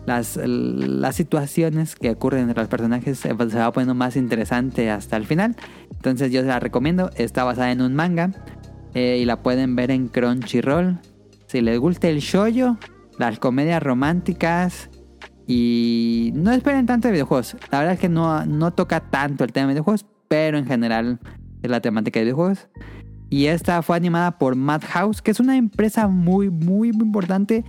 [0.08, 5.18] las, las situaciones que ocurren entre los personajes se, se va poniendo más interesante hasta
[5.18, 5.58] el final.
[5.92, 7.10] Entonces yo se la recomiendo.
[7.16, 8.32] Está basada en un manga
[8.94, 11.00] eh, y la pueden ver en Crunchyroll.
[11.48, 12.78] Si les gusta el shoyo,
[13.20, 14.90] las comedias románticas
[15.46, 17.58] y no esperen tanto de videojuegos.
[17.70, 21.20] La verdad es que no, no toca tanto el tema de videojuegos, pero en general
[21.62, 22.70] es la temática de videojuegos.
[23.30, 27.66] Y esta fue animada por Madhouse, que es una empresa muy, muy, muy importante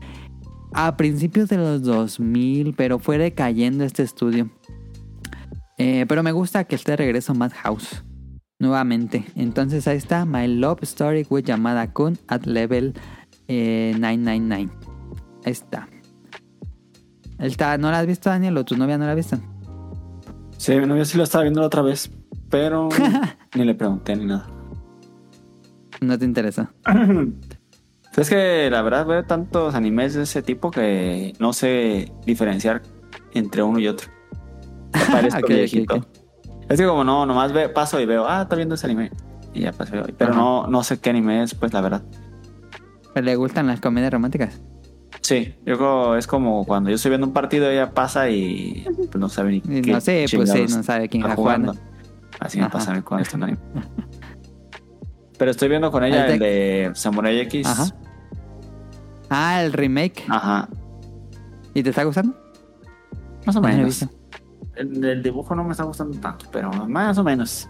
[0.72, 4.50] a principios de los 2000, pero fue decayendo este estudio.
[5.78, 8.02] Eh, pero me gusta que esté de regreso Madhouse
[8.58, 9.24] nuevamente.
[9.36, 12.94] Entonces ahí está My Love Story with Yamada Kun at level
[13.46, 14.70] eh, 999.
[15.44, 15.88] Ahí está.
[17.38, 17.78] Ahí está.
[17.78, 18.56] ¿No la has visto, Daniel?
[18.58, 19.38] ¿O tu novia no la ha visto?
[20.56, 22.10] Sí, mi novia sí lo estaba viendo la otra vez,
[22.50, 22.88] pero
[23.54, 24.48] ni le pregunté ni nada.
[26.00, 26.72] No te interesa.
[28.20, 32.82] Es que la verdad veo tantos animes de ese tipo que no sé diferenciar
[33.34, 34.08] entre uno y otro.
[34.92, 36.06] Me parezco Ok, ok, viejito.
[36.68, 39.10] Es que como no, nomás ve, paso y veo, ah, está viendo ese anime.
[39.54, 40.04] Y ya pues veo.
[40.16, 40.40] Pero Ajá.
[40.40, 42.02] no, no sé qué anime es, pues la verdad.
[43.14, 44.60] ¿Le gustan las comedias románticas?
[45.22, 49.16] Sí, yo creo es como cuando yo estoy viendo un partido, ella pasa y pues,
[49.16, 51.74] no sabe ni Y qué no sé, pues sí, no sabe quién está jugando.
[52.40, 52.72] Así me Ajá.
[52.72, 53.58] pasa a mí con este anime.
[55.38, 57.66] Pero estoy viendo con ella te- el de Samurai X.
[57.66, 57.86] Ajá.
[59.30, 60.24] Ah, el remake.
[60.28, 60.68] Ajá.
[61.74, 62.34] ¿Y te está gustando?
[63.46, 64.06] Más o menos.
[64.74, 67.68] El, el dibujo no me está gustando tanto, pero más o menos.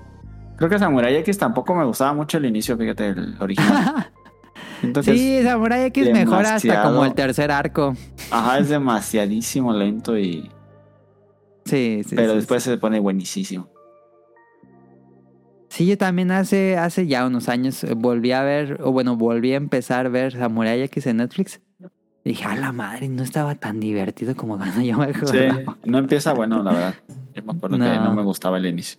[0.56, 4.10] Creo que Samurai X tampoco me gustaba mucho el inicio, fíjate, el original.
[4.82, 7.94] Entonces, sí, Samurai X mejora hasta como el tercer arco.
[8.30, 10.50] ajá, es demasiadísimo lento y...
[11.64, 12.16] Sí, sí.
[12.16, 13.68] pero sí, después se pone buenísimo.
[15.78, 19.52] Sí, yo también hace, hace ya unos años eh, volví a ver, o bueno, volví
[19.52, 21.60] a empezar a ver Samurai X en Netflix.
[22.24, 25.38] Y dije, a la madre, no estaba tan divertido como cuando yo me Sí,
[25.84, 26.94] no empieza bueno, la verdad.
[27.32, 28.04] Yo me acuerdo que No.
[28.06, 28.98] no me gustaba el inicio.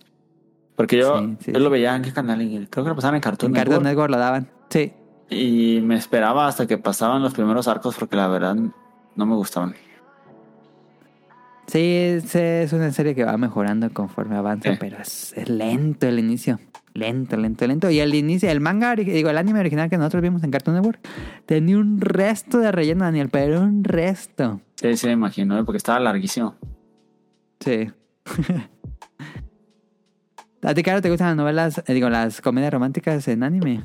[0.74, 2.38] Porque yo, Sí, sí, yo lo veía en qué canal,
[2.70, 4.08] creo que lo pasaban en Cartoon En Cartoon Network.
[4.08, 4.48] Network lo daban.
[4.70, 4.94] Sí.
[5.28, 8.56] Y me esperaba hasta que pasaban los primeros arcos porque la verdad
[9.16, 9.74] no me gustaban.
[11.70, 16.18] Sí, es, es una serie que va mejorando conforme avanza, pero es, es lento el
[16.18, 16.58] inicio.
[16.94, 17.88] Lento, lento, lento.
[17.90, 20.98] Y el inicio, el manga, digo, el anime original que nosotros vimos en Cartoon Network,
[21.46, 24.60] tenía un resto de relleno, Daniel, pero un resto.
[24.74, 25.64] Sí, sí, me imagino, ¿eh?
[25.64, 26.56] porque estaba larguísimo.
[27.60, 27.88] Sí.
[30.62, 33.84] ¿A ti, Caro, te gustan las novelas, eh, digo, las comedias románticas en anime?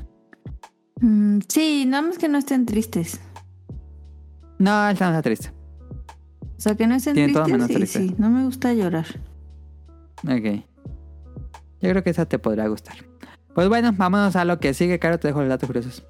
[1.00, 3.20] Mm, sí, nada más que no estén tristes.
[4.58, 5.55] No, esta no está triste.
[6.56, 7.52] O sea, que no estén Tiene todo tristes.
[7.58, 7.98] menos sí, triste.
[8.00, 9.06] sí, no me gusta llorar.
[10.24, 10.64] Ok.
[11.82, 12.96] Yo creo que esa te podrá gustar.
[13.54, 16.04] Pues bueno, vámonos a lo que sigue, Caro, te dejo los datos curiosos.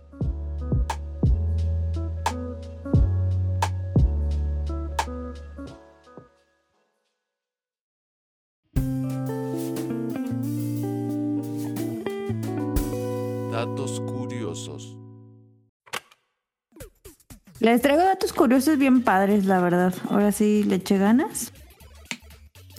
[17.67, 19.93] Les traigo datos curiosos bien padres, la verdad.
[20.09, 21.53] Ahora sí le eché ganas.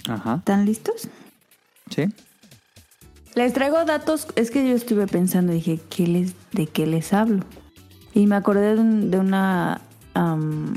[0.08, 0.36] Ajá.
[0.36, 1.10] ¿Están listos?
[1.94, 2.06] Sí.
[3.36, 7.44] Les traigo datos, es que yo estuve pensando, dije, ¿qué les, ¿de qué les hablo?
[8.14, 9.82] Y me acordé de, un- de una
[10.14, 10.74] am,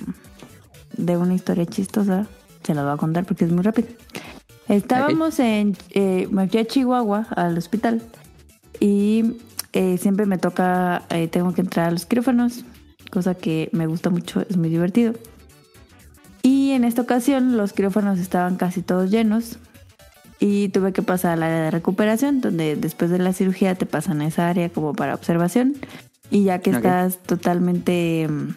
[0.96, 2.26] de una historia chistosa,
[2.64, 3.86] se la voy a contar porque es muy rápido.
[4.66, 8.02] Estábamos en, eh, me fui a Chihuahua, al hospital,
[8.80, 9.36] y
[9.72, 12.64] eh, siempre me toca, eh, tengo que entrar a los quirófanos,
[13.10, 15.14] cosa que me gusta mucho, es muy divertido.
[16.42, 19.58] Y en esta ocasión los quirófanos estaban casi todos llenos,
[20.40, 24.22] y tuve que pasar al área de recuperación, donde después de la cirugía te pasan
[24.22, 25.74] a esa área como para observación.
[26.30, 28.48] Y ya que estás totalmente mm,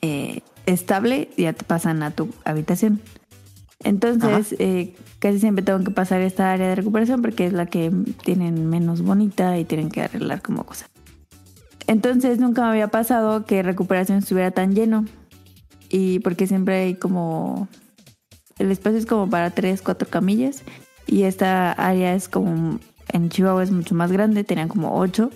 [0.00, 3.02] eh, estable, ya te pasan a tu habitación.
[3.84, 7.92] Entonces, eh, casi siempre tengo que pasar esta área de recuperación porque es la que
[8.24, 10.88] tienen menos bonita y tienen que arreglar como cosas.
[11.86, 15.04] Entonces, nunca me había pasado que recuperación estuviera tan lleno.
[15.88, 17.68] Y porque siempre hay como
[18.58, 20.62] el espacio es como para tres, cuatro camillas
[21.06, 22.78] y esta área es como
[23.08, 25.30] en Chihuahua es mucho más grande, tenían como ocho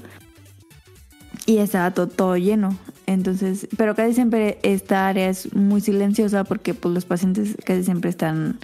[1.44, 2.76] y estaba to- todo, lleno.
[3.06, 8.10] Entonces, pero casi siempre esta área es muy silenciosa porque pues los pacientes casi siempre
[8.10, 8.58] están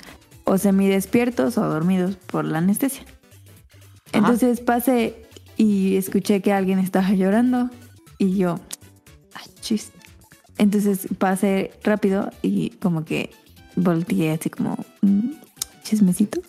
[0.44, 3.04] o semidespiertos o dormidos por la anestesia.
[4.12, 5.26] Entonces pasé
[5.62, 7.70] y escuché que alguien estaba llorando
[8.18, 8.58] y yo,
[9.32, 9.92] ay, chis.
[10.58, 13.30] Entonces pasé rápido y como que
[13.76, 15.34] volteé así como "Mm,
[15.84, 16.40] chismecito.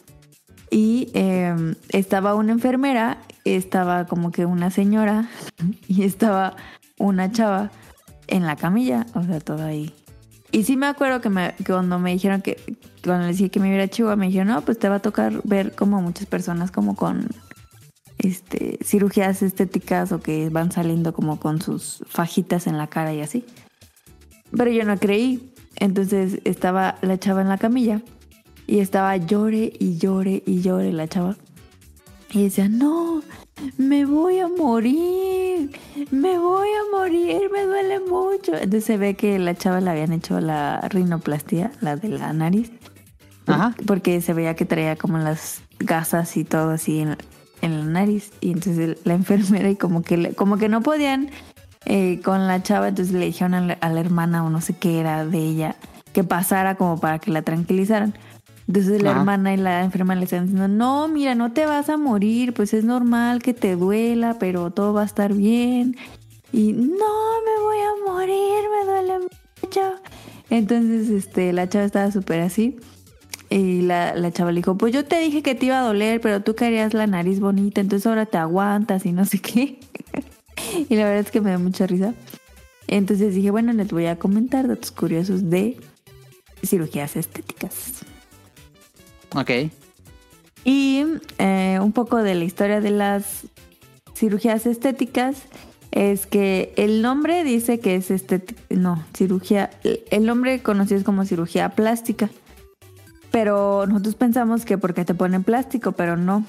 [0.71, 5.29] Y eh, estaba una enfermera, estaba como que una señora
[5.87, 6.55] y estaba
[6.97, 7.69] una chava
[8.25, 9.93] en la camilla, o sea, todo ahí.
[10.51, 12.57] Y sí me acuerdo que, me, que cuando me dijeron que,
[13.03, 15.01] cuando les dije que me iba a Chihuahua, me dijeron, no, pues te va a
[15.01, 17.27] tocar ver como muchas personas como con
[18.23, 23.21] este, cirugías estéticas o que van saliendo como con sus fajitas en la cara y
[23.21, 23.45] así.
[24.55, 25.53] Pero yo no creí.
[25.75, 28.01] Entonces estaba la chava en la camilla
[28.67, 31.35] y estaba llore y llore y llore la chava.
[32.31, 33.21] Y decía, no,
[33.77, 35.71] me voy a morir,
[36.11, 38.53] me voy a morir, me duele mucho.
[38.53, 42.71] Entonces se ve que la chava le habían hecho la rinoplastia, la de la nariz.
[43.47, 43.75] Ajá.
[43.85, 47.17] Porque se veía que traía como las gasas y todo así en,
[47.63, 48.31] en la nariz.
[48.41, 51.31] Y entonces la enfermera y como que, como que no podían
[51.85, 54.73] eh, con la chava, entonces le dijeron a la, a la hermana o no sé
[54.73, 55.75] qué era de ella
[56.13, 58.13] que pasara como para que la tranquilizaran.
[58.67, 59.19] Entonces la Ajá.
[59.19, 62.73] hermana y la enfermera le están diciendo, no, mira, no te vas a morir, pues
[62.73, 65.97] es normal que te duela, pero todo va a estar bien.
[66.53, 69.27] Y no, me voy a morir, me duele
[69.61, 69.81] mucho.
[70.49, 72.77] Entonces, este, la chava estaba súper así.
[73.53, 76.19] Y la, la chava le dijo, pues yo te dije que te iba a doler,
[76.21, 79.79] pero tú querías la nariz bonita, entonces ahora te aguantas y no sé qué.
[80.89, 82.15] y la verdad es que me da mucha risa.
[82.87, 85.77] Entonces dije, bueno, les voy a comentar datos curiosos de
[86.65, 88.01] cirugías estéticas.
[89.35, 89.51] Ok.
[90.63, 91.03] Y
[91.37, 93.43] eh, un poco de la historia de las
[94.15, 95.43] cirugías estéticas
[95.91, 101.23] es que el nombre dice que es estética, no, cirugía, el nombre conocido es como
[101.23, 102.31] cirugía plástica.
[103.33, 106.45] Pero nosotros pensamos que porque te ponen plástico, pero no.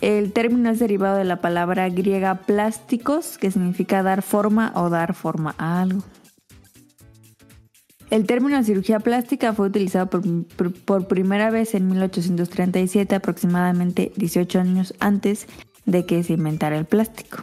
[0.00, 5.14] El término es derivado de la palabra griega plásticos, que significa dar forma o dar
[5.14, 6.02] forma a algo.
[8.10, 10.22] El término cirugía plástica fue utilizado por,
[10.56, 15.46] por- por primera vez en 1837, aproximadamente 18 años antes
[15.84, 17.38] de que se inventara el plástico.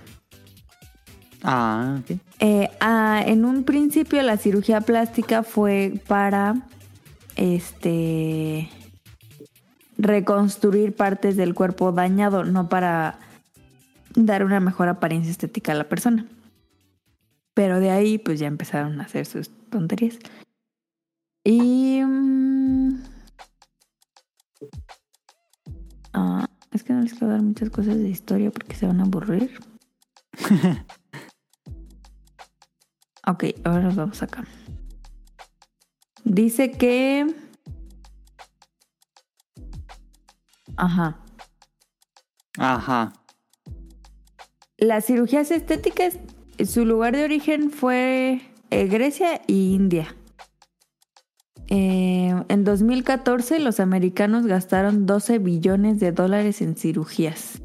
[1.41, 2.17] Ah, ok.
[2.39, 6.55] Eh, ah, en un principio la cirugía plástica fue para
[7.35, 8.69] este
[9.97, 13.19] reconstruir partes del cuerpo dañado, no para
[14.15, 16.25] dar una mejor apariencia estética a la persona.
[17.53, 20.17] Pero de ahí pues ya empezaron a hacer sus tonterías.
[21.43, 22.01] Y...
[22.03, 23.03] mm,
[26.13, 29.03] ah, es que no les quiero dar muchas cosas de historia porque se van a
[29.03, 29.59] aburrir.
[33.27, 34.43] ok, ahora nos vamos acá.
[36.23, 37.27] Dice que...
[40.75, 41.19] Ajá.
[42.57, 43.13] Ajá.
[44.77, 46.17] Las cirugías estéticas,
[46.65, 50.15] su lugar de origen fue eh, Grecia y India.
[51.67, 57.61] Eh, en 2014 los americanos gastaron 12 billones de dólares en cirugías.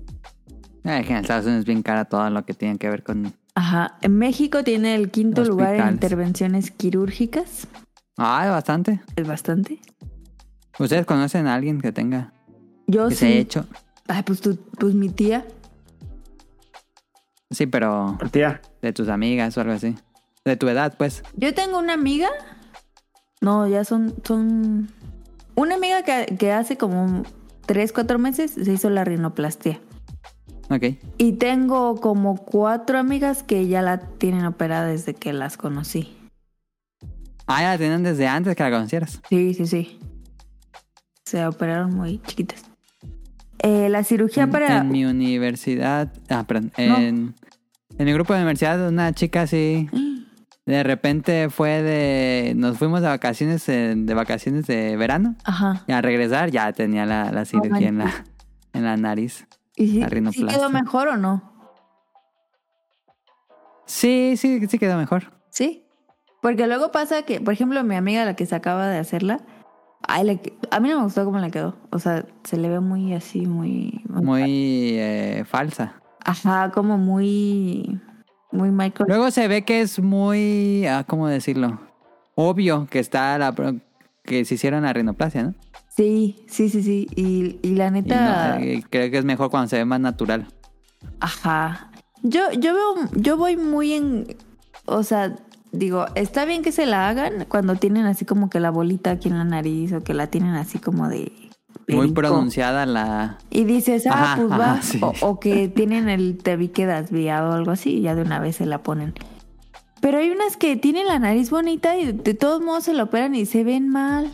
[0.84, 3.34] Eh, que en Estados Unidos es bien cara todo lo que tiene que ver con...
[3.54, 3.98] Ajá.
[4.08, 7.66] México tiene el quinto lugar en intervenciones quirúrgicas.
[8.18, 9.00] Ah, bastante.
[9.16, 9.80] Es bastante.
[10.78, 12.32] ¿Ustedes conocen a alguien que tenga...
[12.86, 13.20] Yo que sí.
[13.20, 13.66] se haya hecho?
[14.08, 15.46] Ay, pues, tu- pues mi tía.
[17.50, 19.94] Sí, pero Tía, de tus amigas o algo así.
[20.44, 21.22] De tu edad, pues.
[21.36, 22.28] Yo tengo una amiga.
[23.40, 24.14] No, ya son.
[24.24, 24.90] son
[25.54, 27.22] una amiga que, que hace como
[27.66, 29.80] 3, 4 meses se hizo la rinoplastia.
[30.70, 30.98] Ok.
[31.16, 36.14] Y tengo como cuatro amigas que ya la tienen operada desde que las conocí.
[37.48, 39.20] Ah, ya la tenían desde antes que la conocieras.
[39.28, 39.98] Sí, sí, sí.
[41.24, 42.64] Se operaron muy chiquitas.
[43.58, 44.78] Eh, la cirugía En, para...
[44.78, 46.12] en mi universidad...
[46.28, 46.72] Ah, perdón.
[46.76, 47.34] En,
[47.98, 49.88] en mi grupo de universidad, una chica así...
[50.66, 52.52] De repente fue de...
[52.54, 55.34] Nos fuimos de vacaciones, de vacaciones de verano.
[55.44, 55.82] Ajá.
[55.86, 58.12] Y al regresar ya tenía la, la cirugía en, la,
[58.74, 59.46] en la nariz.
[59.76, 60.58] ¿Y sí, La rinoplastia.
[60.58, 61.54] quedó mejor o no?
[63.86, 65.32] Sí, sí, sí quedó mejor.
[65.48, 65.86] Sí.
[66.40, 69.40] Porque luego pasa que, por ejemplo, mi amiga, la que se acaba de hacerla,
[70.06, 71.76] ay, le que- a mí no me gustó cómo le quedó.
[71.90, 74.02] O sea, se le ve muy así, muy...
[74.08, 76.00] Muy eh, falsa.
[76.24, 78.00] Ajá, como muy...
[78.52, 79.08] Muy Michael.
[79.08, 80.86] Luego se ve que es muy...
[80.86, 81.80] ah, ¿Cómo decirlo?
[82.34, 83.54] Obvio que está la...
[84.24, 85.54] Que se hicieron la rinoplastia, ¿no?
[85.88, 87.08] Sí, sí, sí, sí.
[87.16, 88.56] Y, y la Y neta...
[88.58, 90.46] no, eh, creo que es mejor cuando se ve más natural.
[91.20, 91.90] Ajá.
[92.22, 94.36] Yo, yo veo, yo voy muy en,
[94.86, 95.36] o sea,
[95.72, 99.28] digo, está bien que se la hagan cuando tienen así como que la bolita aquí
[99.28, 101.32] en la nariz o que la tienen así como de
[101.88, 103.38] Muy pronunciada la...
[103.50, 104.82] Y dices, ah, Ajá, pues va.
[104.82, 105.00] sí.
[105.02, 108.56] o, o que tienen el tabique desviado o algo así y ya de una vez
[108.56, 109.14] se la ponen.
[110.00, 113.34] Pero hay unas que tienen la nariz bonita y de todos modos se la operan
[113.34, 114.30] y se ven mal.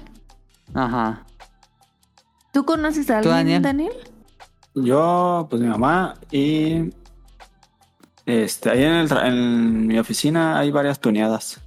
[0.74, 1.24] Ajá.
[2.52, 3.92] ¿Tú conoces a ¿Tú, alguien, Daniel?
[3.94, 4.86] Daniel?
[4.86, 6.90] yo, pues mi mamá y...
[8.26, 11.60] Este, ahí en, el en mi oficina hay varias tuneadas.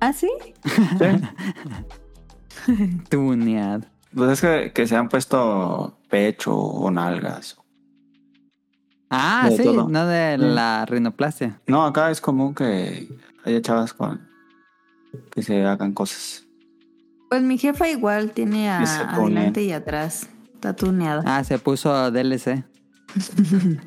[0.00, 0.28] ¿Ah, sí?
[0.66, 1.06] Sí.
[4.14, 7.56] Pues es que, que se han puesto pecho o nalgas.
[9.10, 9.88] Ah, De sí, todo.
[9.88, 11.60] no de la rinoplastia.
[11.66, 13.08] No, acá es común que
[13.44, 14.28] haya chavas con
[15.30, 16.44] que se hagan cosas.
[17.28, 19.36] Pues mi jefa igual tiene a- pone.
[19.36, 20.28] adelante y atrás.
[20.54, 21.22] Está tuneada.
[21.26, 22.64] Ah, se puso DLC.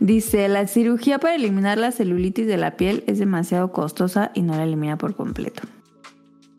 [0.00, 4.54] Dice, la cirugía para eliminar la celulitis de la piel es demasiado costosa y no
[4.54, 5.62] la elimina por completo.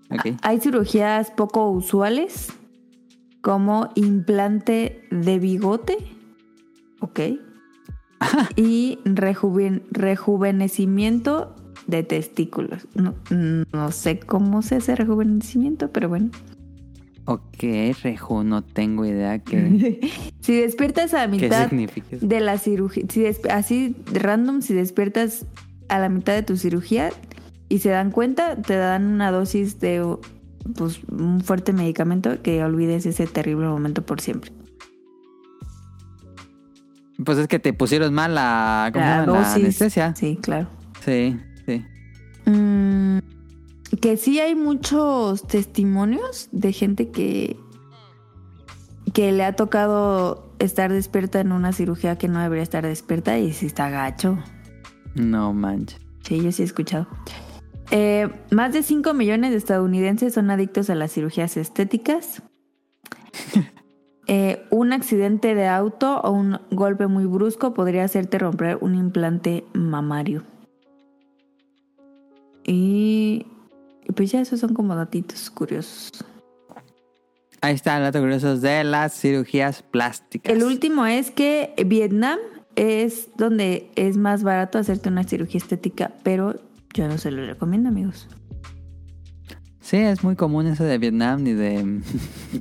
[0.09, 0.37] Ok.
[0.41, 2.53] Hay cirugías poco usuales
[3.41, 5.97] como implante de bigote,
[6.99, 7.19] ok,
[8.55, 11.55] y rejuven- rejuvenecimiento
[11.85, 12.87] de testículos.
[12.95, 16.29] No, no sé cómo se hace rejuvenecimiento, pero bueno.
[17.29, 17.61] Ok,
[18.03, 19.99] Reju, no tengo idea qué,
[20.39, 25.45] si despiertas a mitad de la cirugía, si así random, si despiertas
[25.89, 27.09] a la mitad de tu cirugía
[27.67, 30.17] y se dan cuenta, te dan una dosis de
[30.73, 34.53] pues, un fuerte medicamento que olvides ese terrible momento por siempre.
[37.25, 40.15] Pues es que te pusieron mal la, ¿cómo La anestesia.
[40.15, 40.69] Sí, claro.
[41.03, 41.85] Sí, sí.
[42.45, 43.17] Mm,
[44.01, 47.57] que sí hay muchos testimonios de gente que
[49.13, 53.53] que le ha tocado estar despierta en una cirugía que no debería estar despierta y
[53.53, 54.37] sí está gacho.
[55.15, 55.99] No manches.
[56.21, 57.07] Sí, yo sí he escuchado.
[57.89, 62.43] Eh, más de 5 millones de estadounidenses son adictos a las cirugías estéticas.
[64.29, 69.63] Eh, un accidente de auto o un golpe muy brusco podría hacerte romper un implante
[69.73, 70.43] mamario.
[72.65, 73.47] Y,
[74.07, 76.11] y pues ya esos son como datitos curiosos.
[77.61, 80.51] Ahí está el dato curioso de las cirugías plásticas.
[80.53, 82.37] El último es que Vietnam
[82.75, 86.55] es donde es más barato hacerte una cirugía estética, pero
[86.93, 88.27] yo no se lo recomiendo, amigos.
[89.81, 92.01] Sí, es muy común eso de Vietnam y de...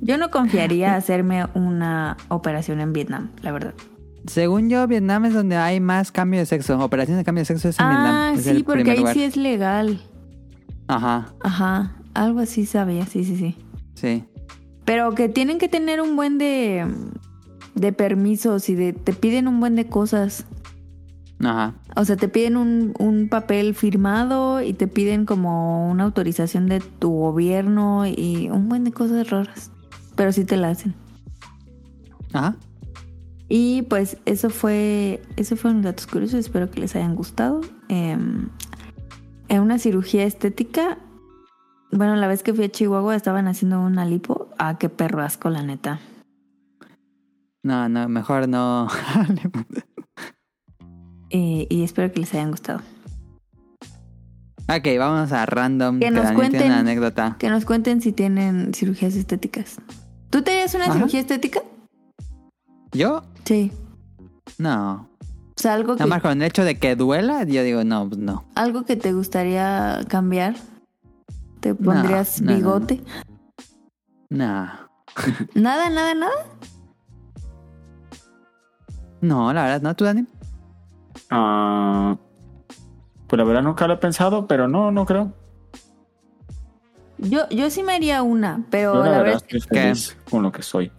[0.00, 3.74] Yo no confiaría hacerme una operación en Vietnam, la verdad.
[4.26, 6.78] Según yo, Vietnam es donde hay más cambio de sexo.
[6.80, 8.34] Operaciones de cambio de sexo es en Ah, Vietnam.
[8.38, 9.14] Es sí, porque ahí lugar.
[9.14, 10.00] sí es legal.
[10.88, 13.56] Ajá, Ajá, algo así sabía, sí, sí, sí.
[13.94, 14.24] sí.
[14.84, 16.86] Pero que tienen que tener un buen de,
[17.74, 20.46] de permisos y de, te piden un buen de cosas.
[21.40, 21.74] Ajá.
[21.96, 26.80] O sea, te piden un, un papel firmado y te piden como una autorización de
[26.80, 29.70] tu gobierno y un buen de cosas raras.
[30.14, 30.94] Pero sí te la hacen.
[32.32, 32.56] Ajá.
[33.48, 36.40] Y pues eso fue, eso fueron datos curiosos.
[36.40, 37.60] Espero que les hayan gustado.
[37.88, 38.48] Em,
[39.48, 40.98] en una cirugía estética,
[41.92, 44.48] bueno, la vez que fui a Chihuahua estaban haciendo una lipo.
[44.58, 46.00] Ah, qué perro asco, la neta.
[47.62, 48.88] No, no, mejor no.
[51.30, 52.80] Eh, y espero que les hayan gustado.
[54.68, 55.98] ok, vamos a random.
[55.98, 56.66] Que nos cuenten.
[56.66, 57.34] una anécdota.
[57.40, 59.78] Que nos cuenten si tienen cirugías estéticas.
[60.30, 60.94] ¿Tú tenías una Ajá.
[60.94, 61.62] cirugía estética?
[62.92, 63.24] ¿Yo?
[63.44, 63.72] Sí.
[64.56, 65.08] No.
[65.58, 68.08] O sea, algo que, Nada más con el hecho de que duela, yo digo, no,
[68.08, 68.44] pues no.
[68.54, 70.54] algo que te gustaría cambiar.
[71.60, 73.02] ¿Te pondrías no, no, bigote?
[74.28, 74.70] No.
[75.54, 76.34] Nada, nada, nada.
[79.22, 79.96] No, la verdad, ¿no?
[79.96, 80.26] ¿Tú, Dani?
[81.30, 82.16] Ah,
[83.26, 85.32] pues la verdad nunca lo he pensado, pero no, no creo.
[87.16, 90.30] Yo, yo sí me haría una, pero Yo la, la verdad verdad es que...
[90.30, 90.92] con lo que soy.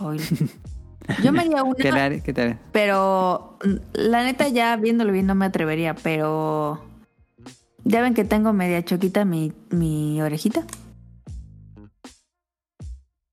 [0.00, 0.20] Ay.
[1.22, 3.58] Yo me haría ¿Qué una, te, qué te- pero
[3.92, 6.82] la neta ya viéndolo bien no me atrevería, pero
[7.84, 10.64] ya ven que tengo media choquita mi, mi orejita.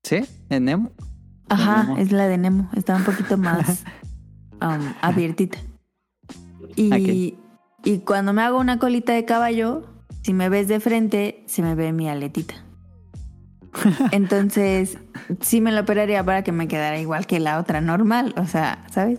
[0.02, 0.24] ¿Sí?
[0.50, 0.90] ¿En Nemo?
[1.48, 1.96] Ajá, Nemo.
[1.98, 3.84] es la de Nemo, está un poquito más
[4.60, 5.58] um, abiertita.
[6.76, 7.36] Y,
[7.84, 9.84] y cuando me hago una colita de caballo,
[10.22, 12.54] si me ves de frente, se me ve mi aletita.
[14.12, 14.98] Entonces,
[15.40, 18.84] sí me lo operaría para que me quedara igual que la otra normal, o sea,
[18.90, 19.18] ¿sabes?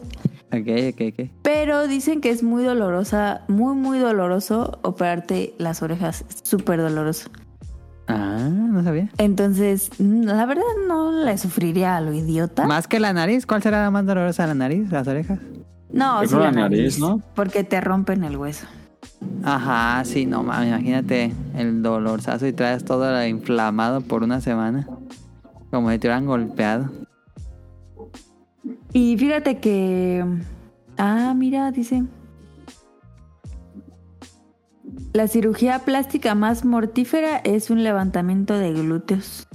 [0.52, 1.30] Ok, ok, ok.
[1.42, 7.30] Pero dicen que es muy dolorosa, muy, muy doloroso operarte las orejas, súper doloroso.
[8.08, 9.10] Ah, no sabía.
[9.18, 12.68] Entonces, mm, la verdad no le sufriría a lo idiota.
[12.68, 13.46] ¿Más que la nariz?
[13.46, 14.46] ¿Cuál será la más dolorosa?
[14.46, 14.92] ¿La nariz?
[14.92, 15.40] ¿Las orejas?
[15.90, 17.22] No, sí, la la nariz, nariz, ¿no?
[17.34, 18.68] Porque te rompen el hueso.
[19.44, 24.88] Ajá, sí, no mames, imagínate el dolorzazo y traes todo inflamado por una semana.
[25.70, 26.90] Como si te hubieran golpeado.
[28.94, 30.24] Y fíjate que...
[30.98, 32.04] Ah, mira, dice...
[35.14, 39.48] La cirugía plástica más mortífera es un levantamiento de glúteos.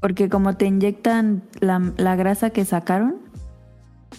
[0.00, 3.27] Porque como te inyectan la, la grasa que sacaron,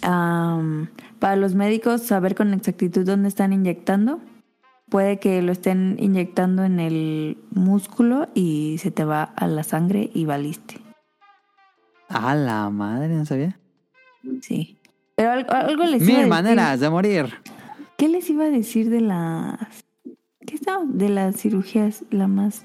[0.00, 4.20] para los médicos saber con exactitud dónde están inyectando,
[4.88, 10.10] puede que lo estén inyectando en el músculo y se te va a la sangre
[10.14, 10.78] y valiste.
[12.08, 13.58] A la madre, no sabía.
[14.42, 14.78] Sí.
[15.14, 16.28] Pero algo, algo les iba a Mil decir.
[16.28, 17.26] maneras de morir.
[17.96, 19.58] ¿Qué les iba a decir de las...
[20.46, 20.84] ¿Qué estaba?
[20.86, 22.64] De las cirugías, la más...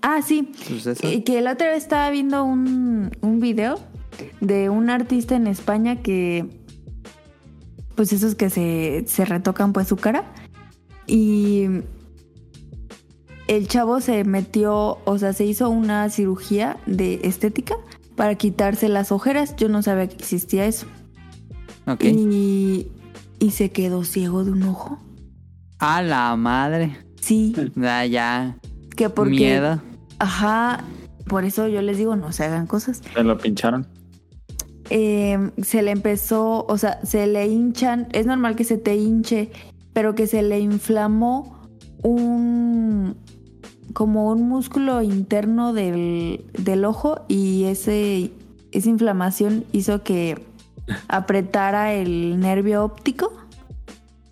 [0.00, 0.50] Ah, sí.
[0.68, 1.06] Pues eso.
[1.06, 3.78] Eh, Que la otra vez estaba viendo un, un video
[4.40, 6.46] de un artista en España que...
[7.94, 10.24] Pues esos que se, se retocan pues su cara.
[11.06, 11.66] Y
[13.48, 17.76] el chavo se metió, o sea, se hizo una cirugía de estética
[18.16, 19.56] para quitarse las ojeras.
[19.56, 20.86] Yo no sabía que existía eso.
[21.86, 22.04] Ok.
[22.04, 22.88] Y,
[23.38, 24.98] y se quedó ciego de un ojo.
[25.78, 26.96] A la madre.
[27.20, 28.56] Sí, Ya, ya.
[28.96, 29.30] que porque...
[29.32, 29.82] Miedo.
[30.18, 30.84] Ajá,
[31.26, 33.02] por eso yo les digo, no se hagan cosas.
[33.14, 33.86] Se lo pincharon.
[34.94, 39.50] Eh, se le empezó, o sea, se le hinchan, es normal que se te hinche,
[39.94, 41.62] pero que se le inflamó
[42.02, 43.16] un
[43.94, 48.32] como un músculo interno del, del ojo y ese,
[48.70, 50.44] esa inflamación hizo que
[51.08, 53.32] apretara el nervio óptico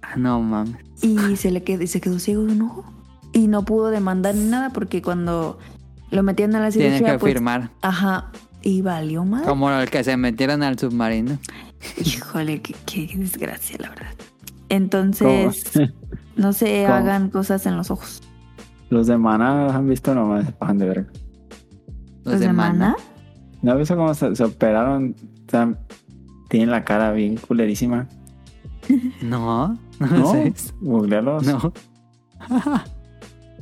[0.03, 0.77] Ah, No mames.
[1.03, 2.85] y se le quedó, se quedó ciego de un ojo.
[3.33, 5.59] Y no pudo demandar ni nada porque cuando
[6.11, 7.71] lo metían a la cirugía, Tienes que pues, firmar.
[7.81, 8.31] Ajá,
[8.63, 9.45] y valió mal.
[9.45, 11.39] Como el que se metieron al submarino.
[12.05, 14.15] Híjole, qué, qué desgracia, la verdad.
[14.69, 15.73] Entonces,
[16.37, 16.95] no se ¿Cómo?
[16.95, 18.23] hagan cosas en los ojos.
[18.89, 21.07] Los de Mana los han visto nomás, se pasan de verga.
[22.25, 22.97] Los, de Mana.
[23.63, 25.15] ¿No has visto cómo se, se operaron?
[25.47, 25.75] O sea,
[26.49, 28.09] tienen la cara bien culerísima.
[29.23, 30.33] No, no, ¿No?
[30.33, 30.53] sé.
[30.81, 31.47] Googlealos.
[31.47, 31.73] No.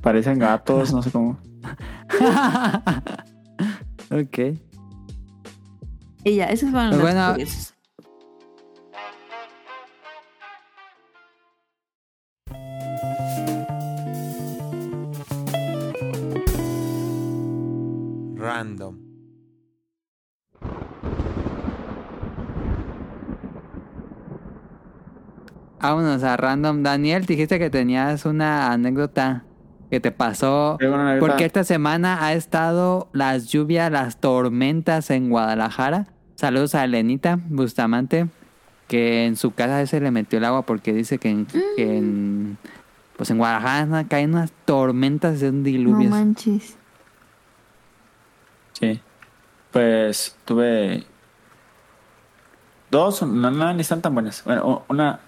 [0.00, 1.38] Parecen gatos, no sé cómo.
[4.10, 4.38] ok.
[6.28, 7.32] Y ya, esos fueron los bueno.
[7.32, 7.74] curiosos.
[18.36, 18.98] Random.
[25.80, 26.82] Vámonos a random.
[26.82, 29.46] Daniel, dijiste que tenías una anécdota
[29.90, 30.76] que te pasó.
[31.20, 36.17] Porque esta semana ha estado las lluvias, las tormentas en Guadalajara.
[36.38, 38.28] Saludos a Elenita Bustamante,
[38.86, 42.58] que en su casa se le metió el agua porque dice que en, que en-
[43.16, 46.10] pues en Guadalajara caen unas tormentas de un No diluvio.
[46.10, 46.76] manches.
[48.78, 49.00] Sí.
[49.72, 51.02] Pues tuve
[52.92, 54.42] dos, no, no, ni están tan buenas.
[54.44, 55.20] Bueno, una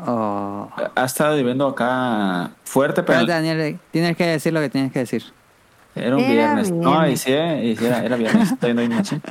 [0.00, 0.70] Oh.
[0.94, 5.00] ha estado viviendo acá fuerte, pero Pero Daniel, tienes que decir lo que tienes que
[5.00, 5.24] decir.
[5.96, 6.70] era un Era viernes.
[6.70, 7.20] No, y viernes.
[7.22, 8.52] sí, y sí, era, era viernes.
[8.52, 9.22] Estoy viendo bien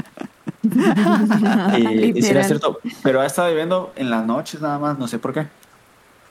[1.77, 2.44] Y, y Literal.
[2.45, 2.80] cierto.
[3.03, 5.48] Pero ha estado viviendo en las noches nada más, no sé por qué.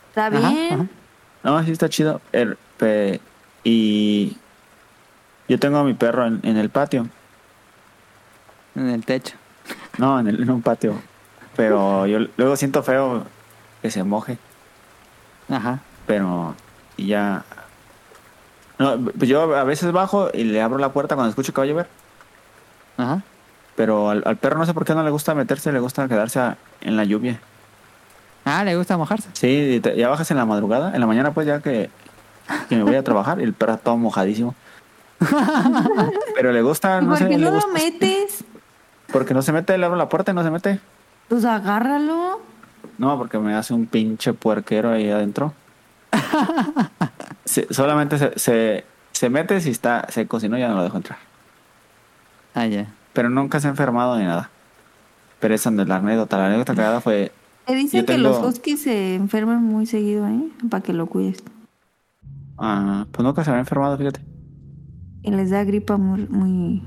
[0.08, 0.72] Está Ajá, bien.
[0.74, 0.86] ajá.
[1.42, 2.20] No, sí está chido.
[2.32, 3.20] El- pe-
[3.64, 4.36] y
[5.48, 7.06] yo tengo a mi perro en, en el patio.
[8.74, 9.34] En el techo.
[9.98, 10.94] No, en, el- en un patio.
[11.56, 13.24] Pero yo luego siento feo
[13.82, 14.38] que se moje.
[15.48, 15.80] Ajá.
[16.06, 16.54] Pero
[16.96, 17.44] y ya.
[18.78, 21.64] No, pues yo a veces bajo y le abro la puerta cuando escucho que va
[21.64, 21.88] a llover.
[22.98, 23.22] Ajá.
[23.76, 26.40] Pero al, al perro no sé por qué no le gusta meterse, le gusta quedarse
[26.40, 27.38] a- en la lluvia.
[28.44, 29.28] Ah, le gusta mojarse.
[29.34, 30.92] Sí, te- ya bajas en la madrugada.
[30.94, 31.90] En la mañana, pues ya que,
[32.68, 34.54] que me voy a trabajar y el perro está todo mojadísimo.
[36.34, 38.44] Pero le gusta, ¿Y no por sé, qué no lo gusta- metes?
[39.12, 40.80] Porque no se mete, le abro la puerta y no se mete.
[41.28, 42.40] Pues agárralo.
[42.98, 45.52] No, porque me hace un pinche puerquero ahí adentro.
[47.44, 50.96] Se- solamente se, se, se mete si está seco, si no ya no lo dejo
[50.96, 51.18] entrar.
[52.54, 52.86] Ah, ya.
[53.16, 54.50] Pero nunca se ha enfermado ni nada.
[55.40, 56.38] Pero esa no es la anécdota.
[56.38, 57.32] La anécdota cagada fue...
[57.66, 60.48] Te dicen que tengo- los huskies se enferman muy seguido, ¿eh?
[60.70, 61.42] Para que lo cuides.
[62.58, 64.20] ah, pues nunca se había enfermado, fíjate.
[65.22, 66.26] Y les da gripa muy...
[66.28, 66.86] muy...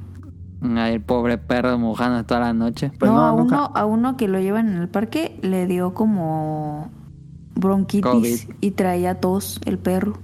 [0.62, 2.92] Ay, el pobre perro mojando toda la noche.
[3.00, 3.56] Pues no, no, a, nunca.
[3.58, 6.92] uno, a uno que lo llevan en el parque le dio como
[7.56, 8.56] bronquitis COVID.
[8.62, 10.20] y traía tos el perro.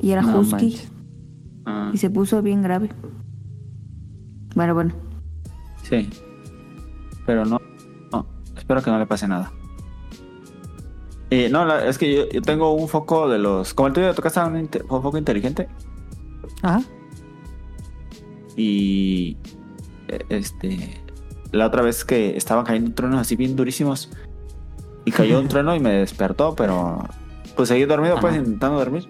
[0.00, 0.78] Y era No husky.
[1.66, 2.90] Ah, y se puso bien grave.
[4.56, 4.92] Bueno, bueno.
[5.84, 6.10] sí.
[7.26, 7.60] Pero no,
[8.12, 8.26] no.
[8.56, 9.52] Espero que no le pase nada.
[11.30, 13.74] Y no, la- es que yo, yo tengo un foco de los...
[13.74, 14.68] Como el tuyo de tu casa, un, un
[15.02, 15.68] foco inteligente.
[16.62, 16.82] Ajá.
[18.56, 19.36] Y
[20.08, 21.02] eh, este
[21.52, 24.10] la otra vez que estaban cayendo truenos así bien durísimos
[25.04, 26.98] y cayó un trueno y me despertó, pero
[27.54, 29.08] pues seguí dormido pues intentando dormir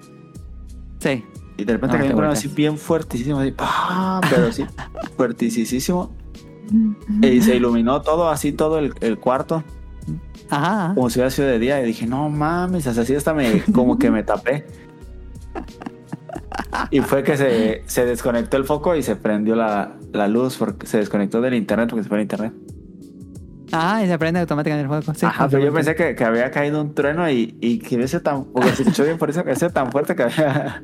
[0.99, 1.25] Sí.
[1.57, 2.39] Y de repente Ah, cayó un volteas.
[2.39, 4.21] así bien fuertísimo, así, ¡pam!
[4.31, 4.65] pero así
[5.17, 6.11] fuertísimo
[7.23, 9.63] y se iluminó todo así todo el, el cuarto
[10.51, 10.93] Ajá.
[10.95, 14.11] como si hubiera sido de día y dije no mames, así hasta me como que
[14.11, 14.67] me tapé
[16.91, 20.87] y fue que se, se desconectó el foco y se prendió la, la luz porque
[20.87, 22.53] se desconectó del internet porque se fue el internet.
[23.73, 25.17] Ah, y se prende automáticamente el.
[25.17, 28.21] Sí, Ajá, pero yo pensé que, que había caído un trueno y, y que hubiese
[28.21, 30.83] tan, porque se escuchó bien por eso, que ese tan fuerte que había,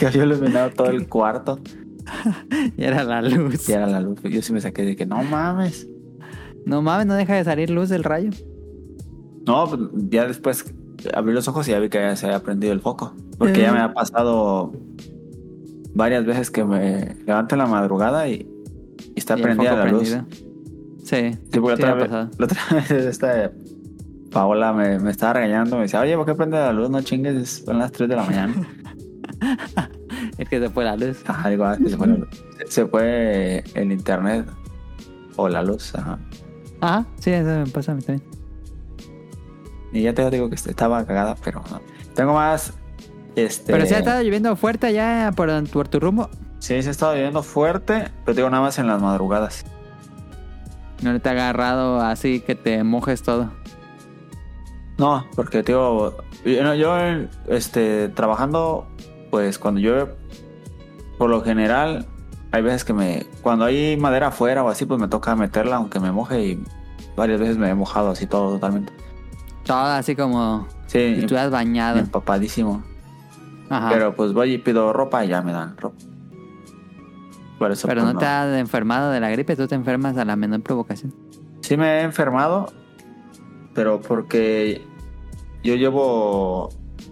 [0.00, 1.60] que había iluminado todo el cuarto
[2.76, 3.68] Y era la luz.
[3.68, 4.20] y era la luz.
[4.22, 5.88] Yo sí me saqué de que no mames.
[6.66, 8.30] No mames, no deja de salir luz del rayo.
[9.46, 10.64] No, pues, ya después
[11.14, 13.14] abrí los ojos y ya vi que ya se había prendido el foco.
[13.38, 14.72] Porque ya me ha pasado
[15.94, 18.48] varias veces que me levanto en la madrugada y,
[19.14, 20.08] y está Y prendida la luz.
[21.04, 21.32] Sí.
[21.32, 23.52] Sí, porque otra vez, la otra vez esta
[24.30, 25.76] Paola me, me estaba regañando.
[25.76, 26.90] Me decía, oye, ¿por qué prende la luz?
[26.90, 28.54] No chingues, son las 3 de la mañana.
[30.38, 31.22] Es que se fue la luz.
[31.26, 32.28] Ajá, digo, ah, se fue la luz.
[32.58, 34.46] Se, se fue el internet
[35.36, 35.94] o la luz.
[35.94, 36.18] Ajá.
[36.80, 38.26] Ajá, sí, eso me pasa a mí también.
[39.92, 41.80] Y ya te digo que estaba cagada, pero no.
[42.14, 42.74] Tengo más.
[43.36, 46.28] Este, Pero si ha estado lloviendo fuerte allá por, por tu rumbo.
[46.58, 49.64] Sí, se ha estado lloviendo fuerte, pero digo nada más en las madrugadas.
[51.02, 53.50] No te ha agarrado así que te mojes todo.
[54.98, 56.96] No, porque digo, yo, yo,
[57.48, 58.86] este, trabajando,
[59.30, 60.12] pues cuando llueve,
[61.18, 62.06] por lo general,
[62.52, 66.00] hay veces que me, cuando hay madera afuera o así, pues me toca meterla aunque
[66.00, 66.64] me moje y
[67.16, 68.92] varias veces me he mojado así todo totalmente.
[69.64, 71.98] Todo así como Sí, si estuvieras bañado.
[71.98, 72.82] empapadísimo.
[73.68, 73.90] Ajá.
[73.90, 75.96] Pero pues voy y pido ropa y ya me dan ropa.
[77.58, 80.24] Por eso, Pero pues, no te has enfermado de la gripe, tú te enfermas a
[80.24, 81.14] la menor provocación.
[81.60, 82.72] Sí me he enfermado,
[83.74, 84.82] pero porque
[85.62, 86.70] yo llevo...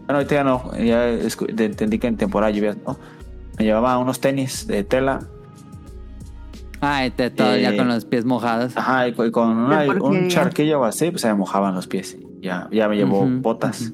[0.09, 1.09] Bueno, ahorita ya no, ya
[1.65, 2.97] entendí que en temporada lluvias no.
[3.59, 5.21] me llevaba unos tenis de tela.
[6.81, 8.75] Ah, te- todo ya Eh, con los pies mojados.
[8.75, 11.75] Ajá, y con, y con una- Qué un charquillo o así, pues se me mojaban
[11.75, 12.17] los pies.
[12.41, 13.93] Ya, ya me llevó botas.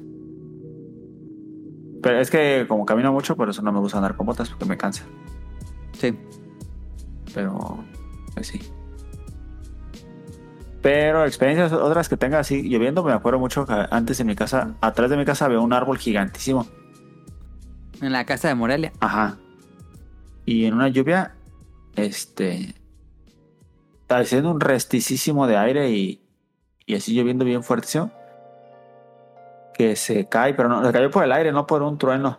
[2.01, 4.65] Pero es que como camino mucho, por eso no me gusta andar con botas porque
[4.65, 5.03] me cansa.
[5.93, 6.13] Sí.
[7.33, 7.83] Pero,
[8.35, 8.61] pues sí.
[10.85, 14.75] Pero experiencias otras que tenga así lloviendo, me acuerdo mucho que antes en mi casa,
[14.81, 16.67] atrás de mi casa había un árbol gigantísimo.
[18.03, 18.93] En la casa de Morelia.
[18.99, 19.35] Ajá.
[20.45, 21.33] Y en una lluvia,
[21.95, 22.75] este.
[24.03, 26.21] Está haciendo un resticísimo de aire y,
[26.85, 28.11] y así lloviendo bien fuertísimo.
[29.73, 32.37] Que se cae, pero no, se cayó por el aire, no por un trueno.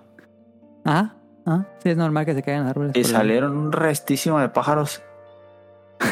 [0.85, 1.17] Ajá.
[1.47, 2.93] Ah, sí, es normal que se caigan árboles.
[2.95, 5.03] Y salieron un restísimo de pájaros.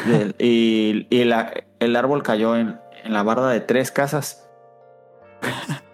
[0.07, 1.53] Del- y y la-
[1.85, 4.49] el árbol cayó en, en la barda de tres casas.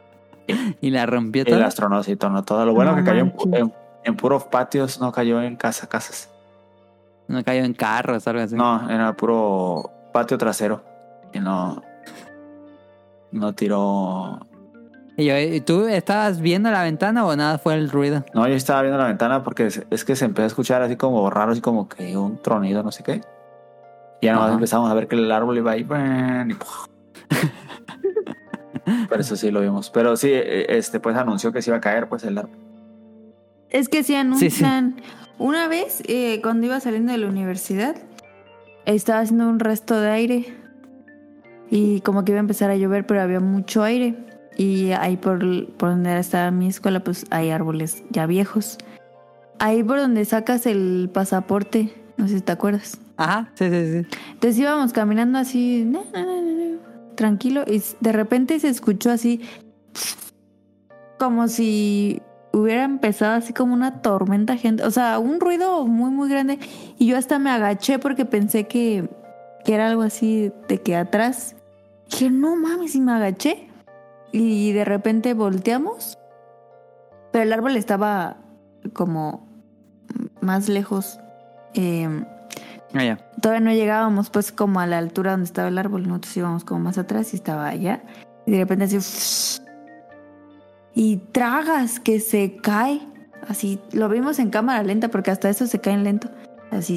[0.81, 1.59] Y la rompió todo.
[1.59, 2.65] las tronó así, tronó todo.
[2.67, 3.73] Lo bueno No que cayó en, en,
[4.05, 6.29] en puros patios, no cayó en casa, casas.
[7.29, 8.57] No cayó en carros algo así.
[8.57, 10.83] No, era puro patio trasero.
[11.33, 11.83] Y no.
[13.31, 14.41] No tiró.
[15.17, 18.25] Y, yo, ¿y tú estabas viendo la ventana o nada fue el ruido?
[18.35, 20.97] No, yo estaba viendo la ventana porque es, es que se empezó a escuchar así
[20.97, 23.21] como raro, así como que un tronido, no sé qué.
[24.21, 24.55] Y ya Ajá.
[24.55, 25.81] empezamos a ver que el árbol iba ahí.
[25.83, 26.55] Y.
[29.09, 29.91] Por eso sí lo vimos.
[29.91, 32.57] Pero sí, eh, este pues anunció que se iba a caer pues el árbol.
[33.71, 35.01] Es que sí Sí, anuncian.
[35.39, 37.97] Una vez, eh, cuando iba saliendo de la universidad,
[38.85, 40.55] estaba haciendo un resto de aire.
[41.71, 44.17] Y como que iba a empezar a llover, pero había mucho aire.
[44.57, 45.39] Y ahí por,
[45.77, 48.77] por donde estaba mi escuela, pues hay árboles ya viejos.
[49.59, 52.99] Ahí por donde sacas el pasaporte, no sé si te acuerdas.
[53.21, 54.19] Ajá, sí, sí, sí.
[54.33, 55.93] Entonces íbamos caminando así,
[57.17, 59.43] tranquilo, y de repente se escuchó así,
[61.19, 62.23] como si
[62.55, 66.59] hubiera empezado así como una tormenta, gente, o sea, un ruido muy, muy grande.
[66.99, 69.11] Y yo hasta me agaché porque pensé que,
[69.67, 71.57] que era algo así de que atrás.
[72.11, 73.69] Dije, no mames, y me agaché.
[74.33, 76.17] Y de repente volteamos,
[77.33, 78.39] pero el árbol estaba
[78.95, 79.47] como
[80.41, 81.21] más lejos.
[81.75, 82.25] em,
[82.95, 83.17] Ah, ya.
[83.41, 86.81] todavía no llegábamos pues como a la altura donde estaba el árbol, nosotros íbamos como
[86.81, 88.03] más atrás y estaba allá.
[88.47, 88.99] Y de repente así...
[90.93, 93.01] Y tragas que se cae.
[93.49, 96.29] Así, lo vimos en cámara lenta porque hasta eso se caen lento.
[96.71, 96.95] Así...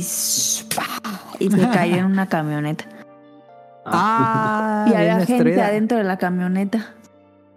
[1.40, 2.86] Y se cayó en una camioneta.
[3.86, 6.94] Ah, y había gente adentro de la camioneta.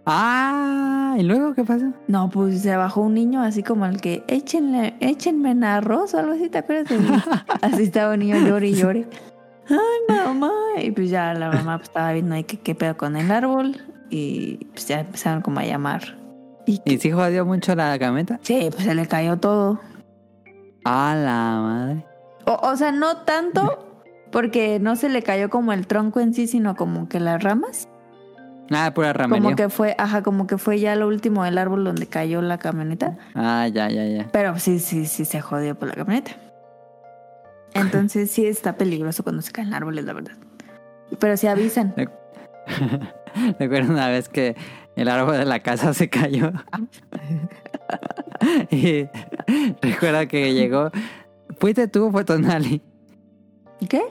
[0.08, 1.86] Ah, ¿y luego qué pasó?
[2.06, 6.18] No, pues se bajó un niño así como el que échenle, échenme en arroz o
[6.20, 6.88] algo así, ¿te acuerdas?
[6.88, 6.98] de-
[7.62, 9.08] así estaba un niño llore y llore.
[9.68, 9.76] Ay,
[10.16, 10.52] mamá.
[10.80, 13.76] Y pues ya la mamá pues, estaba viendo ahí que qué pedo con el árbol.
[14.08, 16.16] Y pues ya empezaron como a llamar.
[16.66, 18.38] Y ¿Y sí jodió mucho la camioneta?
[18.42, 19.80] sí, pues se le cayó todo.
[20.84, 22.06] A la madre.
[22.46, 26.46] O, o sea, no tanto porque no se le cayó como el tronco en sí,
[26.46, 27.88] sino como que las ramas.
[28.70, 29.42] Ah, pura ramería.
[29.42, 32.58] Como que fue, ajá, como que fue ya lo último del árbol donde cayó la
[32.58, 33.16] camioneta.
[33.34, 34.28] Ah, ya, ya, ya.
[34.32, 36.32] Pero sí, sí, sí se jodió por la camioneta.
[37.74, 40.32] Entonces sí está peligroso cuando se caen árboles, la verdad.
[41.18, 41.94] Pero sí avisan.
[43.58, 44.56] Recuerdo una vez que
[44.96, 46.52] el árbol de la casa se cayó.
[48.70, 49.06] y
[49.82, 50.90] recuerdo que llegó.
[51.58, 52.82] ¿Fuiste tú o fue Tonali?
[53.88, 54.02] ¿Qué?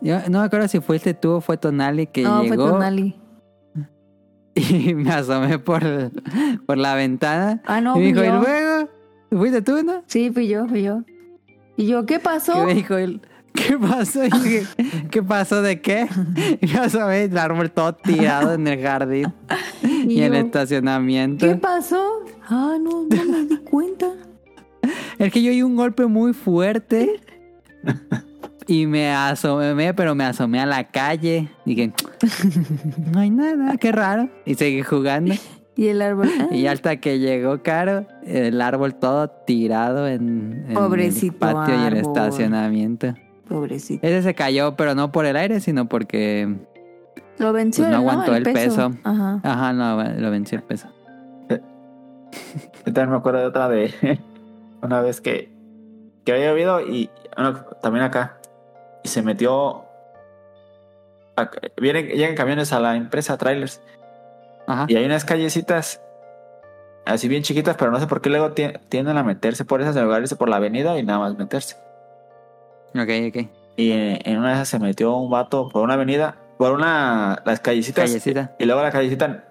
[0.00, 3.16] Yo no me acuerdo si fuiste tú o fue Tonali que No, fue llegó Tonali.
[4.54, 5.82] Y me asomé por,
[6.66, 7.62] por la ventana.
[7.66, 8.40] Ah, no, y me dijo, ¿y yo.
[8.40, 8.88] luego?
[9.30, 10.02] ¿Fuiste tú, no?
[10.06, 11.02] Sí, fui yo, fui yo.
[11.76, 12.52] ¿Y yo qué pasó?
[12.54, 13.22] Que me dijo él,
[13.54, 14.24] ¿qué pasó?
[14.24, 14.66] Y dije,
[15.10, 16.06] ¿qué pasó de qué?
[16.60, 19.32] Y me asomé y el árbol todo tirado en el jardín
[19.82, 21.46] y, Y en el yo, estacionamiento.
[21.46, 22.24] ¿Qué pasó?
[22.48, 24.12] Ah, no, no me di cuenta.
[25.18, 27.20] Es que yo oí un golpe muy fuerte
[28.66, 31.48] y me asomé, pero me asomé a la calle.
[31.64, 31.92] Dije,
[33.12, 34.28] no hay nada, qué raro.
[34.44, 35.34] Y seguí jugando.
[35.74, 36.28] Y el árbol.
[36.38, 41.74] ah, Y hasta que llegó Caro, el árbol todo tirado en, en Pobrecito el patio
[41.82, 43.14] y el estacionamiento.
[43.48, 44.06] Pobrecito.
[44.06, 46.56] Ese se cayó, pero no por el aire, sino porque...
[47.38, 48.90] Lo venció, Pues no aguantó el peso.
[48.90, 49.00] peso.
[49.02, 49.40] Ajá.
[49.42, 50.88] Ajá, no, lo venció el peso.
[51.48, 54.20] Yo también me acuerdo de otra de
[54.82, 55.50] una vez que,
[56.26, 58.36] que había llovido y bueno, también acá.
[59.04, 59.84] Y se metió.
[61.80, 63.80] vienen, llegan camiones a la empresa, trailers.
[64.66, 64.86] Ajá.
[64.88, 66.00] Y hay unas callecitas
[67.04, 69.96] así bien chiquitas, pero no sé por qué luego tie- tienden a meterse por esas
[69.96, 71.76] en lugar de irse por la avenida y nada más meterse.
[72.94, 73.48] Ok, ok.
[73.76, 77.42] Y en, en una de esas se metió un vato por una avenida, por una
[77.44, 78.04] las callecitas.
[78.04, 78.54] Callecita.
[78.58, 79.44] Y luego la callecita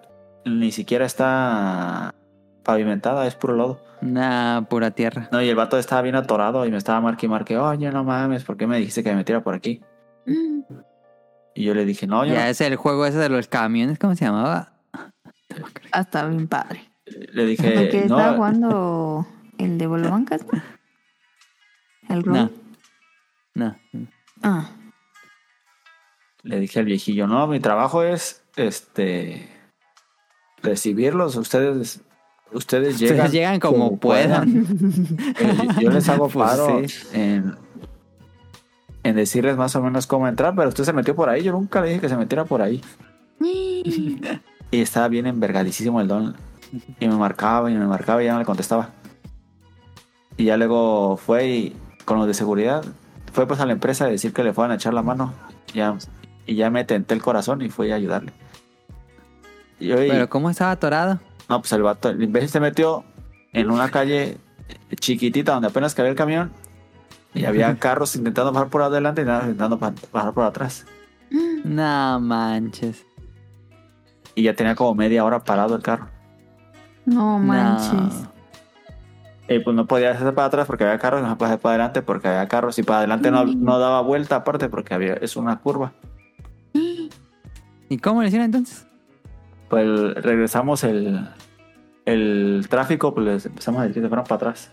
[0.46, 2.14] ni siquiera está
[2.64, 3.82] pavimentada, es puro lodo.
[4.02, 5.30] Nah, pura tierra.
[5.32, 8.04] No, y el vato estaba bien atorado y me estaba marque y marque, oye, no
[8.04, 9.82] mames, ¿por qué me dijiste que me metiera por aquí?
[10.26, 10.62] Mm.
[11.54, 12.50] Y yo le dije, no, yo Ya no".
[12.50, 14.74] es el juego ese de los camiones, ¿cómo se llamaba?
[15.92, 16.90] Hasta bien padre.
[17.06, 19.28] le dije, Porque no, estaba jugando
[19.58, 20.62] el de Volvancas, ¿no?
[22.10, 22.50] El No.
[23.54, 23.76] No.
[24.44, 24.70] Ah.
[26.44, 29.48] le dije al viejillo, no, mi trabajo es, este,
[30.64, 32.02] recibirlos, ustedes,
[32.54, 34.50] ustedes llegan, Ustedes llegan como, puedan.
[35.40, 37.08] Eh, yo les hago Pues paro sí.
[37.14, 37.56] en,
[39.04, 41.44] en decirles más o menos cómo entrar, pero usted se metió por ahí.
[41.44, 42.82] Yo nunca le dije que se metiera por ahí.
[44.74, 46.34] Y estaba bien envergadísimo el don.
[47.02, 48.92] Y me marcaba y me marcaba y ya no le contestaba.
[50.38, 51.76] Y ya luego fue y
[52.06, 52.82] con los de seguridad,
[53.34, 55.34] fue pues a la empresa a decir que le fueran a echar la mano.
[55.74, 55.98] Ya,
[56.46, 58.32] y ya me tenté el corazón y fui a ayudarle.
[59.78, 61.20] Y Pero ¿cómo estaba atorado?
[61.52, 63.04] No, pues el vato, el imbécil se metió
[63.54, 64.38] en una calle
[64.96, 66.52] chiquitita donde apenas cabía el camión
[67.34, 70.86] y había carros intentando bajar por adelante y nada intentando bajar por atrás.
[71.64, 73.06] No manches.
[74.36, 76.08] Y ya tenía como media hora parado el carro.
[77.06, 77.40] No No.
[77.40, 78.28] manches.
[79.50, 82.02] Y pues no podía hacerse para atrás porque había carros, no podía hacer para adelante
[82.02, 85.60] porque había carros y para adelante no, no daba vuelta aparte porque había, es una
[85.60, 85.92] curva.
[87.90, 88.88] ¿Y cómo le hicieron entonces?
[89.70, 91.28] Pues regresamos el,
[92.14, 94.72] el tráfico, pues les empezamos a decir que se fueron para atrás.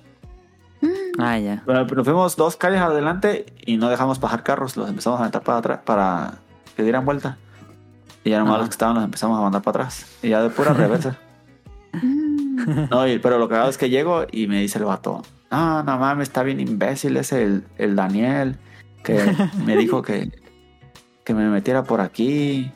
[1.19, 1.63] Ah, ya.
[1.67, 5.43] Bueno, nos fuimos dos calles adelante y no dejamos bajar carros, los empezamos a aventar
[5.43, 6.35] para atrás para
[6.77, 7.37] que dieran vuelta.
[8.25, 8.59] Y ya nomás Ajá.
[8.61, 10.07] los que estaban los empezamos a mandar para atrás.
[10.23, 11.17] Y ya de pura reversa.
[12.91, 15.83] no, y- pero lo que hago es que llego y me dice el vato, no,
[15.83, 18.57] no mames, está bien imbécil ese el, el Daniel,
[19.03, 19.35] que
[19.65, 20.31] me dijo que,
[21.25, 22.71] que me metiera por aquí.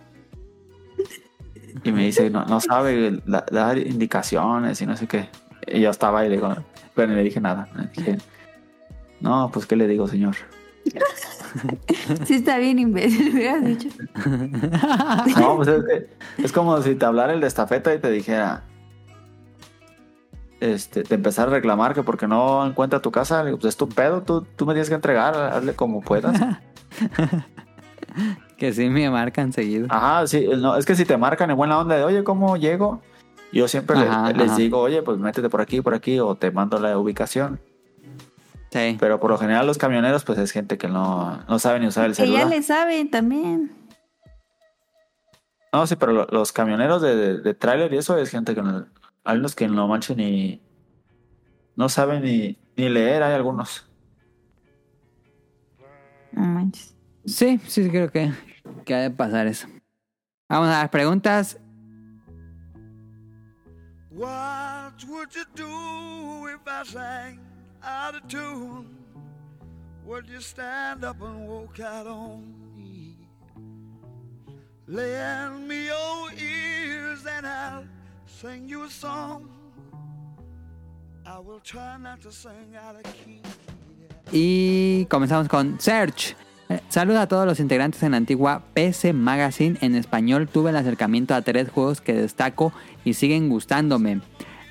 [1.85, 5.29] Y me dice, no, no sabe la- dar indicaciones y no sé qué.
[5.67, 6.55] Y yo estaba y le digo,
[6.95, 7.69] pero ni le dije nada.
[7.77, 8.19] Le dije,
[9.21, 10.37] no, pues qué le digo, señor.
[12.25, 13.89] Sí está bien imbécil, hubieras dicho.
[15.39, 16.09] No, pues es, que-
[16.45, 18.63] es como si te hablara el de estafeta y te dijera,
[20.61, 24.23] este, te empezara a reclamar que porque no encuentra tu casa, pues es tu pedo,
[24.23, 26.41] tú, tú me tienes que entregar, hazle como puedas.
[28.63, 29.89] Que sí me marcan seguido.
[29.91, 33.03] Ajá, sí, no, es que si te marcan en buena onda de, oye, ¿cómo llego?
[33.53, 34.57] Yo siempre Ajá, les ajá.
[34.57, 37.59] digo, oye, pues métete por aquí, por aquí, o te mando la ubicación.
[38.71, 38.97] Sí.
[39.01, 42.05] Pero por lo general los camioneros, pues es gente que no, no sabe ni usar
[42.07, 42.47] el Que ya celular.
[42.51, 43.73] le saben también.
[45.73, 48.63] No, sí, pero lo- los camioneros de, de, de tráiler y eso es gente que
[48.63, 48.87] no,
[49.25, 50.63] hay unos que no manchen ni
[51.75, 53.91] no saben ni, ni leer, hay algunos.
[56.31, 56.95] No manches.
[57.25, 58.33] Sí, sí, creo que,
[58.85, 59.69] que ha de pasar eso.
[60.49, 61.59] Vamos a las preguntas.
[64.11, 67.39] What would you do if I sang
[67.83, 68.87] out of tune?
[70.05, 72.43] Would you stand up and walk out on
[72.77, 73.17] me?
[74.87, 77.85] Lend me your ears and I'll
[78.27, 79.49] sing you a song.
[81.25, 83.41] I will try not to sing out of key.
[84.33, 86.35] Y comenzamos con Search.
[86.69, 89.77] Eh, Saluda a todos los integrantes en la antigua PC Magazine.
[89.81, 92.73] En español tuve el acercamiento a tres juegos que destaco
[93.05, 94.21] y siguen gustándome.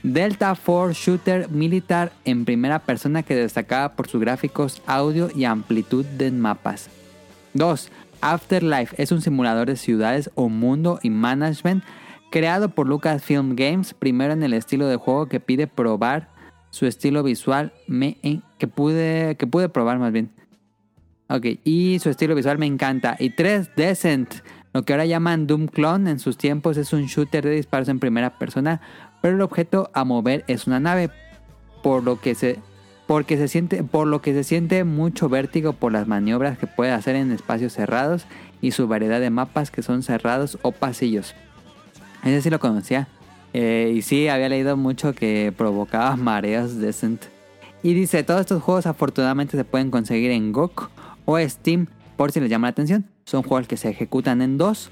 [0.03, 6.05] Delta 4 Shooter Militar en primera persona que destacaba por sus gráficos, audio y amplitud
[6.05, 6.89] de mapas.
[7.53, 7.89] 2.
[8.21, 11.83] Afterlife es un simulador de ciudades o mundo y management
[12.31, 16.29] creado por Lucasfilm Games, primero en el estilo de juego que pide probar
[16.71, 20.31] su estilo visual en- que pude que pude probar más bien.
[21.33, 23.15] Ok, y su estilo visual me encanta.
[23.17, 24.33] Y 3, Descent,
[24.73, 28.01] lo que ahora llaman Doom Clone en sus tiempos es un shooter de disparos en
[28.01, 28.81] primera persona,
[29.21, 31.09] pero el objeto a mover es una nave,
[31.83, 32.59] por lo que se
[33.07, 36.91] porque se siente por lo que se siente mucho vértigo por las maniobras que puede
[36.91, 38.25] hacer en espacios cerrados
[38.61, 41.33] y su variedad de mapas que son cerrados o pasillos.
[42.23, 43.07] Ese sí lo conocía.
[43.53, 47.23] Eh, y sí, había leído mucho que provocaba mareos Descent.
[47.83, 50.89] Y dice, todos estos juegos afortunadamente se pueden conseguir en GOG
[51.25, 53.05] o Steam por si les llama la atención.
[53.25, 54.91] Son juegos que se ejecutan en 2,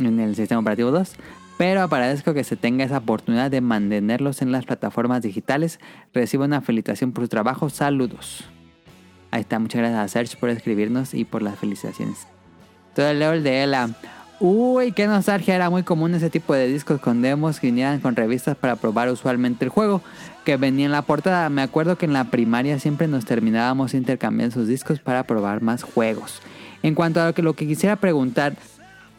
[0.00, 1.14] en el sistema operativo 2.
[1.58, 5.80] Pero agradezco que se tenga esa oportunidad de mantenerlos en las plataformas digitales.
[6.12, 7.70] Recibo una felicitación por su trabajo.
[7.70, 8.44] Saludos.
[9.30, 12.26] Ahí está, muchas gracias a Serge por escribirnos y por las felicitaciones.
[12.94, 13.90] Todo el level de Ela.
[14.38, 15.54] Uy, qué nostalgia.
[15.54, 19.08] Era muy común ese tipo de discos con demos que vinieran con revistas para probar
[19.08, 20.02] usualmente el juego.
[20.46, 21.50] Que venía en la portada.
[21.50, 25.82] Me acuerdo que en la primaria siempre nos terminábamos intercambiando sus discos para probar más
[25.82, 26.40] juegos.
[26.82, 28.54] En cuanto a lo que, lo que quisiera preguntar,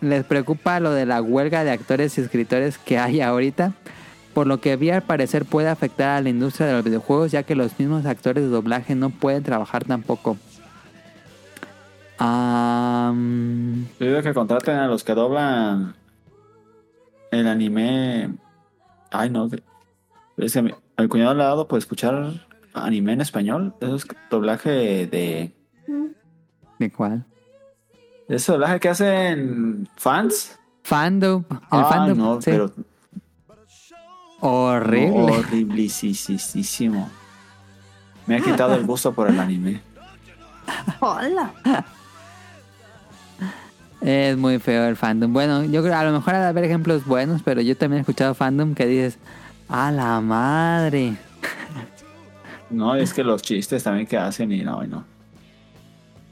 [0.01, 3.73] ¿les preocupa lo de la huelga de actores y escritores que hay ahorita?
[4.37, 7.41] por lo que vi al parecer puede afectar a la industria de los videojuegos ya
[7.41, 10.37] que los mismos actores de doblaje no pueden trabajar tampoco.
[12.19, 15.95] Am, Yo que contraten a los que doblan
[17.31, 18.29] el anime.
[19.09, 19.49] Ay, no.
[20.37, 20.63] Ese,
[20.97, 23.73] al cuñado le ha dado por escuchar anime en español.
[23.79, 24.69] Eso es doblaje
[25.07, 25.53] de.
[26.79, 27.25] ¿De cuál?
[28.27, 30.59] Ese doblaje que hacen fans.
[30.83, 31.43] Fandom.
[31.49, 32.17] El Ay, fandom.
[32.17, 32.51] no, sí.
[32.51, 32.71] pero
[34.39, 35.31] Horrible.
[35.31, 37.09] horriblisísimo.
[38.25, 39.81] Me ha quitado el gusto por el anime.
[40.99, 41.51] Hola.
[44.01, 45.33] Es muy feo el fandom.
[45.33, 48.01] Bueno, yo creo a lo mejor ha de haber ejemplos buenos, pero yo también he
[48.01, 49.17] escuchado fandom que dices,
[49.69, 51.15] a la madre.
[52.69, 55.06] No, es que los chistes también que hacen y no, y no.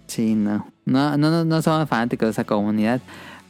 [0.08, 0.68] Sí, no.
[0.86, 3.00] No, no, no, no somos fanáticos de esa comunidad.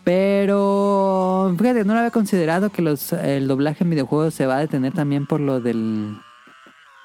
[0.03, 4.60] Pero fíjate, no lo había considerado que los, el doblaje en videojuegos se va a
[4.60, 6.16] detener también por lo del.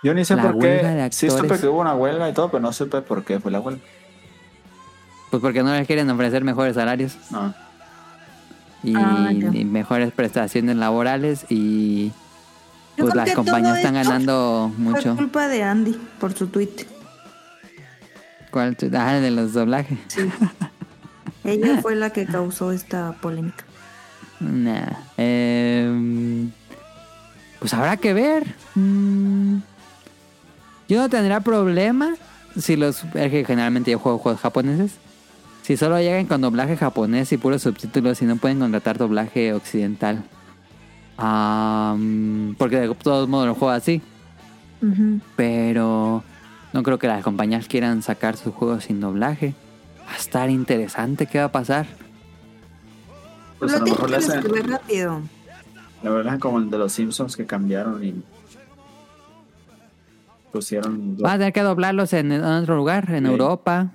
[0.02, 1.08] Yo ni sé La por qué.
[1.10, 3.60] Sí, supe que hubo una huelga y todo, pero no supe por qué fue la
[3.60, 3.80] huelga.
[5.30, 7.54] Pues porque no les quieren ofrecer mejores salarios No.
[8.82, 12.12] y, Ah, y mejores prestaciones laborales y
[13.00, 15.16] pues las compañías están ganando mucho.
[15.16, 16.86] culpa de Andy por su tweet.
[18.50, 18.76] ¿Cuál?
[18.96, 19.98] Ah, de los doblajes.
[21.44, 23.64] Ella fue la que causó esta polémica.
[24.40, 24.92] Nah.
[25.16, 26.50] Em,
[27.58, 28.54] pues habrá que ver.
[28.74, 29.58] Mm,
[30.88, 32.14] yo no tendría problema
[32.58, 33.04] si los.
[33.14, 34.92] Es que generalmente yo juego juegos japoneses.
[35.62, 40.24] Si solo llegan con doblaje japonés y puros subtítulos y no pueden contratar doblaje occidental.
[41.20, 44.00] Am, porque de todos modos lo juego así.
[45.36, 46.24] Pero
[46.72, 49.54] no creo que las compañías quieran sacar sus juegos sin doblaje.
[50.06, 51.86] Va a estar interesante qué va a pasar.
[53.58, 55.20] Pues a Lo mejor escribir rápido.
[56.02, 58.22] La verdad es como el de los Simpsons que cambiaron y
[60.50, 63.30] pusieron Va a tener que doblarlos en, en otro lugar, en Sí.
[63.30, 63.92] Europa.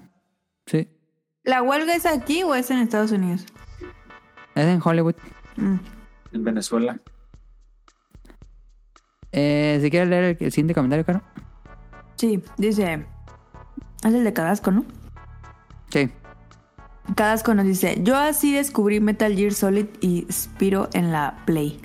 [0.68, 0.88] Sí.
[1.44, 3.46] ¿La huelga es aquí o es en Estados Unidos?
[4.54, 5.16] Es en Hollywood.
[5.58, 5.76] Mm.
[6.34, 7.00] en Venezuela.
[9.38, 11.22] Eh, si quieres leer el, el siguiente comentario, Caro.
[12.16, 13.06] Sí, dice.
[14.04, 14.86] Es el de Cadasco, ¿no?
[15.90, 16.10] Sí.
[17.16, 21.82] Cadasco nos dice: Yo así descubrí Metal Gear Solid y Spiro en la Play.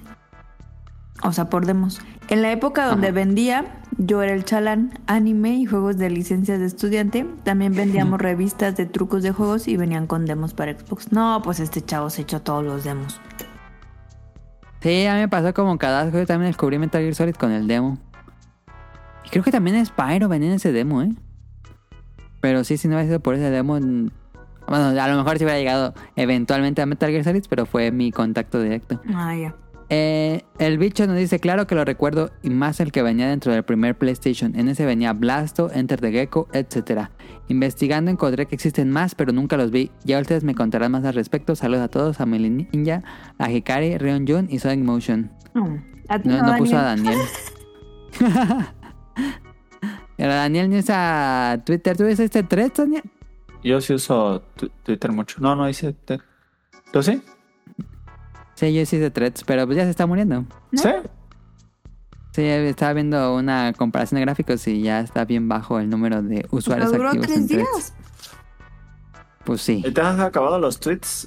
[1.25, 2.01] O sea, por demos.
[2.29, 3.15] En la época donde Ajá.
[3.17, 7.27] vendía, yo era el chalán, anime y juegos de licencias de estudiante.
[7.43, 11.11] También vendíamos revistas de trucos de juegos y venían con demos para Xbox.
[11.11, 13.21] No, pues este chavo se echó todos los demos.
[14.83, 17.67] Sí, a mí me pasó como cada Yo también descubrí Metal Gear Solid con el
[17.67, 17.99] demo.
[19.25, 21.13] Y creo que también Spyro venía en ese demo, ¿eh?
[22.41, 23.79] Pero sí, si no hubiera sido por ese demo...
[23.79, 28.13] Bueno, a lo mejor si hubiera llegado eventualmente a Metal Gear Solid, pero fue mi
[28.13, 29.01] contacto directo.
[29.15, 29.55] Ah, ya.
[29.93, 33.53] Eh, el bicho nos dice, claro que lo recuerdo, y más el que venía dentro
[33.53, 34.55] del primer PlayStation.
[34.55, 37.09] En ese venía Blasto, Enter the Gecko, etc.
[37.49, 39.91] Investigando encontré que existen más, pero nunca los vi.
[40.05, 41.57] Ya ustedes me contarán más al respecto.
[41.57, 43.03] Saludos a todos, a Meli Ninja,
[43.37, 45.33] a Hikari, Rion Jun y Sonic Motion.
[46.09, 47.19] A ti No, no, no puso a Daniel.
[48.21, 48.67] Daniel.
[50.17, 51.97] Pero Daniel no usa Twitter.
[51.97, 53.03] ¿Tú usas este thread, Daniel?
[53.65, 54.45] Yo sí uso
[54.85, 55.41] Twitter mucho.
[55.41, 55.97] No, no hice.
[56.93, 57.21] ¿Tú sí?
[58.61, 60.43] Sí, yo sí hice threads, pero pues ya se está muriendo.
[60.43, 60.83] ¿No?
[60.83, 60.91] ¿Sí?
[62.33, 66.47] Sí, estaba viendo una comparación de gráficos y ya está bien bajo el número de
[66.51, 67.71] usuarios Pero duró activos tres en threads.
[67.71, 67.95] días.
[69.45, 69.83] Pues sí.
[69.83, 71.27] ¿Y te has acabado los tweets?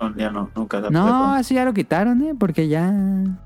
[0.00, 0.80] No, ya no, nunca.
[0.88, 2.36] No, eso ya lo quitaron, ¿eh?
[2.38, 2.92] Porque ya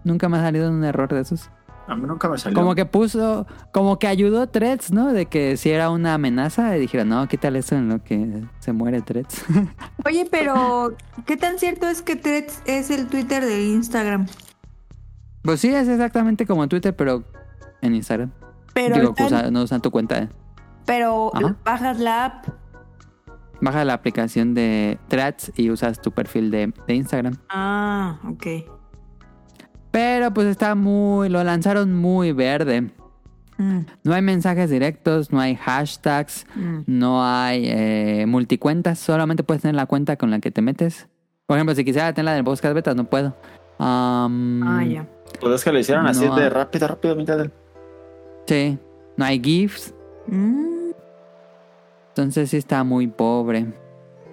[0.04, 1.48] nunca me ha salido un error de esos.
[1.92, 2.58] A mí nunca me salió.
[2.58, 5.12] Como que puso, como que ayudó Threads, ¿no?
[5.12, 8.72] De que si era una amenaza, y dijeron, no, quítale eso en lo que se
[8.72, 9.44] muere Threads.
[10.06, 10.94] Oye, pero
[11.26, 14.26] ¿qué tan cierto es que Threads es el Twitter de Instagram?
[15.42, 17.24] pues sí, es exactamente como Twitter, pero
[17.80, 18.30] en Instagram.
[18.74, 20.28] Pero, Digo, que tan- usa- no usan tu cuenta.
[20.86, 21.56] pero Ajá.
[21.64, 22.46] bajas la app.
[23.60, 27.36] Baja la aplicación de Threads y usas tu perfil de, de Instagram.
[27.48, 28.46] Ah, ok.
[29.92, 32.90] Pero pues está muy, lo lanzaron muy verde.
[33.58, 36.78] Mm, No hay mensajes directos, no hay hashtags, mm.
[36.86, 41.06] no hay eh, multicuentas, solamente puedes tener la cuenta con la que te metes.
[41.46, 43.36] Por ejemplo, si quisiera tener la del podcast beta, no puedo.
[43.78, 44.28] Ah,
[44.88, 45.06] ya.
[45.40, 47.52] Pues es que lo hicieron así de rápido, rápido, mitad del.
[48.46, 48.78] Sí,
[49.16, 49.94] no hay GIFs,
[50.26, 50.92] Mm,
[52.10, 53.66] entonces sí está muy pobre.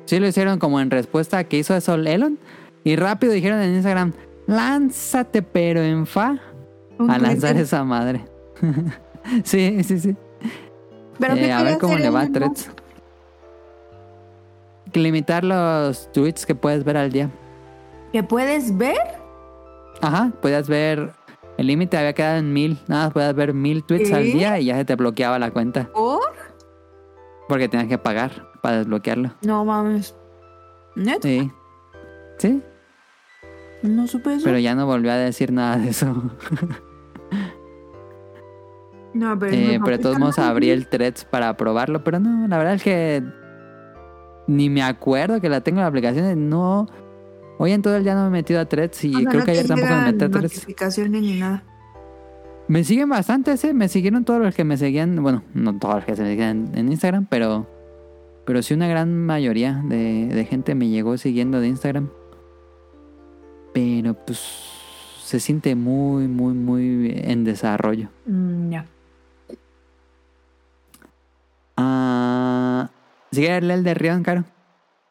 [0.06, 2.38] Sí lo hicieron como en respuesta a que hizo eso Elon.
[2.84, 4.14] Y rápido dijeron en Instagram,
[4.50, 6.40] lánzate pero en fa
[7.08, 8.26] a lanzar esa madre.
[9.44, 10.16] sí, sí, sí.
[11.20, 12.28] Pero Eh, ¿qué a ver cómo le va a?
[12.32, 12.72] Threads.
[14.94, 17.30] Limitar los tweets que puedes ver al día.
[18.12, 18.98] ¿Que puedes ver?
[20.02, 21.12] Ajá, podías ver
[21.58, 22.80] El límite había quedado en mil.
[22.88, 25.90] Nada más podías ver mil tweets al día y ya se te bloqueaba la cuenta.
[25.94, 26.22] ¿Por?
[27.48, 29.32] Porque tenías que pagar para desbloquearlo.
[29.46, 30.16] No mames.
[30.96, 31.20] ¿Net?
[31.22, 31.52] Sí.
[32.38, 32.64] Sí,
[33.82, 34.44] No supe eso.
[34.44, 36.14] pero ya no volvió a decir nada de eso.
[39.14, 42.04] no, pero, Eh, pero de todos modos abrí el threads para probarlo.
[42.04, 43.24] Pero no, la verdad es que
[44.48, 46.50] ni me acuerdo que la tengo en la aplicación.
[46.50, 46.88] No.
[47.58, 49.40] Hoy en todo el día no me he metido a threads y O sea, creo
[49.42, 50.54] no que ayer tampoco me metí a threads.
[50.56, 51.64] notificaciones ni nada.
[52.68, 53.74] Me siguen bastantes, ¿eh?
[53.74, 55.22] Me siguieron todos los que me seguían.
[55.24, 57.68] Bueno, no todos los que se me seguían en Instagram, pero.
[58.46, 62.10] Pero sí una gran mayoría de, de gente me llegó siguiendo de Instagram.
[63.74, 64.76] Pero pues.
[65.24, 68.10] Se siente muy, muy, muy en desarrollo.
[68.26, 68.86] Mm, ya.
[71.78, 72.90] Ah.
[73.32, 74.46] ¿Sigue el el de Rion, Caro?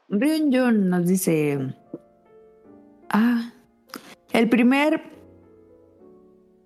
[0.09, 1.73] Rion Jun nos dice.
[3.11, 3.53] Ah.
[4.33, 5.03] El primer.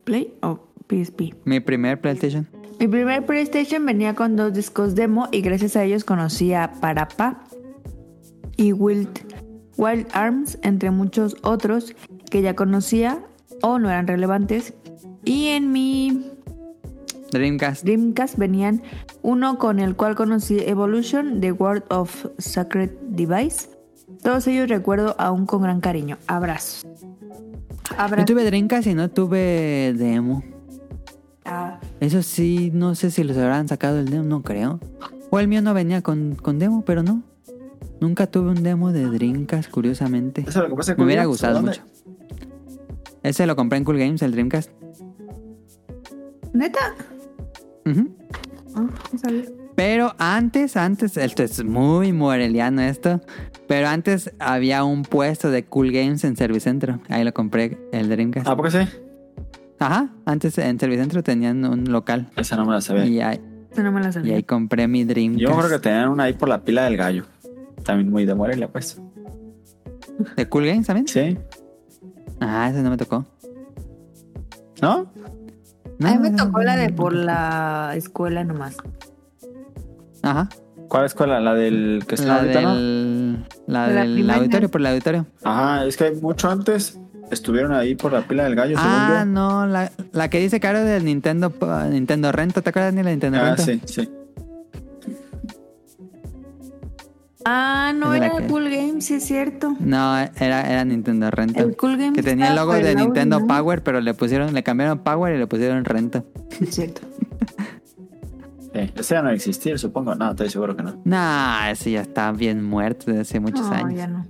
[0.04, 1.34] ¿Play o PSP?
[1.44, 2.48] Mi primer PlayStation.
[2.80, 7.44] Mi primer PlayStation venía con dos discos demo y gracias a ellos conocí a Parappa
[8.56, 9.10] y Wild,
[9.76, 11.94] Wild Arms, entre muchos otros
[12.30, 13.18] que ya conocía
[13.62, 14.74] o no eran relevantes.
[15.24, 16.30] Y en mi
[17.30, 17.84] Dreamcast.
[17.84, 18.82] Dreamcast venían
[19.22, 23.68] uno con el cual conocí Evolution, The World of Sacred Device.
[24.22, 26.18] Todos ellos recuerdo aún con gran cariño.
[26.26, 26.84] Abrazos.
[26.84, 28.26] Yo Abrazos.
[28.26, 30.42] tuve Dreamcast y no tuve demo.
[31.44, 34.78] Ah, Eso sí, no sé si los habrán sacado el demo, no creo.
[35.30, 37.22] O el mío no venía con, con demo, pero no.
[38.02, 40.40] Nunca tuve un demo de Dreamcast, curiosamente.
[40.40, 41.70] Eso es lo que pasa Me con hubiera Games, gustado ¿dónde?
[41.70, 41.82] mucho.
[43.22, 44.70] Ese lo compré en Cool Games, el Dreamcast.
[46.52, 46.80] ¿Neta?
[47.86, 48.10] Ujú.
[48.74, 49.44] Ah, no sabía.
[49.76, 53.20] Pero antes, antes, esto es muy moreliano esto.
[53.68, 56.98] Pero antes había un puesto de Cool Games en Servicentro.
[57.08, 58.48] Ahí lo compré, el Dreamcast.
[58.48, 58.78] ¿A poco sí?
[59.78, 62.30] Ajá, antes en Servicentro tenían un local.
[62.36, 63.06] Esa no me la sabía.
[63.06, 64.34] Y ahí, Esa no me la y sabía.
[64.34, 65.40] ahí compré mi Dreamcast.
[65.40, 67.24] Yo creo que tenían una ahí por la pila del gallo.
[67.84, 69.00] También muy de Morelia, pues.
[70.36, 71.08] ¿De Cool Games también?
[71.08, 71.36] Sí.
[72.40, 73.24] Ah, ese no me tocó.
[74.80, 75.10] ¿No?
[75.98, 78.76] No, a mí me no, tocó no, la de por la escuela nomás.
[80.22, 80.48] Ajá.
[80.88, 81.40] ¿Cuál escuela?
[81.40, 82.74] La del que está La ahorita, ¿no?
[82.74, 84.40] del, la De la del primaria.
[84.42, 85.26] auditorio, por el auditorio.
[85.42, 86.98] Ajá, es que mucho antes
[87.30, 89.40] estuvieron ahí por la pila del gallo, Ah, según yo.
[89.40, 91.50] no, la, la que dice Caro del Nintendo
[91.90, 93.62] Nintendo Rento, ¿te acuerdas ni la Nintendo Ah, Rento?
[93.64, 94.10] sí, sí.
[97.44, 99.74] Ah, no era que- Cool Games, sí es cierto.
[99.80, 101.60] No, era, era Nintendo Rento.
[101.62, 103.46] El Cool Games que tenía el logo de Nintendo ¿no?
[103.46, 106.24] Power, pero le pusieron, le cambiaron Power y le pusieron Rento.
[106.50, 107.00] Sí, es cierto.
[108.74, 110.14] Sí, Ese ya no existir, supongo.
[110.14, 110.98] No, estoy seguro que no.
[111.04, 113.94] Nah, ese ya está bien muerto desde hace muchos No, años.
[113.98, 114.26] ya no.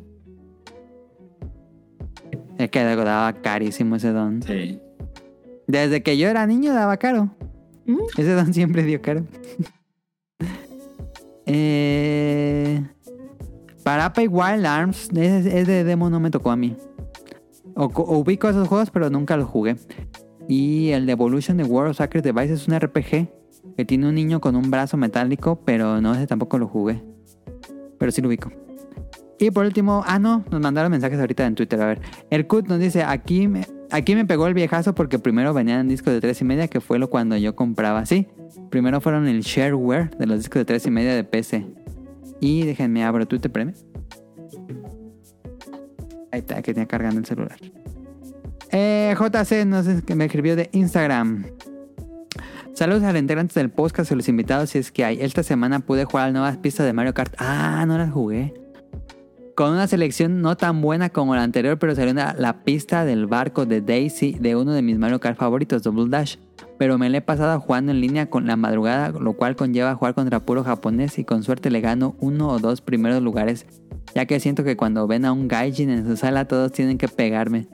[2.58, 4.42] Es que daba carísimo ese don.
[4.42, 4.80] Sí.
[5.68, 7.30] Desde que yo era niño daba caro.
[7.86, 7.98] ¿Mm?
[8.16, 9.24] Ese don siempre dio caro.
[11.46, 12.82] eh,
[13.82, 16.76] Parappa y Wild Arms, ese, ese demo no me tocó a mí.
[17.74, 19.76] Ubico esos juegos, pero nunca los jugué.
[20.48, 23.28] Y el de Evolution de World of Sacred Device es un RPG
[23.76, 27.02] que tiene un niño con un brazo metálico, pero no ese tampoco lo jugué.
[27.98, 28.50] Pero sí lo ubico.
[29.38, 31.80] Y por último, ah no, nos mandaron mensajes ahorita en Twitter.
[31.80, 32.00] A ver,
[32.30, 36.12] el Cut nos dice, aquí me, aquí me pegó el viejazo porque primero venían discos
[36.12, 38.06] de tres y media, que fue lo cuando yo compraba.
[38.06, 38.28] Sí,
[38.70, 41.66] primero fueron el shareware de los discos de tres y media de PC.
[42.42, 43.72] Y déjenme abro Twitter, premio.
[46.32, 47.56] Ahí está, que tenía cargando el celular.
[48.72, 51.46] Eh, JC, no sé, que me escribió de Instagram.
[52.74, 55.20] Saludos a los integrantes del podcast y a los invitados si es que hay.
[55.20, 57.32] Esta semana pude jugar las nuevas pistas de Mario Kart.
[57.38, 58.52] Ah, no las jugué.
[59.62, 63.26] Con una selección no tan buena como la anterior, pero salió una- la pista del
[63.28, 66.34] barco de Daisy de uno de mis Mario Kart favoritos, Double Dash.
[66.80, 70.14] Pero me la he pasado jugando en línea con la madrugada, lo cual conlleva jugar
[70.14, 73.64] contra puro japonés y con suerte le gano uno o dos primeros lugares,
[74.16, 77.06] ya que siento que cuando ven a un gaijin en su sala todos tienen que
[77.06, 77.68] pegarme.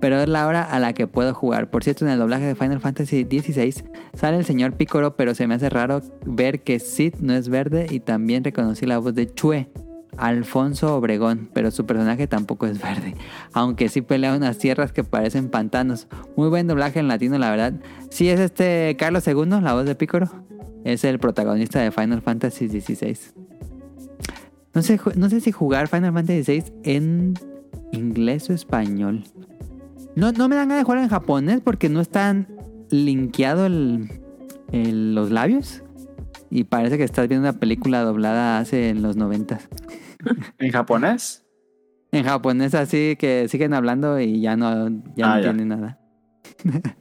[0.00, 1.68] Pero es la hora a la que puedo jugar.
[1.68, 3.84] Por cierto, en el doblaje de Final Fantasy XVI
[4.14, 7.86] sale el señor Picoro, pero se me hace raro ver que Sid no es verde
[7.90, 9.68] y también reconocí la voz de Chue,
[10.16, 13.14] Alfonso Obregón, pero su personaje tampoco es verde,
[13.52, 16.06] aunque sí pelea unas tierras que parecen pantanos.
[16.36, 17.74] Muy buen doblaje en latino, la verdad.
[18.10, 20.30] Sí es este Carlos II, la voz de Picoro.
[20.84, 23.16] Es el protagonista de Final Fantasy XVI.
[24.74, 27.34] No sé, no sé si jugar Final Fantasy XVI en
[27.92, 29.24] inglés o español.
[30.16, 32.48] No, no me dan ganas de jugar en japonés porque no están
[32.90, 34.08] linkeados el,
[34.72, 35.82] el- los labios.
[36.50, 39.68] Y parece que estás viendo una película doblada hace en los noventas.
[40.58, 41.44] ¿En japonés?
[42.12, 45.98] En japonés así que siguen hablando y ya no, ya Ah, no nada.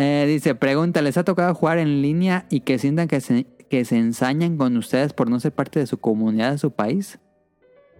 [0.00, 3.84] Eh, dice, pregunta, ¿les ha tocado jugar en línea y que sientan que se, que
[3.84, 7.18] se ensañan con ustedes por no ser parte de su comunidad, de su país?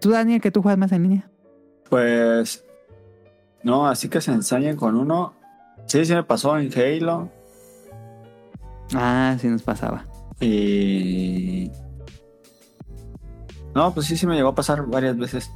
[0.01, 1.31] Tú, Daniel, que tú juegas más en línea.
[1.91, 2.65] Pues.
[3.65, 5.35] No, así que se ensañen con uno.
[5.87, 7.33] Sí, sí me pasó en Halo.
[8.95, 10.07] Ah, sí nos pasaba.
[10.41, 11.73] Y.
[13.75, 15.51] No, pues sí, sí me llegó a pasar varias veces.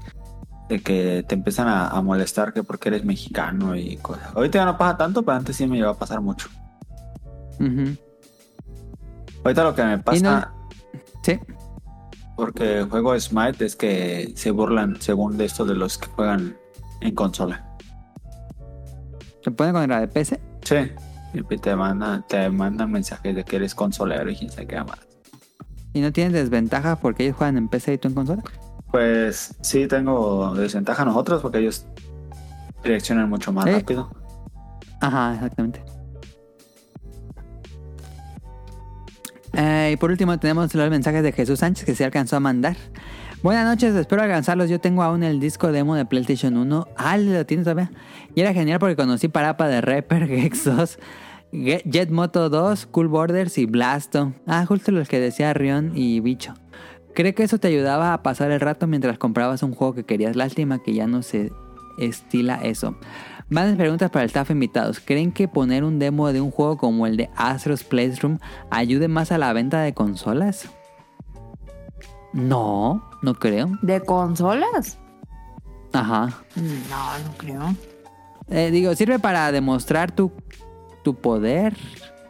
[0.68, 4.34] De que te empiezan a, a molestar que porque eres mexicano y cosas.
[4.34, 6.48] Ahorita ya no pasa tanto, pero antes sí me llegó a pasar mucho.
[9.44, 10.52] Ahorita lo que me pasa,
[11.22, 11.39] Sí.
[12.36, 16.56] porque juego Smite, es que se burlan según de esto de los que juegan
[17.01, 17.64] en consola.
[19.43, 20.40] ¿Se pone con la de PC?
[20.62, 20.76] Sí.
[21.34, 24.98] Y te mandan, te mandan mensajes de que eres consolero y quién sabe qué más.
[25.93, 28.43] ¿Y no tienes desventaja porque ellos juegan en PC y tú en consola?
[28.90, 31.86] Pues sí, tengo desventaja nosotros porque ellos
[32.85, 33.73] reaccionan mucho más Eh.
[33.78, 34.10] rápido.
[35.01, 35.82] Ajá, exactamente.
[39.55, 42.77] Eh, y por último tenemos los mensajes de Jesús Sánchez que se alcanzó a mandar.
[43.43, 44.70] Buenas noches, espero alcanzarlos.
[44.70, 46.89] Yo tengo aún el disco demo de PlayStation 1.
[46.97, 47.90] Ah, lo tienes todavía.
[48.35, 50.98] Y era genial porque conocí Parapa de Reaper, Gex 2,
[51.52, 54.32] Jet Moto 2, Cool Borders y Blasto.
[54.46, 56.54] Ah, justo los que decía Rion y Bicho.
[57.14, 60.34] Creo que eso te ayudaba a pasar el rato mientras comprabas un juego que querías.
[60.34, 61.52] Lástima que ya no se
[61.98, 62.96] estila eso.
[63.50, 64.98] Más preguntas para el staff invitados.
[64.98, 68.38] ¿Creen que poner un demo de un juego como el de Astro's Playroom
[68.70, 70.70] ayude más a la venta de consolas?
[72.32, 73.78] No, no creo.
[73.82, 74.98] ¿De consolas?
[75.92, 76.44] Ajá.
[76.56, 77.76] No, no creo.
[78.48, 80.32] Eh, digo, sirve para demostrar tu,
[81.02, 81.76] tu poder.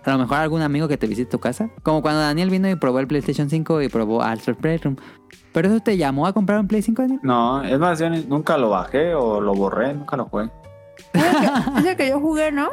[0.05, 1.71] A lo mejor algún amigo que te visite tu casa.
[1.83, 4.97] Como cuando Daniel vino y probó el PlayStation 5 y probó Astro's Playroom.
[5.53, 7.21] ¿Pero eso te llamó a comprar un Play 5, Daniel?
[7.23, 10.51] No, es más, yo nunca lo bajé o lo borré, nunca lo jugué.
[11.13, 12.71] Es el que, es el que yo jugué, ¿no?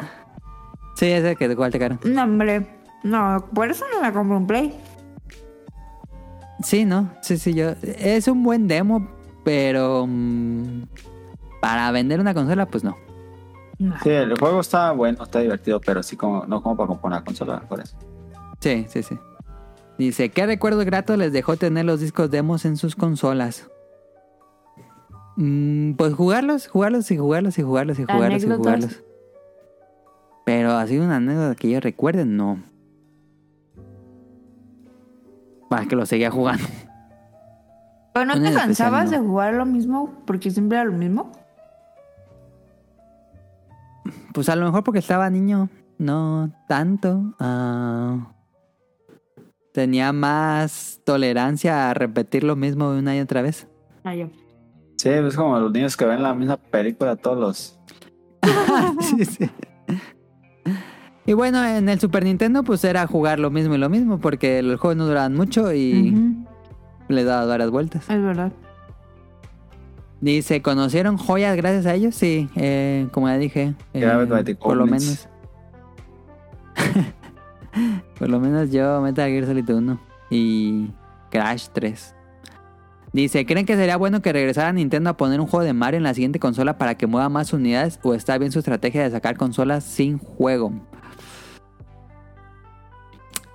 [0.95, 1.99] Sí, ese que de cuál te caro.
[2.03, 2.67] No, hombre.
[3.03, 4.79] No, por eso no me compro un Play.
[6.63, 7.11] Sí, ¿no?
[7.21, 7.71] Sí, sí, yo.
[7.81, 9.09] Es un buen demo,
[9.43, 10.05] pero.
[10.07, 10.83] mm,
[11.61, 12.97] para vender una consola, pues no.
[14.03, 17.23] Sí, el juego está bueno, está divertido, pero sí como, no como para comprar una
[17.23, 17.97] consola, por eso.
[18.59, 19.17] Sí, sí, sí.
[19.97, 23.69] Dice, ¿qué recuerdo grato les dejó tener los discos demos en sus consolas?
[25.37, 29.03] Mm, pues jugarlos, jugarlos y jugarlos y jugarlos y jugarlos y jugarlos.
[30.45, 32.61] Pero así una anécdota que yo recuerde, no.
[35.69, 36.65] Para que lo seguía jugando.
[38.13, 39.11] ¿Pero no Una te cansabas no.
[39.11, 40.23] de jugar lo mismo?
[40.25, 41.31] Porque siempre era lo mismo.
[44.33, 47.33] Pues a lo mejor porque estaba niño, no tanto.
[47.39, 48.33] Ah,
[49.71, 53.67] tenía más tolerancia a repetir lo mismo una y otra vez.
[54.03, 54.29] Ah, yo.
[54.97, 57.79] Sí, es como los niños que ven la misma película todos los...
[58.99, 59.49] Sí, sí.
[61.25, 64.63] Y bueno, en el Super Nintendo pues era jugar lo mismo y lo mismo porque
[64.63, 66.47] los juegos no duraban mucho y Ujú,
[67.07, 68.09] le daba varias vueltas.
[68.09, 68.51] Es verdad.
[70.21, 72.13] Dice, ¿conocieron joyas gracias a ellos?
[72.13, 73.73] Sí, eh, como ya dije.
[73.93, 75.29] eh, por lo menos.
[78.19, 80.89] por lo menos yo Metal Gear Solid 1 y
[81.29, 82.15] Crash 3.
[83.13, 86.03] Dice, ¿creen que sería bueno que regresara Nintendo a poner un juego de Mario en
[86.03, 89.35] la siguiente consola para que mueva más unidades o está bien su estrategia de sacar
[89.37, 90.73] consolas sin juego?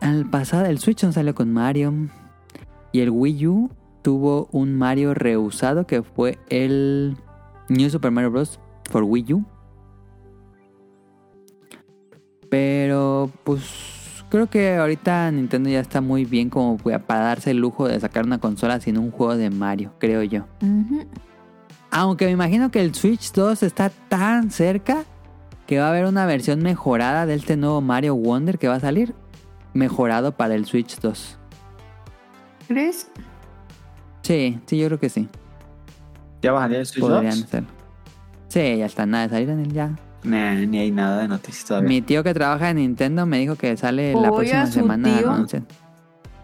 [0.00, 1.92] Al pasado el Switch no salió con Mario
[2.90, 3.70] y el Wii U
[4.04, 7.16] tuvo un Mario reusado que fue el
[7.70, 8.60] New Super Mario Bros.
[8.90, 9.44] for Wii U.
[12.50, 17.88] Pero pues creo que ahorita Nintendo ya está muy bien como para darse el lujo
[17.88, 20.44] de sacar una consola sin un juego de Mario, creo yo.
[21.90, 25.04] Aunque me imagino que el Switch 2 está tan cerca
[25.66, 28.80] que va a haber una versión mejorada de este nuevo Mario Wonder que va a
[28.80, 29.14] salir.
[29.72, 31.38] Mejorado para el Switch 2.
[32.68, 33.10] ¿Crees?
[34.24, 35.28] Sí, sí, yo creo que sí.
[36.42, 37.44] ¿Ya bajaría el Switch Podrían 2?
[37.44, 37.68] hacerlo.
[38.48, 39.90] Sí, ya está nada de salir en el ya.
[40.24, 41.88] Nah, ni hay nada de noticias todavía.
[41.88, 45.18] Mi tío que trabaja en Nintendo me dijo que sale la próxima ¿su semana.
[45.18, 45.30] tío?
[45.30, 45.66] anuncian.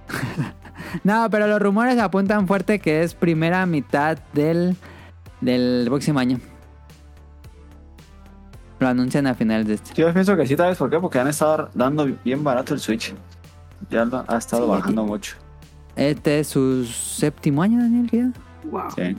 [1.05, 4.77] no, pero los rumores apuntan fuerte que es primera mitad del,
[5.41, 6.39] del próximo año.
[8.81, 9.95] Lo anuncian a finales de este.
[9.95, 10.99] Yo pienso que sí, ¿sabes por qué?
[10.99, 13.15] Porque han estado dando bien barato el Switch.
[13.91, 14.71] Ya ha estado Sí.
[14.71, 15.37] bajando mucho.
[15.97, 18.09] Este es su séptimo año, Daniel.
[18.11, 18.29] ¿qué?
[18.71, 18.91] Wow.
[18.95, 19.17] Sí.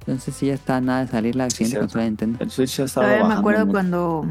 [0.00, 1.86] Entonces sí ya está nada de salir la Sí, siguiente cierto.
[1.86, 2.38] consola de Nintendo.
[2.40, 3.72] El Switch ha estado Todavía bajando me acuerdo mucho.
[3.72, 4.26] cuando,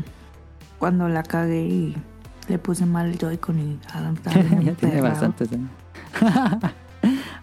[0.80, 1.96] cuando la cagué y
[2.48, 5.50] le puse mal el Joy-Con y Adam estaba bien ya tiene bastantes.
[5.52, 5.60] ¿eh?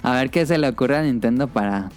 [0.02, 1.90] a ver qué se le ocurre a Nintendo para.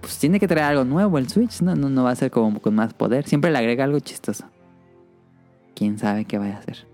[0.00, 1.74] Pues tiene que traer algo nuevo el Switch, ¿no?
[1.74, 3.26] No, no va a ser como con más poder.
[3.26, 4.44] Siempre le agrega algo chistoso.
[5.74, 6.86] quién sabe qué vaya a hacer.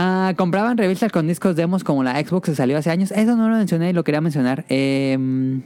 [0.00, 3.10] Ah, compraban revistas con discos demos como la Xbox que salió hace años.
[3.10, 4.64] Eso no lo mencioné y lo quería mencionar.
[4.68, 5.62] Em,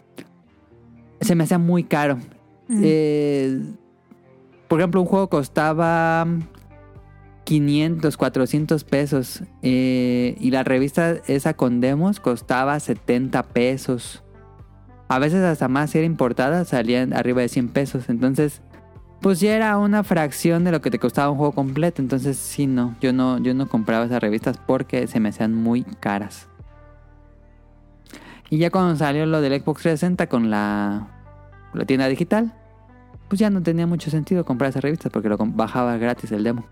[1.20, 2.16] se me hacía muy caro.
[2.70, 3.60] Eh,
[4.68, 6.26] por ejemplo, un juego costaba
[7.44, 9.42] 500, 400 pesos.
[9.60, 14.24] eh, y la revista esa con demos costaba 70 pesos.
[15.08, 18.08] A veces hasta más si era importada, salían arriba de 100 pesos.
[18.08, 18.62] Entonces,
[19.22, 22.02] pues ya era una fracción de lo que te costaba un juego completo.
[22.02, 22.96] Entonces, sí, no.
[23.00, 26.48] Yo no, yo no compraba esas revistas porque se me hacían muy caras.
[28.50, 31.08] Y ya cuando salió lo del Xbox 360 con la,
[31.72, 32.52] la tienda digital,
[33.28, 36.66] pues ya no tenía mucho sentido comprar esas revistas porque lo bajaba gratis el demo.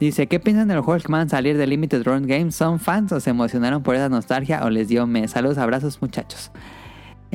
[0.00, 2.56] Dice, ¿qué piensan de los juegos que van a salir de Limited Run Games?
[2.56, 5.28] ¿Son fans o se emocionaron por esa nostalgia o les dio me?
[5.28, 6.50] Saludos, abrazos muchachos.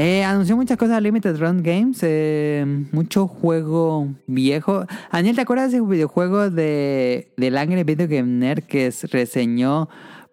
[0.01, 2.63] Eh, anunció muchas cosas Limited Run Games, eh,
[2.93, 4.85] mucho juego viejo.
[5.11, 9.89] Daniel, ¿te acuerdas del videojuego de, del Angry Video Game Nerd que es- reseñó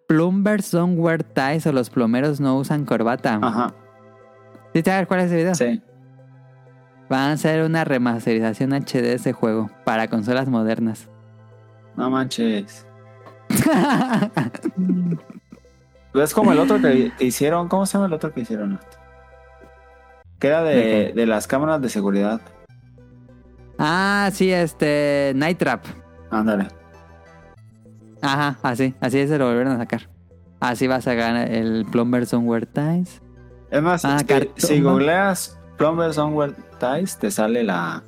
[0.06, 3.40] Plumbers Don't Wear Ties o los plomeros no usan corbata?
[3.43, 3.74] Ajá,
[4.72, 5.55] ¿Sí te acuerdas cuál es ese video?
[5.56, 5.82] sí.
[7.09, 11.09] Van a hacer una remasterización HD de ese juego para consolas modernas.
[11.97, 12.86] No manches.
[16.14, 17.68] Es como el otro que, que hicieron.
[17.68, 18.78] ¿Cómo se llama el otro que hicieron?
[20.38, 22.40] Que era ¿De de, las cámaras de seguridad.
[23.78, 25.32] ah, sí, este.
[25.34, 25.84] Night Trap.
[26.30, 26.68] Ándale.
[28.22, 30.08] Ajá, así, así se lo volvieron a sacar.
[30.60, 33.20] Así va a sacar el Plumbers Don't Wear Ties.
[33.70, 38.02] Es más, Ah, si- si googleas Plumber Somewhere Ties, te sale la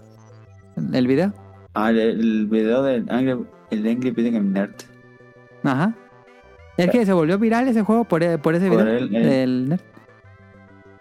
[0.92, 1.32] ¿El video?
[1.74, 4.74] ah, el, el video del Angry, el Angry Video Nerd.
[5.64, 5.94] Ajá.
[6.76, 9.10] Es que se volvió viral ese juego por, por ese Por video él.
[9.10, 9.80] del nerd.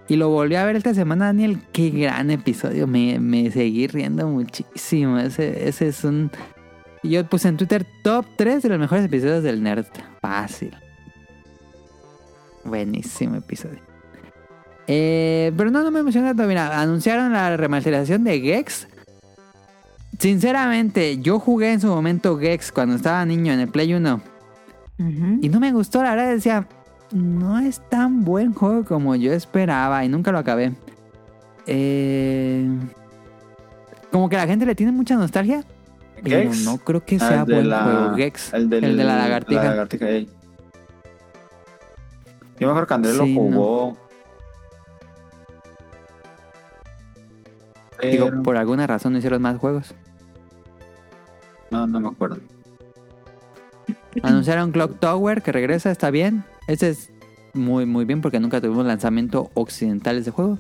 [0.10, 1.60] Y lo volví a ver esta semana, Daniel.
[1.74, 2.88] Qué gran episodio.
[2.88, 5.20] Me, me seguí riendo muchísimo.
[5.20, 6.32] Ese, ese es un.
[7.04, 9.86] Yo puse en Twitter top 3 de los mejores episodios del nerd.
[10.22, 10.76] Fácil.
[12.64, 13.80] Buenísimo episodio.
[14.88, 16.44] Eh, pero no, no me emociona tanto.
[16.48, 18.88] Mira, anunciaron la remasterización de Gex.
[20.18, 24.22] Sinceramente, yo jugué en su momento Gex cuando estaba niño en el Play 1.
[25.00, 25.40] Ujú.
[25.42, 26.68] Y no me gustó, la verdad decía,
[27.12, 30.74] no es tan buen juego como yo esperaba y nunca lo acabé.
[31.66, 32.68] Eh,
[34.12, 35.64] como que la gente le tiene mucha nostalgia.
[36.24, 38.16] Pero no creo que Ah, sea buen la- juego.
[38.16, 38.54] Gex.
[38.54, 39.64] El, del- el de la lagartija.
[39.64, 40.30] La lagartija, ey.
[42.60, 43.98] Yo mejor que Andrés Sí, lo jugó.
[48.02, 49.94] Digo, Pero- por alguna razón no hicieron más juegos.
[51.72, 52.38] No, no me acuerdo.
[54.24, 56.44] Anunciaron Clock Tower que regresa, está bien.
[56.68, 57.10] Este es
[57.54, 60.60] muy, muy bien porque nunca tuvimos lanzamiento occidental de juego.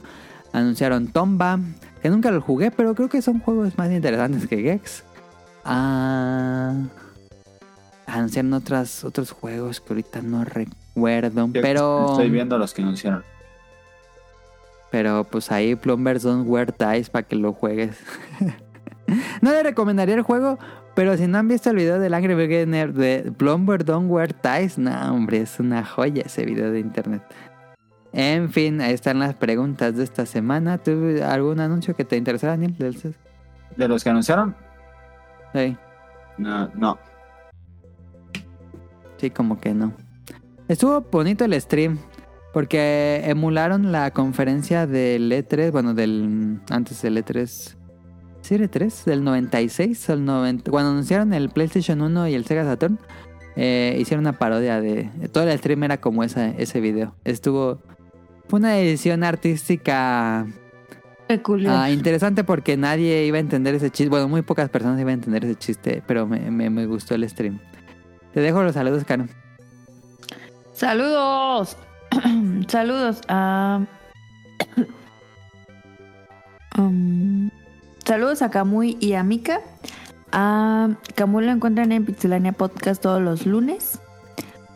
[0.54, 1.60] Anunciaron Tomba,
[2.02, 5.04] que nunca lo jugué, pero creo que son juegos más interesantes que Gex.
[5.66, 6.74] Ah,
[8.06, 13.24] anunciaron otras, otros juegos que ahorita no recuerdo, Yo pero, Estoy viendo los que anunciaron.
[14.90, 17.98] pero pues ahí Plumbers Don't Wear Ties para que lo juegues.
[19.42, 20.60] no le recomendaría el juego,
[20.96, 24.78] pero si no han visto el video del Angry Beginner de Plumber Don't Wear Ties,
[24.78, 27.24] no, hombre, es una joya ese video de internet.
[28.14, 30.78] En fin, ahí están las preguntas de esta semana.
[30.78, 30.92] ¿Tú
[31.24, 32.76] algún anuncio que te interesara, Daniel?
[33.76, 34.56] ¿De los que anunciaron?
[35.54, 35.78] Sí,
[36.38, 36.98] No, no.
[39.18, 39.94] sí, como que no.
[40.68, 42.00] Estuvo bonito el stream.
[42.54, 47.77] Porque emularon la conferencia del E3, bueno, del antes del E3.
[48.48, 49.04] ¿Sí era E3?
[49.04, 50.72] Del 96 al 90.
[50.72, 52.98] Cuando anunciaron el PlayStation 1 y el Sega Saturn,
[53.58, 55.10] eh, hicieron una parodia de.
[55.34, 57.14] Todo el stream era como esa, ese video.
[57.26, 57.80] Estuvo.
[58.48, 60.46] Fue una edición artística
[61.28, 61.76] Peculiar.
[61.76, 64.10] ah, interesante porque nadie iba a entender ese chiste.
[64.10, 67.28] Bueno, muy pocas personas iban a entender ese chiste, pero me, me- me gustó el
[67.30, 67.60] stream.
[68.34, 69.26] Te dejo los saludos, Caro.
[70.74, 71.76] Saludos.
[72.70, 73.82] Saludos a.
[76.78, 77.50] Um,
[78.08, 79.60] saludos a Kamui y a Mika.
[80.32, 84.00] A Kamui lo encuentran en Pixelania Podcast todos los lunes.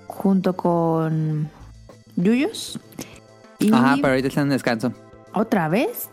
[0.08, 1.49] Junto con
[2.16, 2.80] Yuyos.
[3.60, 4.94] Y Ajá, pero ahorita están en descanso.
[5.34, 6.10] otra vez.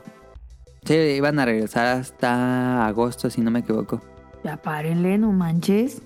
[0.85, 4.01] Sí, iban a regresar hasta agosto, si no me equivoco.
[4.45, 6.01] Ya párenle, no manches.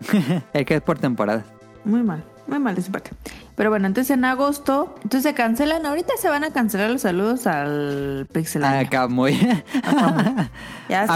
[0.52, 1.44] Es que es por temporada.
[1.84, 3.10] Muy mal, muy mal esa parte.
[3.58, 5.84] Pero bueno, entonces en agosto, entonces se cancelan.
[5.84, 8.78] Ahorita se van a cancelar los saludos al Pixelania.
[8.78, 9.36] A Camuy.
[9.84, 10.48] Ah,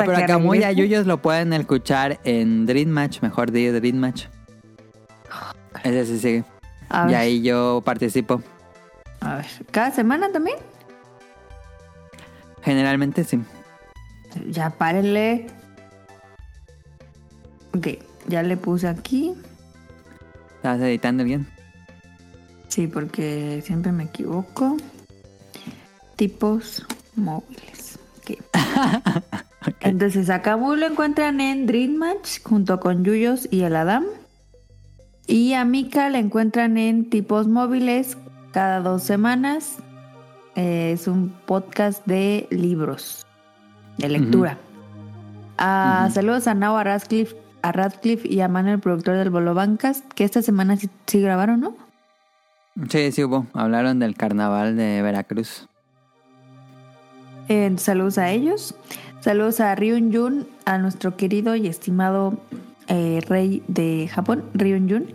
[0.01, 0.73] pero que a Camuy y a.
[0.73, 4.24] Yuyos lo pueden escuchar en Dream Match, mejor de Dream Match.
[5.85, 6.44] Ese sí sigue.
[6.90, 8.43] A Y ver, ahí yo participo.
[9.20, 10.56] a ver, ¿cada semana también?
[12.62, 13.40] Generalmente sí.
[14.51, 15.47] Ya párenle.
[17.77, 17.86] Ok,
[18.27, 19.32] ya le puse aquí.
[20.56, 21.47] ¿Estás editando bien?
[22.73, 24.78] Sí, porque siempre me equivoco.
[26.16, 26.82] Tipos
[27.15, 27.99] móviles.
[28.16, 28.39] Ok.
[29.81, 34.05] Entonces, a Camus lo encuentran en Dream Match junto con Yuyos y el Adam.
[35.27, 38.16] Y a Mika la encuentran en Tipos móviles
[38.53, 39.77] cada dos semanas.
[40.55, 43.27] Eh, es un podcast de libros,
[43.99, 44.57] de lectura.
[45.59, 49.53] Ah, Saludos a Nao, a Radcliffe, a Radcliffe y a Manuel, el productor del Bolo
[49.53, 51.91] Bancast, que esta semana sí, sí grabaron, ¿no?
[52.89, 53.47] Sí, sí hubo.
[53.53, 55.69] Hablaron del carnaval de Veracruz.
[57.49, 58.74] Eh, saludos a ellos.
[59.20, 62.35] Saludos a Ryun Jun, a nuestro querido y estimado
[62.89, 65.07] eh, rey de Japón, Ryun Jun.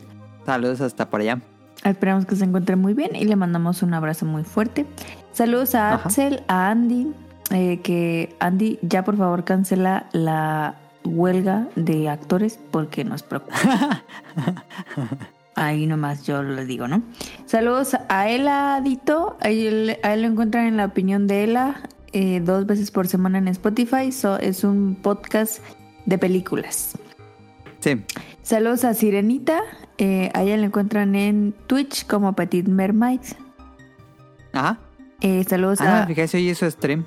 [0.46, 1.42] Saludos hasta por allá.
[1.84, 4.86] Esperamos que se encuentre muy bien y le mandamos un abrazo muy fuerte.
[5.34, 6.08] Saludos a Ajá.
[6.08, 7.12] Axel, a Andy,
[7.52, 14.04] eh, que Andy ya por favor cancela la huelga de actores porque nos preocupa.
[15.60, 17.02] Ahí nomás yo lo digo, ¿no?
[17.48, 21.82] Saludos a Ela Dito, a él, a él lo encuentran en la opinión de Ela
[22.14, 24.12] eh, dos veces por semana en Spotify.
[24.12, 25.64] So, es un podcast
[26.06, 26.96] de películas.
[27.80, 28.04] Sí.
[28.44, 29.62] Saludos a Sirenita.
[29.98, 33.22] Eh, a ella la encuentran en Twitch como Petit Mermaid.
[34.54, 34.78] Ajá.
[35.22, 36.08] Eh, saludos Ah, a.
[36.08, 37.04] fíjese, hoy hizo stream.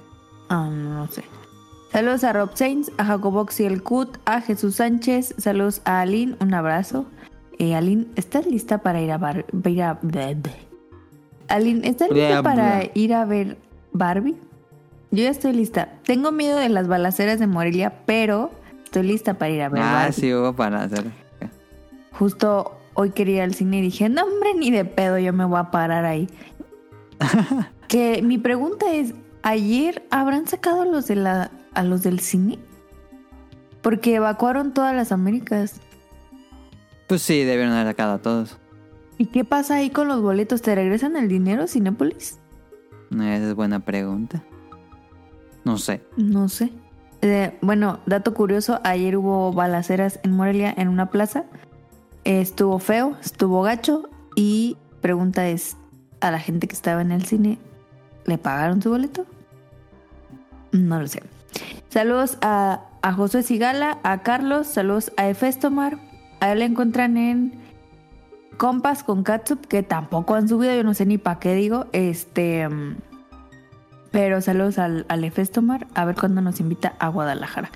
[0.48, 1.22] Ah, no, no sé.
[1.92, 5.34] Saludos a Rob Sainz, a Jacobox y el Cut, a Jesús Sánchez.
[5.38, 6.36] Saludos a Aline.
[6.40, 7.06] Un abrazo.
[7.60, 9.98] Eh, Aline, ¿estás lista para ir a Bar ir a
[11.48, 13.58] Aline, ¿estás lista para ir a ver
[13.92, 14.34] Barbie?
[15.10, 15.90] Yo ya estoy lista.
[16.04, 18.50] Tengo miedo de las balaceras de Morelia, pero
[18.82, 20.12] estoy lista para ir a ver Ah, Barbie.
[20.14, 21.04] sí hubo para hacer.
[22.12, 25.44] Justo hoy quería ir al cine y dije, no hombre, ni de pedo, yo me
[25.44, 26.30] voy a parar ahí.
[27.88, 29.12] que mi pregunta es,
[29.42, 32.58] ¿ayer habrán sacado a los, de la, a los del cine?
[33.82, 35.82] Porque evacuaron todas las Américas.
[37.10, 38.56] Pues sí, debieron haber sacado a todos.
[39.18, 40.62] ¿Y qué pasa ahí con los boletos?
[40.62, 42.38] ¿Te regresan el dinero, Cinépolis?
[43.10, 44.44] Esa es buena pregunta.
[45.64, 46.04] No sé.
[46.16, 46.70] No sé.
[47.22, 51.46] Eh, bueno, dato curioso, ayer hubo balaceras en Morelia en una plaza.
[52.22, 55.76] Eh, estuvo feo, estuvo gacho y pregunta es,
[56.20, 57.58] ¿a la gente que estaba en el cine
[58.24, 59.26] le pagaron su boleto?
[60.70, 61.24] No lo sé.
[61.88, 66.09] Saludos a, a José Sigala, a Carlos, saludos a Efestomar.
[66.40, 67.60] A él le encuentran en
[68.56, 71.86] Compas con Katsup, que tampoco han subido, yo no sé ni para qué digo.
[71.92, 72.68] Este...
[74.10, 77.70] pero saludos al, al Efestomar, a ver cuándo nos invita a Guadalajara.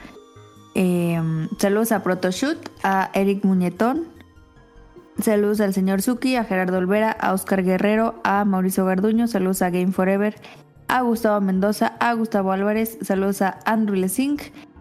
[0.74, 1.20] Eh,
[1.59, 4.09] saludos a Protoshoot, a Eric Muñetón.
[5.20, 9.28] Saludos al señor Suki, a Gerardo Olvera, a Oscar Guerrero, a Mauricio Garduño.
[9.28, 10.35] Saludos a Game Forever,
[10.89, 12.99] a Gustavo Mendoza, a Gustavo Álvarez.
[13.03, 14.39] Saludos a Andrew Lesing,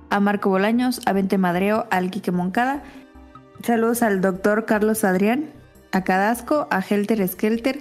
[0.09, 2.81] a Marco Bolaños, a Vente Madreo, al Quique Moncada.
[3.63, 5.45] Saludos al doctor Carlos Adrián,
[5.93, 7.79] a Cadasco, a Helter Skelter,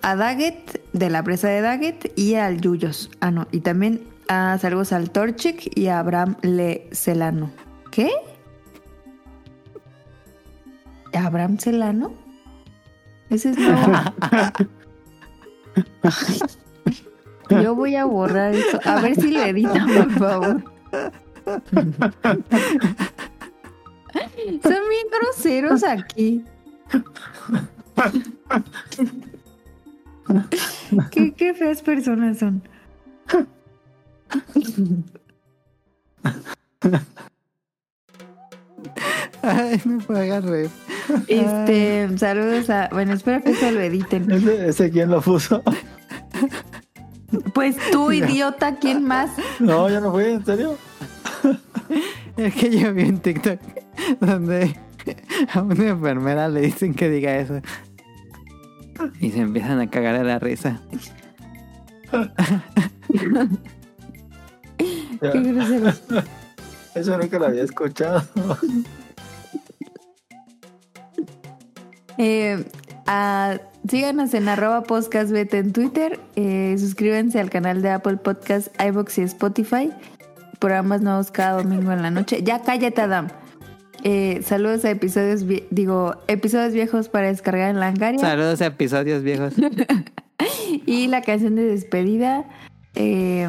[0.00, 3.10] a Daggett de la presa de Daggett y al Yuyos.
[3.18, 7.50] Ah, no, y también a saludos al Torchic y a Abraham Le Celano.
[7.90, 8.10] ¿Qué?
[11.12, 12.14] ¿Abraham Celano?
[13.28, 13.92] Ese es nuevo.
[17.62, 18.78] Yo voy a borrar eso.
[18.84, 20.62] A ver si lo editan, por favor.
[24.14, 26.44] Son bien groseros aquí.
[31.10, 32.62] ¿Qué, qué feas personas son.
[39.42, 40.68] Ay, puedo agarrar.
[41.28, 42.88] Este, saludos a.
[42.92, 44.30] Bueno, espero que eso lo editen.
[44.30, 45.62] ¿Ese, ese quién lo puso?
[47.52, 49.30] Pues tú, idiota, ¿quién más?
[49.58, 50.78] No, yo no fui, ¿en serio?
[52.36, 53.60] Es que yo vi un TikTok
[54.20, 54.76] donde
[55.52, 57.60] a una enfermera le dicen que diga eso.
[59.20, 60.80] Y se empiezan a cagar de la risa.
[65.20, 66.02] Qué groseros.
[66.94, 68.22] Eso nunca lo había escuchado.
[72.18, 72.64] Eh,
[73.06, 73.58] a-
[73.88, 76.20] síganos en arroba podcastbet en Twitter.
[76.36, 79.90] eh, suscríbanse al canal de Apple Podcast, iVoox y Spotify.
[80.64, 82.42] Programas nuevos cada domingo en la noche.
[82.42, 83.28] Ya cállate, Adam.
[84.02, 88.18] Eh, saludos a episodios, digo, episodios viejos para descargar en Langaria.
[88.18, 89.52] Saludos a episodios viejos.
[90.86, 92.44] Y la canción de despedida,
[92.94, 93.46] eh,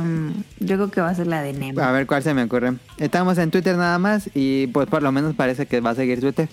[0.60, 1.80] yo creo que va a ser la de Nemo.
[1.80, 2.74] A ver cuál se me ocurre.
[2.98, 6.20] Estamos en Twitter nada más y pues por lo menos parece que va a seguir
[6.20, 6.50] Twitter.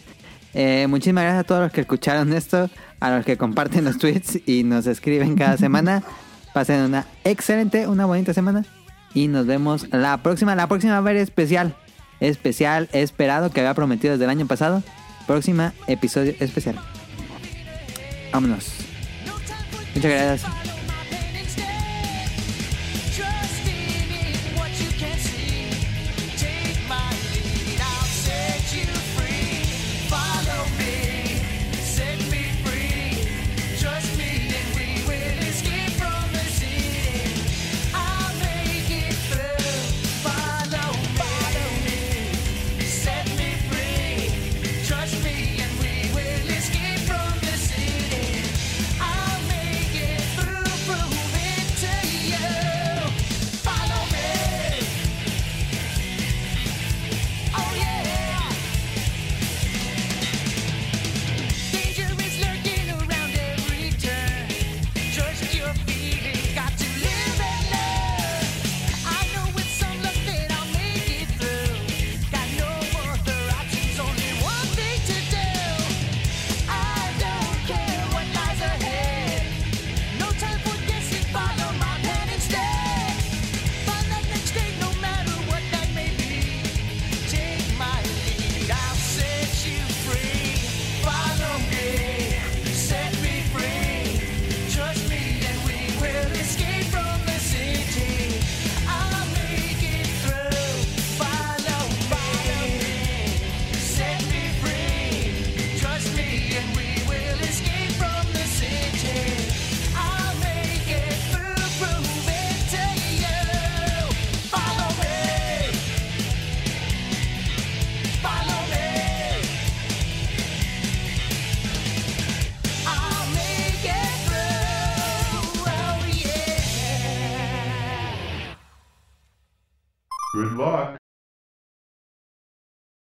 [0.54, 2.70] Eh, muchísimas gracias a todos los que escucharon esto,
[3.00, 6.04] a los que comparten los tweets y nos escriben cada semana.
[6.54, 8.64] Pasen una excelente, una bonita semana
[9.14, 10.54] y nos vemos la próxima.
[10.54, 11.74] La próxima va a haber especial.
[12.20, 14.82] Especial esperado que había prometido desde el año pasado.
[15.26, 16.76] Próxima episodio especial.
[18.32, 18.72] Vámonos.
[19.94, 20.61] Muchas gracias.